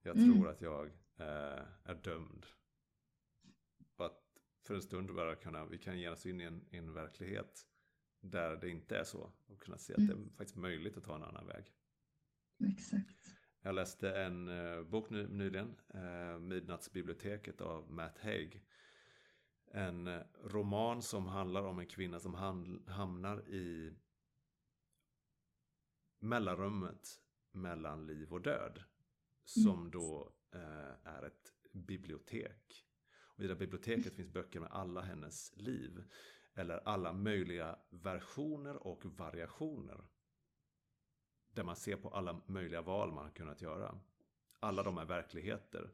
Jag 0.03 0.17
Mm. 0.17 0.33
tror 0.33 0.49
att 0.49 0.61
jag 0.61 0.87
eh, 1.17 1.65
är 1.85 1.95
dömd. 2.05 2.47
Och 3.97 4.07
att 4.07 4.23
för 4.67 4.75
en 4.75 4.83
stund 4.83 5.15
bara 5.15 5.35
kunna, 5.37 5.65
vi 5.67 5.79
kan 5.79 5.99
ge 6.01 6.09
oss 6.09 6.27
in 6.27 6.41
i 6.41 6.45
en, 6.45 6.65
i 6.71 6.77
en 6.77 6.93
verklighet 6.93 7.67
där 8.21 8.57
det 8.57 8.71
inte 8.71 8.97
är 8.99 9.05
så. 9.05 9.33
Och 9.47 9.61
kunna 9.63 9.79
se 9.79 9.93
att 9.93 9.99
Mm. 9.99 10.09
det 10.25 10.25
är 10.33 10.37
faktiskt 10.37 10.57
möjligt 10.57 10.97
att 10.97 11.05
ta 11.05 11.15
en 11.17 11.23
annan 11.23 11.47
väg. 11.47 11.73
Exakt. 12.69 13.37
Jag 13.63 13.75
läste 13.75 14.11
en 14.11 14.49
eh, 14.49 14.83
bok 14.83 15.11
ny, 15.11 15.27
nyligen, 15.27 15.75
eh, 15.95 16.39
Midnattsbiblioteket 16.39 17.61
av 17.61 17.91
Matt 17.93 18.19
Haig. 18.19 18.65
En 19.73 20.07
eh, 20.07 20.23
roman 20.45 21.03
som 21.03 21.27
handlar 21.27 21.63
om 21.63 21.79
en 21.79 21.87
kvinna 21.87 22.21
som 22.21 22.35
hamnar 22.87 23.49
i 23.49 23.93
mellanrummet 26.19 27.21
mellan 27.53 28.07
liv 28.07 28.33
och 28.33 28.41
död. 28.43 28.83
Som 29.45 29.79
Mm. 29.79 29.91
då 29.91 30.33
är 31.05 31.23
ett 31.23 31.53
bibliotek. 31.73 32.87
Och 33.37 33.45
i 33.45 33.47
det 33.47 33.57
biblioteket 33.57 34.17
finns 34.17 34.33
böcker 34.33 34.61
med 34.61 34.71
alla 34.73 35.01
hennes 35.01 35.57
liv. 35.57 36.05
Eller 36.55 36.89
alla 36.89 37.13
möjliga 37.13 37.79
versioner 37.91 38.87
och 38.87 39.05
variationer. 39.05 40.05
Där 41.55 41.65
man 41.65 41.77
ser 41.77 41.97
på 41.97 42.09
alla 42.09 42.41
möjliga 42.47 42.83
val 42.83 43.13
man 43.13 43.25
har 43.25 43.33
kunnat 43.33 43.63
göra. 43.63 43.99
Alla 44.61 44.83
de 44.83 44.99
är 44.99 45.05
verkligheter. 45.05 45.91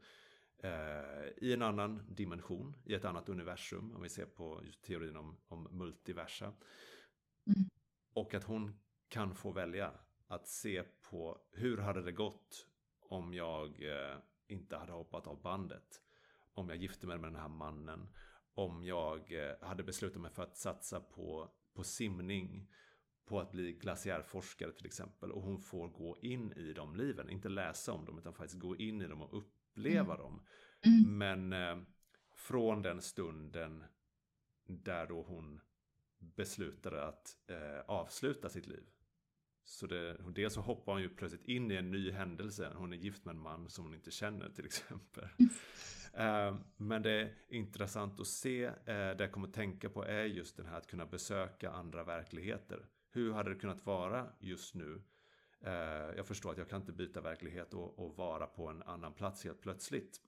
Eh, 0.57 1.27
I 1.37 1.53
en 1.53 1.61
annan 1.61 2.01
dimension, 2.09 2.75
i 2.85 2.93
ett 2.93 3.05
annat 3.05 3.29
universum. 3.29 3.95
Om 3.95 4.01
vi 4.01 4.09
ser 4.09 4.25
på 4.25 4.61
teorin 4.81 5.15
om, 5.15 5.37
om 5.47 5.67
multiversa. 5.71 6.45
Mm. 6.45 7.69
Och 8.13 8.33
att 8.33 8.43
hon 8.43 8.79
kan 9.07 9.35
få 9.35 9.51
välja 9.51 9.93
att 10.27 10.47
se 10.47 10.83
på 10.83 11.41
hur 11.51 11.77
hade 11.77 12.01
det 12.01 12.11
gått 12.11 12.67
om 12.99 13.33
jag 13.33 13.83
eh, 13.83 14.17
inte 14.47 14.77
hade 14.77 14.91
hoppat 14.91 15.27
av 15.27 15.41
bandet. 15.41 16.01
Om 16.53 16.69
jag 16.69 16.77
gifte 16.77 17.07
mig 17.07 17.17
med 17.17 17.31
den 17.31 17.41
här 17.41 17.49
mannen. 17.49 18.09
Om 18.53 18.83
jag 18.83 19.31
eh, 19.31 19.55
hade 19.61 19.83
beslutat 19.83 20.21
mig 20.21 20.31
för 20.31 20.43
att 20.43 20.57
satsa 20.57 20.99
på, 20.99 21.51
på 21.73 21.83
simning. 21.83 22.69
På 23.29 23.39
att 23.39 23.51
bli 23.51 23.73
glaciärforskare 23.73 24.71
till 24.71 24.85
exempel. 24.85 25.31
Och 25.31 25.41
hon 25.41 25.61
får 25.61 25.87
gå 25.87 26.17
in 26.21 26.53
i 26.53 26.73
de 26.73 26.95
liven. 26.95 27.29
Inte 27.29 27.49
läsa 27.49 27.93
om 27.93 28.05
dem 28.05 28.17
utan 28.17 28.33
faktiskt 28.33 28.59
gå 28.59 28.75
in 28.75 29.01
i 29.01 29.07
dem 29.07 29.21
och 29.21 29.37
uppleva 29.37 30.17
dem. 30.17 30.45
Mm. 30.81 31.17
Men 31.17 31.53
eh, 31.53 31.83
från 32.35 32.81
den 32.81 33.01
stunden 33.01 33.83
där 34.67 35.07
då 35.07 35.21
hon 35.21 35.59
beslutade 36.19 37.05
att 37.05 37.37
eh, 37.47 37.79
avsluta 37.87 38.49
sitt 38.49 38.67
liv. 38.67 38.83
Så 39.63 39.87
det, 39.87 40.17
dels 40.35 40.53
så 40.53 40.61
hoppar 40.61 40.93
hon 40.93 41.01
ju 41.01 41.09
plötsligt 41.09 41.45
in 41.45 41.71
i 41.71 41.75
en 41.75 41.91
ny 41.91 42.11
händelse. 42.11 42.73
Hon 42.75 42.93
är 42.93 42.97
gift 42.97 43.25
med 43.25 43.35
en 43.35 43.41
man 43.41 43.69
som 43.69 43.85
hon 43.85 43.93
inte 43.93 44.11
känner 44.11 44.49
till 44.49 44.65
exempel. 44.65 45.27
Eh, 46.13 46.55
men 46.77 47.01
det 47.01 47.11
är 47.11 47.35
intressant 47.49 48.19
att 48.19 48.27
se. 48.27 48.65
Eh, 48.65 48.73
det 48.85 49.15
jag 49.19 49.31
kommer 49.31 49.47
att 49.47 49.53
tänka 49.53 49.89
på 49.89 50.03
är 50.03 50.23
just 50.23 50.57
den 50.57 50.65
här 50.65 50.77
att 50.77 50.87
kunna 50.87 51.05
besöka 51.05 51.71
andra 51.71 52.03
verkligheter. 52.03 52.85
Hur 53.11 53.33
hade 53.33 53.49
det 53.49 53.59
kunnat 53.59 53.85
vara 53.85 54.27
just 54.39 54.75
nu? 54.75 55.01
Eh, 55.61 55.71
jag 56.17 56.27
förstår 56.27 56.51
att 56.51 56.57
jag 56.57 56.69
kan 56.69 56.81
inte 56.81 56.91
byta 56.93 57.21
verklighet 57.21 57.73
och, 57.73 57.99
och 57.99 58.15
vara 58.15 58.47
på 58.47 58.67
en 58.67 58.83
annan 58.83 59.13
plats 59.13 59.43
helt 59.43 59.61
plötsligt. 59.61 60.21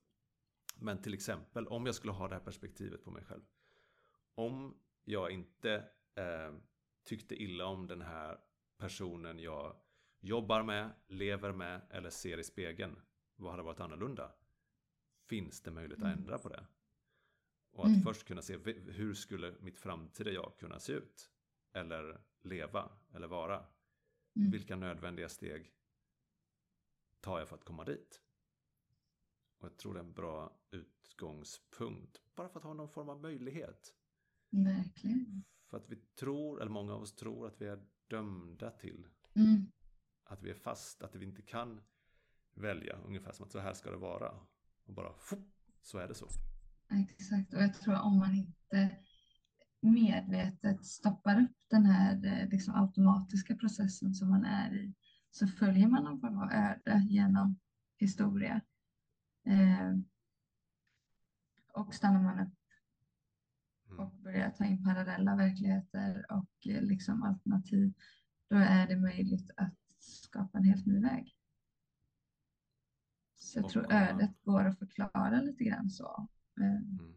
Men 0.80 1.02
till 1.02 1.14
exempel 1.14 1.68
om 1.68 1.86
jag 1.86 1.96
skulle 1.96 2.14
ha 2.14 2.28
det 2.28 2.36
här 2.36 2.42
perspektivet 2.42 3.04
på 3.04 3.12
mig 3.12 3.24
själv. 3.24 3.42
Om 4.36 4.78
jag 5.04 5.32
inte 5.32 5.74
eh, 6.16 6.54
tyckte 7.04 7.44
illa 7.44 7.66
om 7.66 7.88
den 7.88 8.02
här 8.02 8.40
personen 8.78 9.40
jag 9.40 9.76
jobbar 10.20 10.64
med, 10.64 10.90
lever 11.08 11.52
med 11.52 11.82
eller 11.90 12.10
ser 12.10 12.38
i 12.38 12.44
spegeln. 12.44 13.00
Vad 13.36 13.52
hade 13.52 13.64
varit 13.64 13.80
annorlunda? 13.80 14.32
Finns 15.28 15.62
det 15.62 15.72
möjlighet 15.72 16.00
att 16.04 16.08
Mm. 16.08 16.20
ändra 16.20 16.38
på 16.38 16.50
det? 16.50 16.66
Och 17.72 17.84
att 17.86 17.90
Mm. 17.92 18.02
först 18.02 18.28
kunna 18.28 18.42
se 18.42 18.58
hur 18.88 19.14
skulle 19.14 19.56
mitt 19.60 19.78
framtida 19.78 20.32
jag 20.32 20.54
kunna 20.58 20.80
se 20.80 20.94
ut? 20.94 21.30
Eller 21.74 22.22
leva 22.42 22.92
eller 23.14 23.28
vara? 23.28 23.66
Mm. 24.36 24.52
Vilka 24.52 24.76
nödvändiga 24.76 25.30
steg 25.30 25.74
tar 27.20 27.40
jag 27.40 27.48
för 27.48 27.56
att 27.56 27.64
komma 27.64 27.84
dit? 27.84 28.22
Och 29.58 29.66
jag 29.66 29.78
tror 29.78 29.94
det 29.94 30.00
är 30.00 30.04
en 30.04 30.14
bra 30.14 30.60
utgångspunkt. 30.72 32.22
Bara 32.36 32.50
för 32.50 32.60
att 32.60 32.66
ha 32.66 32.74
någon 32.74 32.90
form 32.90 33.10
av 33.10 33.22
möjlighet. 33.22 33.94
Verkligen. 34.50 35.44
För 35.70 35.78
att 35.78 35.90
vi 35.90 35.96
tror, 35.96 36.62
eller 36.62 36.72
många 36.72 36.94
av 36.94 37.02
oss 37.02 37.16
tror 37.16 37.48
att 37.48 37.62
vi 37.62 37.68
är 37.68 37.86
dömda 38.08 38.72
till 38.72 39.08
Mm. 39.36 39.72
att 40.24 40.44
vi 40.44 40.50
är 40.50 40.56
fast, 40.56 41.02
att 41.02 41.16
vi 41.16 41.26
inte 41.26 41.42
kan 41.42 41.82
välja. 42.54 42.98
Ungefär 42.98 43.32
som 43.32 43.46
att 43.46 43.52
så 43.52 43.60
här 43.60 43.74
ska 43.74 43.92
det 43.92 43.98
vara. 43.98 44.32
Och 44.84 44.94
bara, 44.94 45.14
så 45.82 45.98
är 45.98 46.08
det 46.08 46.16
så. 46.16 46.28
Exakt. 46.90 47.54
Och 47.54 47.62
jag 47.62 47.74
tror 47.74 48.02
om 48.02 48.18
man 48.18 48.36
inte 48.36 48.98
medvetet 49.82 50.86
stoppar 50.86 51.42
upp 51.42 51.58
den 51.70 51.86
här 51.86 52.26
eh, 52.26 52.50
liksom, 52.50 52.76
automatiska 52.76 53.56
processen 53.56 54.14
som 54.14 54.30
man 54.30 54.46
är 54.46 54.74
i 54.76 54.94
så 55.32 55.48
följer 55.48 55.88
man 55.88 56.04
någon 56.04 56.20
form 56.20 56.38
av 56.40 56.52
öde 56.52 57.06
genom 57.10 57.60
historia. 57.98 58.62
Eh, 59.46 59.96
och 61.74 61.94
stannar 61.94 62.24
man 62.24 62.40
upp 62.40 62.54
Mm. 63.88 64.00
och 64.06 64.12
börjar 64.16 64.50
ta 64.50 64.66
in 64.66 64.84
parallella 64.84 65.36
verkligheter 65.36 66.26
och 66.32 66.68
eh, 66.68 66.82
liksom 66.82 67.24
alternativ, 67.24 67.94
då 68.48 68.56
är 68.56 68.88
det 68.88 68.96
möjligt 68.98 69.52
att 69.58 69.76
skapa 70.00 70.58
en 70.58 70.64
helt 70.64 70.86
ny 70.86 71.00
väg. 71.00 71.36
Så 73.36 73.58
jag 73.60 73.66
Och 73.66 73.72
tror 73.72 73.92
ödet 73.94 74.42
går 74.44 74.64
att 74.66 74.80
förklara 74.80 75.42
lite 75.42 75.64
grann 75.64 75.90
så. 75.90 76.28
Eh, 76.60 76.66
Mm. 76.66 77.14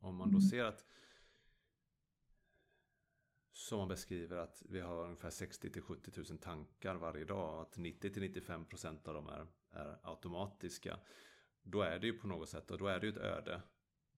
Om 0.00 0.16
man 0.16 0.30
då 0.30 0.38
Mm. 0.38 0.48
ser 0.48 0.64
att 0.64 0.84
som 3.66 3.78
man 3.78 3.88
beskriver 3.88 4.36
att 4.36 4.62
vi 4.68 4.80
har 4.80 5.04
ungefär 5.04 5.30
60 5.30 5.70
till 5.70 5.82
70 5.82 6.10
000 6.30 6.38
tankar 6.38 6.94
varje 6.94 7.24
dag 7.24 7.54
och 7.54 7.62
att 7.62 7.76
90 7.76 8.12
till 8.12 8.22
95 8.22 8.64
procent 8.64 9.08
av 9.08 9.14
dem 9.14 9.28
är, 9.28 9.46
är 9.70 9.98
automatiska. 10.02 10.98
Då 11.62 11.82
är 11.82 11.98
det 11.98 12.06
ju 12.06 12.18
på 12.18 12.26
något 12.26 12.48
sätt 12.48 12.70
och 12.70 12.78
då 12.78 12.86
är 12.86 13.00
det 13.00 13.06
ju 13.06 13.12
ett 13.12 13.18
öde. 13.18 13.62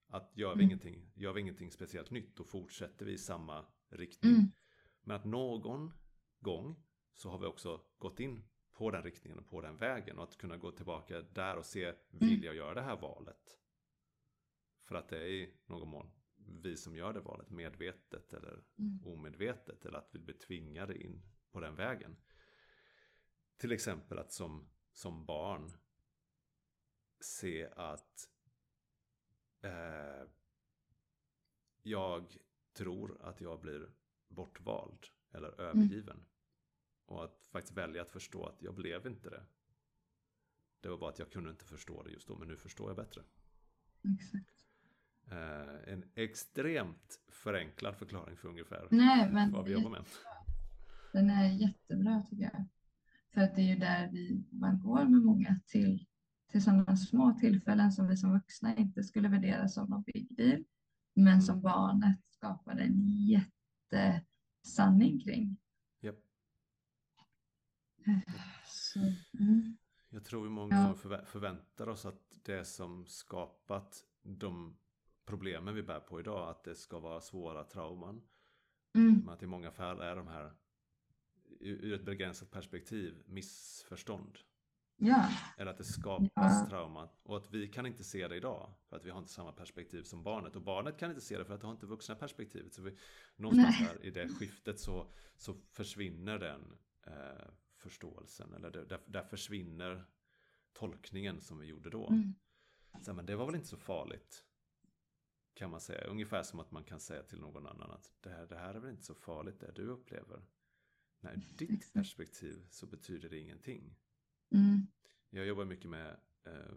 Att 0.09 0.37
gör 0.37 0.49
vi, 0.55 0.55
Mm. 0.55 0.67
ingenting, 0.67 1.11
gör 1.15 1.33
vi 1.33 1.41
ingenting 1.41 1.71
speciellt 1.71 2.11
nytt 2.11 2.37
då 2.37 2.45
fortsätter 2.45 3.07
vi 3.07 3.13
i 3.13 3.19
samma 3.19 3.67
riktning. 3.89 4.33
Mm. 4.33 4.51
Men 5.03 5.17
att 5.17 5.25
någon 5.25 5.93
gång 6.41 6.77
så 7.13 7.31
har 7.31 7.39
vi 7.39 7.47
också 7.47 7.81
gått 7.99 8.21
in 8.21 8.45
på 8.73 8.91
den 8.91 9.03
riktningen 9.03 9.39
och 9.39 9.49
på 9.49 9.61
den 9.61 9.77
vägen 9.77 10.19
och 10.19 10.25
att 10.25 10.37
kunna 10.39 10.57
gå 10.57 10.73
tillbaka 10.73 11.21
där 11.21 11.57
och 11.57 11.67
se, 11.67 11.95
vill 12.11 12.45
jag 12.45 12.55
göra 12.55 12.75
det 12.75 12.83
här 12.83 12.97
valet? 12.97 13.59
För 14.85 14.95
att 14.95 15.09
det 15.09 15.19
är 15.19 15.29
i 15.29 15.55
någon 15.67 15.89
mån 15.89 16.18
vi 16.49 16.77
som 16.77 16.97
gör 16.97 17.13
det 17.13 17.21
valet, 17.21 17.51
medvetet 17.51 18.33
eller 18.33 18.65
Mm. 18.79 19.01
omedvetet, 19.07 19.85
eller 19.87 19.99
att 19.99 20.09
vi 20.15 20.19
blir 20.19 20.35
tvingade 20.39 21.03
in 21.03 21.23
på 21.51 21.61
den 21.61 21.75
vägen. 21.77 22.17
Till 23.57 23.73
exempel 23.73 24.19
att 24.19 24.33
som, 24.33 24.69
som 24.93 25.27
barn 25.27 25.73
se 27.21 27.69
att 27.77 28.31
eh, 29.61 30.29
jag 31.83 32.37
tror 32.73 33.23
att 33.23 33.41
jag 33.41 33.61
blir 33.61 33.91
bortvald 34.29 35.07
eller 35.31 35.61
övergiven. 35.61 36.25
Och 37.05 37.25
att 37.25 37.47
faktiskt 37.47 37.77
välja 37.77 38.03
att 38.03 38.11
förstå 38.11 38.47
att 38.47 38.63
jag 38.63 38.75
blev 38.75 39.07
inte 39.07 39.31
det. 39.31 39.45
Det 40.81 40.89
var 40.89 40.99
bara 40.99 41.11
att 41.11 41.19
jag 41.19 41.33
kunde 41.33 41.51
inte 41.51 41.65
förstå 41.65 42.03
det 42.03 42.11
just 42.11 42.29
då, 42.29 42.37
men 42.39 42.49
nu 42.49 42.57
förstår 42.57 42.89
jag 42.89 42.97
bättre. 42.97 43.25
Exakt. 44.21 44.58
Eh, 45.31 45.93
en 45.93 46.05
extremt 46.15 47.21
förenklad 47.29 47.97
förklaring 47.97 48.37
för 48.37 48.49
ungefär 48.49 48.89
Nej, 48.91 49.31
men 49.33 49.53
vad 49.53 49.65
vi 49.65 49.73
jobbar 49.73 49.91
med. 49.91 50.05
Den 51.13 51.31
är 51.31 51.49
jättebra 51.53 52.23
tycker 52.31 52.43
jag. 52.45 52.65
För 53.35 53.41
att 53.41 53.55
det 53.55 53.61
är 53.63 53.67
ju 53.67 53.77
där 53.77 54.09
vi, 54.13 54.45
man 54.51 54.81
går 54.81 55.05
med 55.05 55.23
många 55.23 55.61
till, 55.67 56.07
till 56.51 56.65
sådana 56.65 56.97
små 56.97 57.35
tillfällen 57.41 57.93
som 57.93 58.09
vi 58.09 58.17
som 58.17 58.33
vuxna 58.33 58.77
inte 58.77 59.03
skulle 59.05 59.29
värdera 59.29 59.69
som 59.69 59.91
någon 59.91 60.03
big 60.03 60.37
deal. 60.37 60.65
Men 61.15 61.43
som 61.43 61.61
barnet 61.61 62.19
skapar 62.29 62.77
en 62.77 63.03
jättesanning 63.27 65.21
kring. 65.21 65.57
Japp. 66.01 66.19
Så, 68.67 69.01
mm. 69.41 69.77
Jag 70.11 70.25
tror 70.25 70.49
många 70.49 70.77
Ja. 70.77 70.95
förvä- 70.95 71.25
förväntar 71.25 71.89
oss 71.89 72.07
att 72.07 72.23
det 72.45 72.65
som 72.65 73.07
skapat 73.07 74.05
de 74.23 74.77
problemen 75.29 75.75
vi 75.75 75.83
bär 75.83 76.01
på 76.01 76.21
idag, 76.21 76.49
att 76.51 76.65
det 76.65 76.75
ska 76.75 76.99
vara 76.99 77.21
svåra 77.21 77.65
trauman. 77.65 78.23
Mm. 78.95 79.19
Men 79.25 79.29
att 79.29 79.43
i 79.43 79.47
många 79.47 79.71
fall 79.71 80.01
är 80.01 80.17
de 80.17 80.29
här, 80.29 80.53
ur 81.61 81.93
ett 81.95 82.05
begränsat 82.05 82.51
perspektiv, 82.51 83.23
missförstånd. 83.27 84.39
Ja, 85.01 85.29
Eller 85.59 85.71
att 85.71 85.79
det 85.79 85.85
skapas 85.85 86.31
Ja. 86.35 86.67
trauma. 86.69 87.09
Och 87.23 87.37
att 87.37 87.51
vi 87.55 87.69
kan 87.69 87.87
inte 87.87 88.05
se 88.05 88.29
det 88.29 88.37
idag. 88.37 88.73
För 88.89 88.97
att 88.97 89.05
vi 89.05 89.11
har 89.11 89.19
inte 89.19 89.33
samma 89.33 89.53
perspektiv 89.53 90.03
som 90.03 90.23
barnet. 90.23 90.57
Och 90.57 90.63
barnet 90.63 90.99
kan 90.99 91.11
inte 91.11 91.21
se 91.23 91.39
det 91.39 91.45
för 91.45 91.55
att 91.55 91.61
det 91.61 91.67
har 91.67 91.75
inte 91.75 91.87
vuxna 91.87 92.15
perspektivet. 92.15 92.75
Så 92.75 92.83
vi, 92.83 92.97
någonstans 93.37 93.79
där 93.79 94.05
i 94.05 94.11
det 94.11 94.29
skiftet 94.29 94.81
så, 94.81 95.07
så 95.37 95.55
försvinner 95.71 96.39
den 96.39 96.77
eh, 97.07 97.49
förståelsen. 97.77 98.55
Eller 98.55 98.71
där, 98.71 99.01
där 99.07 99.23
försvinner 99.23 100.05
tolkningen 100.73 101.41
som 101.41 101.59
vi 101.59 101.67
gjorde 101.67 101.91
då. 101.91 102.09
mm. 102.09 102.35
Så, 103.03 103.15
men 103.15 103.27
det 103.27 103.37
var 103.37 103.47
väl 103.47 103.55
inte 103.55 103.69
så 103.69 103.77
farligt. 103.77 104.45
Kan 105.59 105.71
man 105.71 105.81
säga. 105.81 106.05
Ungefär 106.05 106.43
som 106.43 106.61
att 106.61 106.71
man 106.71 106.85
kan 106.85 107.01
säga 107.01 107.23
till 107.23 107.41
någon 107.41 107.67
annan 107.67 107.91
att 107.91 108.13
det 108.21 108.31
här, 108.31 108.47
det 108.47 108.57
här 108.57 108.75
är 108.75 108.79
väl 108.79 108.91
inte 108.91 109.03
så 109.03 109.15
farligt 109.15 109.61
det 109.61 109.73
du 109.75 109.87
upplever. 109.87 110.43
Nej, 111.21 111.35
ur 111.37 111.67
ditt 111.67 111.93
perspektiv 111.93 112.67
så 112.71 112.87
betyder 112.87 113.29
det 113.29 113.39
ingenting. 113.39 113.97
Mm. 114.51 114.87
Jag 115.31 115.47
jobbar 115.47 115.65
mycket 115.65 115.91
med, 115.91 116.17
eh, 116.45 116.75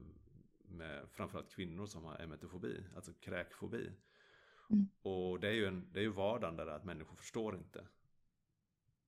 med 0.66 1.10
framförallt 1.10 1.50
kvinnor 1.50 1.86
som 1.86 2.04
har 2.04 2.22
emetofobi, 2.22 2.84
alltså 2.96 3.14
kräkfobi. 3.14 3.92
Mm. 4.70 4.90
Och 5.02 5.40
det 5.40 5.48
är 5.48 5.54
ju, 5.54 5.66
en, 5.66 5.94
det 5.94 6.00
är 6.00 6.04
ju 6.04 6.12
vardagen 6.12 6.56
där 6.56 6.68
att 6.68 6.86
människor 6.86 7.16
förstår 7.16 7.56
inte. 7.56 7.88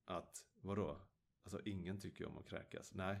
Att, 0.04 0.46
vadå? 0.60 1.00
Alltså 1.42 1.60
ingen 1.64 2.00
tycker 2.00 2.26
om 2.26 2.38
att 2.38 2.46
kräkas. 2.46 2.94
Nej. 2.94 3.20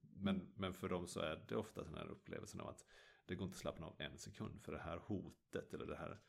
Men, 0.00 0.52
men 0.54 0.74
för 0.74 0.88
dem 0.88 1.06
så 1.06 1.20
är 1.20 1.44
det 1.48 1.56
ofta 1.56 1.84
den 1.84 1.94
här 1.94 2.06
upplevelsen 2.06 2.60
av 2.60 2.68
att 2.68 2.84
det 3.30 3.36
går 3.36 3.44
inte 3.44 3.54
att 3.54 3.60
slappna 3.60 3.86
av 3.86 3.94
en 3.98 4.18
sekund. 4.18 4.60
För 4.62 4.72
det 4.72 4.78
här 4.78 4.98
hotet 4.98 5.74
eller 5.74 5.86
det 5.86 5.96
här 5.96 6.20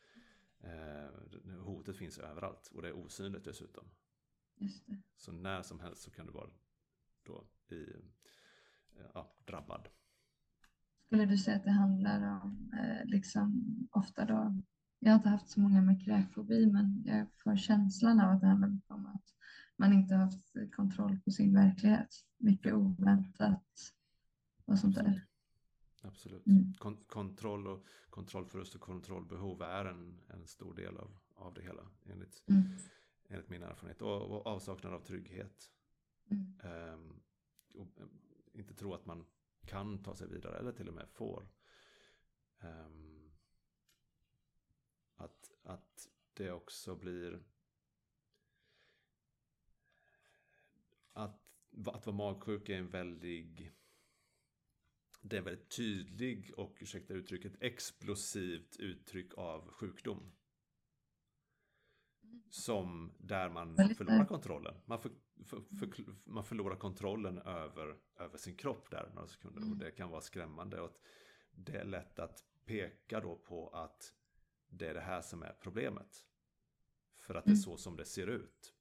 eh, 0.60 1.60
hotet 1.60 1.98
finns 1.98 2.18
överallt. 2.18 2.68
Och 2.74 2.82
det 2.82 2.88
är 2.88 2.94
osynligt 2.94 3.44
dessutom. 3.44 3.84
Just 4.56 4.88
det. 4.88 5.02
Så 5.16 5.32
när 5.32 5.62
som 5.62 5.80
helst 5.80 6.02
så 6.02 6.12
kan 6.12 6.26
du 6.26 6.32
vara 6.32 6.50
då 7.24 7.48
i, 7.70 7.82
eh, 8.96 9.06
ja, 9.14 9.36
drabbad. 9.46 9.90
Skulle 11.06 11.26
du 11.26 11.38
säga 11.38 11.58
att 11.58 11.64
det 11.64 11.72
handlar 11.72 12.42
om, 12.42 12.74
eh, 12.74 13.06
liksom 13.06 13.78
ofta 13.92 14.26
då, 14.26 14.62
jag 15.00 15.12
har 15.12 15.16
inte 15.16 15.30
haft 15.30 15.50
så 15.50 15.60
många 15.60 15.82
med 15.82 16.06
kräkfobi, 16.06 16.66
men 16.66 17.04
jag 17.06 17.28
får 17.44 17.56
känslan 17.56 18.20
av 18.20 18.32
att 18.32 18.42
det 18.42 18.48
handlar 18.48 18.68
om 18.88 19.06
att 19.06 19.36
man 19.76 19.94
inte 19.94 20.16
har 20.16 20.24
haft 20.24 20.72
kontroll 20.76 21.20
på 21.20 21.32
sin 21.32 21.54
verklighet. 21.54 22.10
Mycket 22.38 22.74
oväntat 22.74 23.94
och 24.66 24.80
sånt 24.80 24.96
där. 24.96 25.31
Absolut. 26.02 26.48
Mm. 26.48 26.74
Kon- 26.80 27.04
kontroll 27.08 27.68
och 27.68 27.86
kontrollförlust 28.10 28.76
och 28.76 28.82
kontrollbehov 28.82 29.62
är 29.62 29.86
en, 29.86 30.22
en 30.28 30.48
stor 30.48 30.74
del 30.74 30.98
av, 30.98 31.18
av 31.36 31.54
det 31.54 31.62
hela 31.62 31.88
enligt, 32.06 32.44
Mm. 32.50 32.62
enligt 33.28 33.50
min 33.50 33.64
erfarenhet. 33.64 34.02
Och, 34.02 34.22
och 34.22 34.48
avsaknad 34.48 34.94
av 34.94 35.00
trygghet. 35.00 35.72
Mm. 36.32 36.60
Ehm, 36.64 37.22
och, 37.74 38.00
eh, 38.02 38.08
inte 38.54 38.74
tro 38.74 38.94
att 38.94 39.06
man 39.06 39.26
kan 39.66 40.04
ta 40.04 40.16
sig 40.16 40.28
vidare 40.28 40.58
eller 40.60 40.72
till 40.72 40.88
och 40.88 40.94
med 40.94 41.10
får. 41.10 41.48
Ehm, 42.60 43.32
att, 45.16 45.52
att 45.64 46.10
det 46.34 46.52
också 46.52 46.96
blir 46.96 47.44
att, 51.14 51.42
att 51.86 52.06
vara 52.08 52.16
magsjuk 52.16 52.70
är 52.70 52.78
en 52.78 52.90
väldig 52.90 53.72
det 55.22 55.36
är 55.36 55.38
en 55.38 55.44
väldigt 55.46 55.70
tydlig 55.70 56.52
och, 56.58 56.78
ursäkta 56.80 57.14
uttrycket, 57.14 57.54
explosivt 57.62 58.78
uttryck 58.80 59.38
av 59.38 59.72
sjukdom. 59.72 60.32
Som 62.50 63.14
där 63.20 63.50
man 63.50 63.76
förlorar 63.98 64.26
kontrollen. 64.26 64.76
Man, 64.86 65.02
för, 65.02 65.12
för, 65.46 65.62
för, 65.80 66.06
man 66.24 66.44
förlorar 66.44 66.76
kontrollen 66.76 67.38
över, 67.38 67.98
över 68.20 68.38
sin 68.38 68.56
kropp 68.58 68.92
där 68.92 69.12
några 69.16 69.28
sekunder. 69.28 69.60
Och 69.62 69.68
Mm. 69.68 69.80
det 69.80 69.92
kan 69.92 70.10
vara 70.10 70.22
skrämmande. 70.22 70.82
Och 70.82 70.98
det 71.52 71.78
är 71.78 71.86
lätt 71.86 72.20
att 72.20 72.44
peka 72.66 73.20
då 73.20 73.36
på 73.36 73.70
att 73.70 74.14
det 74.70 74.88
är 74.88 74.94
det 74.94 75.02
här 75.02 75.22
som 75.22 75.44
är 75.44 75.54
problemet. 75.62 76.26
För 77.20 77.36
att 77.36 77.46
det 77.46 77.50
är 77.50 77.54
Mm. 77.54 77.62
så 77.62 77.78
som 77.78 77.98
det 77.98 78.06
ser 78.06 78.28
ut. 78.28 78.74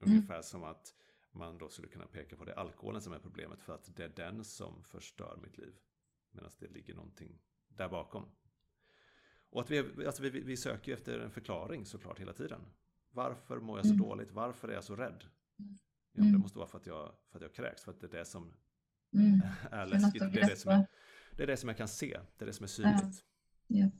Mm. 0.00 0.12
Ungefär 0.14 0.42
som 0.42 0.64
att 0.64 0.94
man 1.34 1.58
då 1.58 1.68
skulle 1.68 1.88
kunna 1.88 2.06
peka 2.06 2.36
på 2.36 2.44
det 2.44 2.52
är 2.52 2.56
alkoholen 2.56 3.02
som 3.02 3.12
är 3.12 3.18
problemet 3.18 3.62
för 3.62 3.74
att 3.74 3.96
det 3.96 4.04
är 4.04 4.08
den 4.08 4.44
som 4.44 4.84
förstör 4.84 5.38
mitt 5.42 5.58
liv. 5.58 5.74
Medan 6.30 6.50
det 6.58 6.68
ligger 6.68 6.94
någonting 6.94 7.38
där 7.68 7.88
bakom. 7.88 8.24
Och 9.50 9.60
att 9.60 9.70
vi, 9.70 10.06
alltså 10.06 10.22
vi, 10.22 10.30
vi 10.30 10.56
söker 10.56 10.92
efter 10.94 11.18
en 11.18 11.30
förklaring 11.30 11.86
såklart 11.86 12.20
hela 12.20 12.32
tiden. 12.32 12.60
Varför 13.10 13.60
mår 13.60 13.78
jag 13.78 13.86
så 13.86 13.92
Mm. 13.94 14.06
dåligt? 14.06 14.30
Varför 14.32 14.68
är 14.68 14.72
jag 14.72 14.84
så 14.84 14.96
rädd? 14.96 15.24
Mm. 15.58 15.78
Ja, 16.12 16.22
men 16.22 16.24
det 16.24 16.28
Mm. 16.28 16.40
måste 16.40 16.58
vara 16.58 16.68
för 16.68 16.78
att, 16.78 16.86
jag, 16.86 17.12
för 17.30 17.38
att 17.38 17.42
jag 17.42 17.54
kräks. 17.54 17.84
För 17.84 17.90
att 17.92 18.00
det 18.00 18.06
är 18.06 18.18
det 18.18 18.24
som 18.24 18.52
Mm. 19.12 19.40
är 19.70 19.86
läskigt. 19.86 20.20
Det 20.32 20.40
är 20.40 20.48
det, 20.48 20.56
som 20.56 20.72
är, 20.72 20.86
det 21.36 21.42
är 21.42 21.46
det 21.46 21.56
som 21.56 21.68
jag 21.68 21.76
kan 21.78 21.88
se. 21.88 22.20
Det 22.38 22.44
är 22.44 22.46
det 22.46 22.52
som 22.52 22.64
är 22.64 22.68
synligt. 22.68 23.24
Ja. 23.66 23.90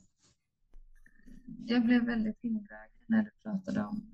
Jag 1.65 1.85
blev 1.85 2.05
väldigt 2.05 2.43
indragen 2.43 2.91
när 3.07 3.23
du 3.23 3.31
pratade 3.43 3.83
om 3.83 4.11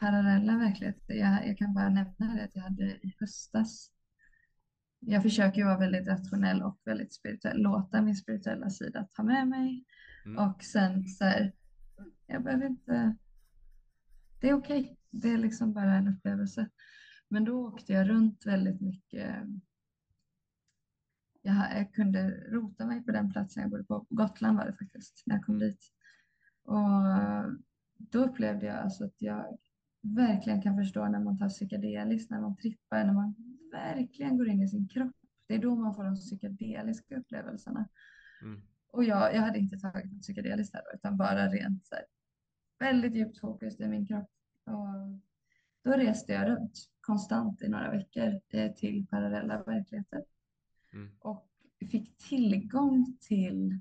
parallella 0.00 0.56
verkligheter. 0.56 1.14
Jag, 1.14 1.48
jag 1.48 1.58
kan 1.58 1.74
bara 1.74 1.88
nämna 1.88 2.34
det 2.34 2.44
att 2.44 2.56
jag 2.56 2.62
hade 2.62 2.84
i 2.84 3.16
höstas. 3.18 3.90
Jag 5.00 5.22
försöker 5.22 5.64
vara 5.64 5.78
väldigt 5.78 6.08
rationell 6.08 6.62
och 6.62 6.80
väldigt 6.84 7.14
spirituell. 7.14 7.62
Låta 7.62 8.02
min 8.02 8.16
spirituella 8.16 8.70
sida 8.70 9.08
ta 9.12 9.22
med 9.22 9.48
mig. 9.48 9.84
Mm. 10.24 10.48
Och 10.48 10.62
sen 10.64 11.08
så 11.08 11.24
här, 11.24 11.52
jag 12.26 12.44
behöver 12.44 12.66
inte. 12.66 13.16
Det 14.40 14.48
är 14.48 14.54
okej. 14.54 14.98
Det 15.10 15.28
är 15.28 15.38
liksom 15.38 15.72
bara 15.72 15.94
en 15.94 16.08
upplevelse. 16.08 16.68
Men 17.28 17.44
då 17.44 17.66
åkte 17.66 17.92
jag 17.92 18.08
runt 18.08 18.46
väldigt 18.46 18.80
mycket. 18.80 19.36
Jag, 21.42 21.56
jag 21.76 21.94
kunde 21.94 22.30
rota 22.30 22.86
mig 22.86 23.04
på 23.04 23.12
den 23.12 23.32
platsen 23.32 23.60
jag 23.62 23.70
bodde 23.70 23.84
på. 23.84 24.00
På 24.00 24.14
Gotland 24.14 24.58
var 24.58 24.66
det 24.66 24.76
faktiskt 24.76 25.22
när 25.26 25.36
jag 25.36 25.44
kom 25.44 25.58
dit. 25.58 25.92
Och 26.62 26.84
då 27.98 28.24
upplevde 28.24 28.66
jag 28.66 28.76
alltså 28.76 29.04
att 29.04 29.22
jag 29.22 29.58
verkligen 30.14 30.62
kan 30.62 30.76
förstå 30.76 31.08
när 31.08 31.20
man 31.20 31.38
tar 31.38 31.48
psykedeliskt, 31.48 32.30
när 32.30 32.40
man 32.40 32.56
trippar, 32.56 33.04
när 33.04 33.12
man 33.12 33.34
verkligen 33.72 34.36
går 34.36 34.48
in 34.48 34.62
i 34.62 34.68
sin 34.68 34.88
kropp. 34.88 35.16
Det 35.46 35.54
är 35.54 35.58
då 35.58 35.74
man 35.74 35.94
får 35.94 36.04
de 36.04 36.14
psykedeliska 36.14 37.16
upplevelserna. 37.16 37.88
Mm. 38.42 38.60
Och 38.90 39.04
jag, 39.04 39.34
jag 39.34 39.40
hade 39.40 39.58
inte 39.58 39.78
tagit 39.78 40.12
något 40.12 40.22
psykedeliskt 40.22 40.74
här 40.74 40.82
då, 40.82 40.96
utan 40.96 41.16
bara 41.16 41.48
rent 41.48 41.88
här, 41.90 42.04
väldigt 42.78 43.14
djupt 43.14 43.40
fokus 43.40 43.80
i 43.80 43.88
min 43.88 44.06
kropp. 44.06 44.30
Och 44.64 45.20
då 45.84 45.90
reste 45.90 46.32
jag 46.32 46.48
runt 46.48 46.72
konstant 47.00 47.62
i 47.62 47.68
några 47.68 47.90
veckor 47.90 48.40
eh, 48.48 48.72
till 48.72 49.06
parallella 49.06 49.62
verkligheter 49.62 50.24
Mm. 50.92 51.10
och 51.18 51.48
fick 51.90 52.16
tillgång 52.16 53.16
till. 53.20 53.80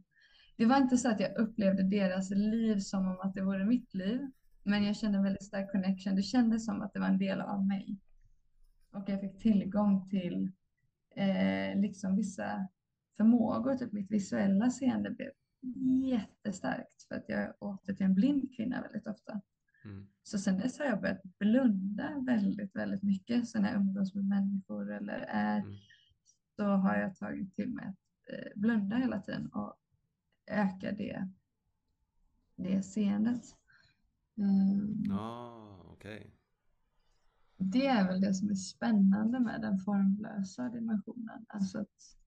Det 0.55 0.65
var 0.65 0.77
inte 0.77 0.97
så 0.97 1.09
att 1.09 1.19
jag 1.19 1.37
upplevde 1.37 1.83
deras 1.83 2.29
liv 2.29 2.79
som 2.79 3.07
om 3.07 3.19
att 3.19 3.33
det 3.33 3.41
vore 3.41 3.65
mitt 3.65 3.93
liv, 3.93 4.31
men 4.67 4.83
jag 4.83 4.95
kände 4.95 5.17
en 5.17 5.23
väldigt 5.23 5.43
stark 5.43 5.71
connection. 5.71 6.15
Det 6.15 6.21
kändes 6.21 6.65
som 6.65 6.81
att 6.81 6.93
det 6.93 6.99
var 6.99 7.07
en 7.07 7.17
del 7.17 7.41
av 7.41 7.65
mig. 7.65 7.97
Och 8.91 9.09
jag 9.09 9.21
fick 9.21 9.39
tillgång 9.39 10.09
till 10.09 10.51
eh, 11.15 11.81
liksom 11.81 12.15
vissa 12.15 12.67
förmågor, 13.17 13.75
typ 13.75 13.91
mitt 13.91 14.11
visuella 14.11 14.69
seende 14.69 15.09
blev 15.09 15.29
jättestarkt 16.03 17.03
för 17.07 17.15
att 17.15 17.29
jag 17.29 17.53
åkte 17.59 17.95
till 17.95 18.05
en 18.05 18.13
blind 18.13 18.55
kvinna 18.55 18.81
väldigt 18.81 19.07
ofta. 19.07 19.41
Mm. 19.85 20.07
Så 20.23 20.37
sen 20.39 20.57
dess 20.57 20.79
har 20.79 20.85
jag 20.85 21.01
börjat 21.01 21.23
blunda 21.39 22.23
väldigt, 22.27 22.75
väldigt 22.75 23.03
mycket. 23.03 23.47
Så 23.47 23.59
när 23.59 23.71
jag 23.71 23.81
umgås 23.81 24.15
med 24.15 24.25
människor 24.25 24.91
eller 24.91 25.19
är 25.27 25.57
Mm. 25.59 25.71
så 26.55 26.63
har 26.63 26.95
jag 26.97 27.15
tagit 27.15 27.55
till 27.55 27.69
mig 27.69 27.85
att 27.85 28.33
eh, 28.33 28.51
blunda 28.55 28.95
hela 28.97 29.21
tiden 29.21 29.47
och 29.47 29.75
öka 30.47 30.91
det, 30.91 31.29
det 32.55 32.83
seendet. 32.83 33.43
Ja, 35.07 35.57
Okej. 35.85 36.17
Okay. 36.17 36.31
Det 37.57 37.87
är 37.87 38.07
väl 38.07 38.21
det 38.21 38.33
som 38.33 38.49
är 38.49 38.55
spännande 38.55 39.39
med 39.39 39.61
den 39.61 39.79
formlösa 39.79 40.69
dimensionen. 40.69 41.45
Alltså 41.49 41.79
att 41.79 42.17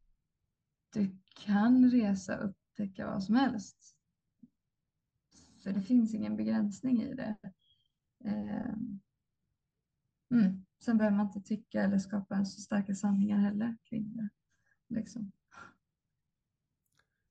du 0.93 1.19
kan 1.35 1.91
resa 1.91 2.39
och 2.39 2.49
upptäcka 2.49 3.07
vad 3.07 3.23
som 3.23 3.35
helst. 3.35 3.97
Så 5.57 5.71
det 5.71 5.83
finns 5.83 6.15
ingen 6.15 6.37
begränsning 6.37 7.03
i 7.03 7.15
det. 7.15 7.37
Ehm, 8.25 9.01
mm. 10.31 10.67
Sen 10.79 10.99
behöver 10.99 11.17
man 11.17 11.27
inte 11.27 11.41
tycka 11.41 11.83
eller 11.83 11.99
skapa 11.99 12.45
så 12.45 12.61
starka 12.61 12.95
sanningar 12.95 13.39
heller 13.39 13.77
kring 13.85 14.17
det. 14.17 14.29
Liksom. 14.89 15.33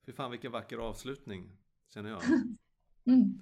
Fy 0.05 0.13
fan 0.13 0.31
vilken 0.31 0.51
vacker 0.51 0.77
avslutning, 0.77 1.57
känner 1.87 2.09
jag. 2.09 2.21
mm. 3.05 3.41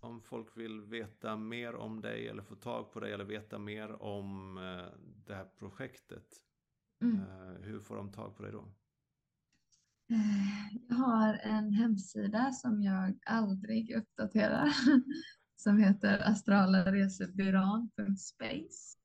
Om 0.00 0.22
folk 0.22 0.56
vill 0.56 0.80
veta 0.80 1.36
mer 1.36 1.74
om 1.74 2.00
dig 2.00 2.28
eller 2.28 2.42
få 2.42 2.56
tag 2.56 2.92
på 2.92 3.00
dig 3.00 3.12
eller 3.12 3.24
veta 3.24 3.58
mer 3.58 4.02
om 4.02 4.58
eh, 4.58 4.86
det 5.26 5.34
här 5.34 5.44
projektet. 5.44 6.26
Mm. 7.02 7.20
Eh, 7.20 7.52
hur 7.60 7.80
får 7.80 7.96
de 7.96 8.12
tag 8.12 8.36
på 8.36 8.42
dig 8.42 8.52
då? 8.52 8.72
Eh, 10.10 10.74
jag 10.88 10.96
har 10.96 11.34
en 11.34 11.72
hemsida 11.72 12.52
som 12.52 12.82
jag 12.82 13.18
aldrig 13.26 13.96
uppdaterar 13.96 14.68
som 15.56 15.78
heter 15.78 16.30
astralaresebyran.space. 16.30 18.98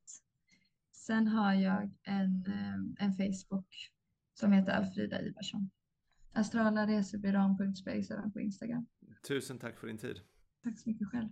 Sen 0.91 1.27
har 1.27 1.53
jag 1.53 1.91
en, 2.03 2.45
en 2.99 3.13
Facebook 3.13 3.91
som 4.33 4.51
heter 4.51 4.71
Alfrida 4.71 5.21
Ivarsson. 5.21 5.69
Astralaresebyran.space 6.31 8.13
även 8.13 8.31
på 8.31 8.39
Instagram. 8.39 8.85
Tusen 9.27 9.59
tack 9.59 9.79
för 9.79 9.87
din 9.87 9.97
tid. 9.97 10.21
Tack 10.63 10.79
så 10.79 10.89
mycket 10.89 11.07
själv. 11.07 11.29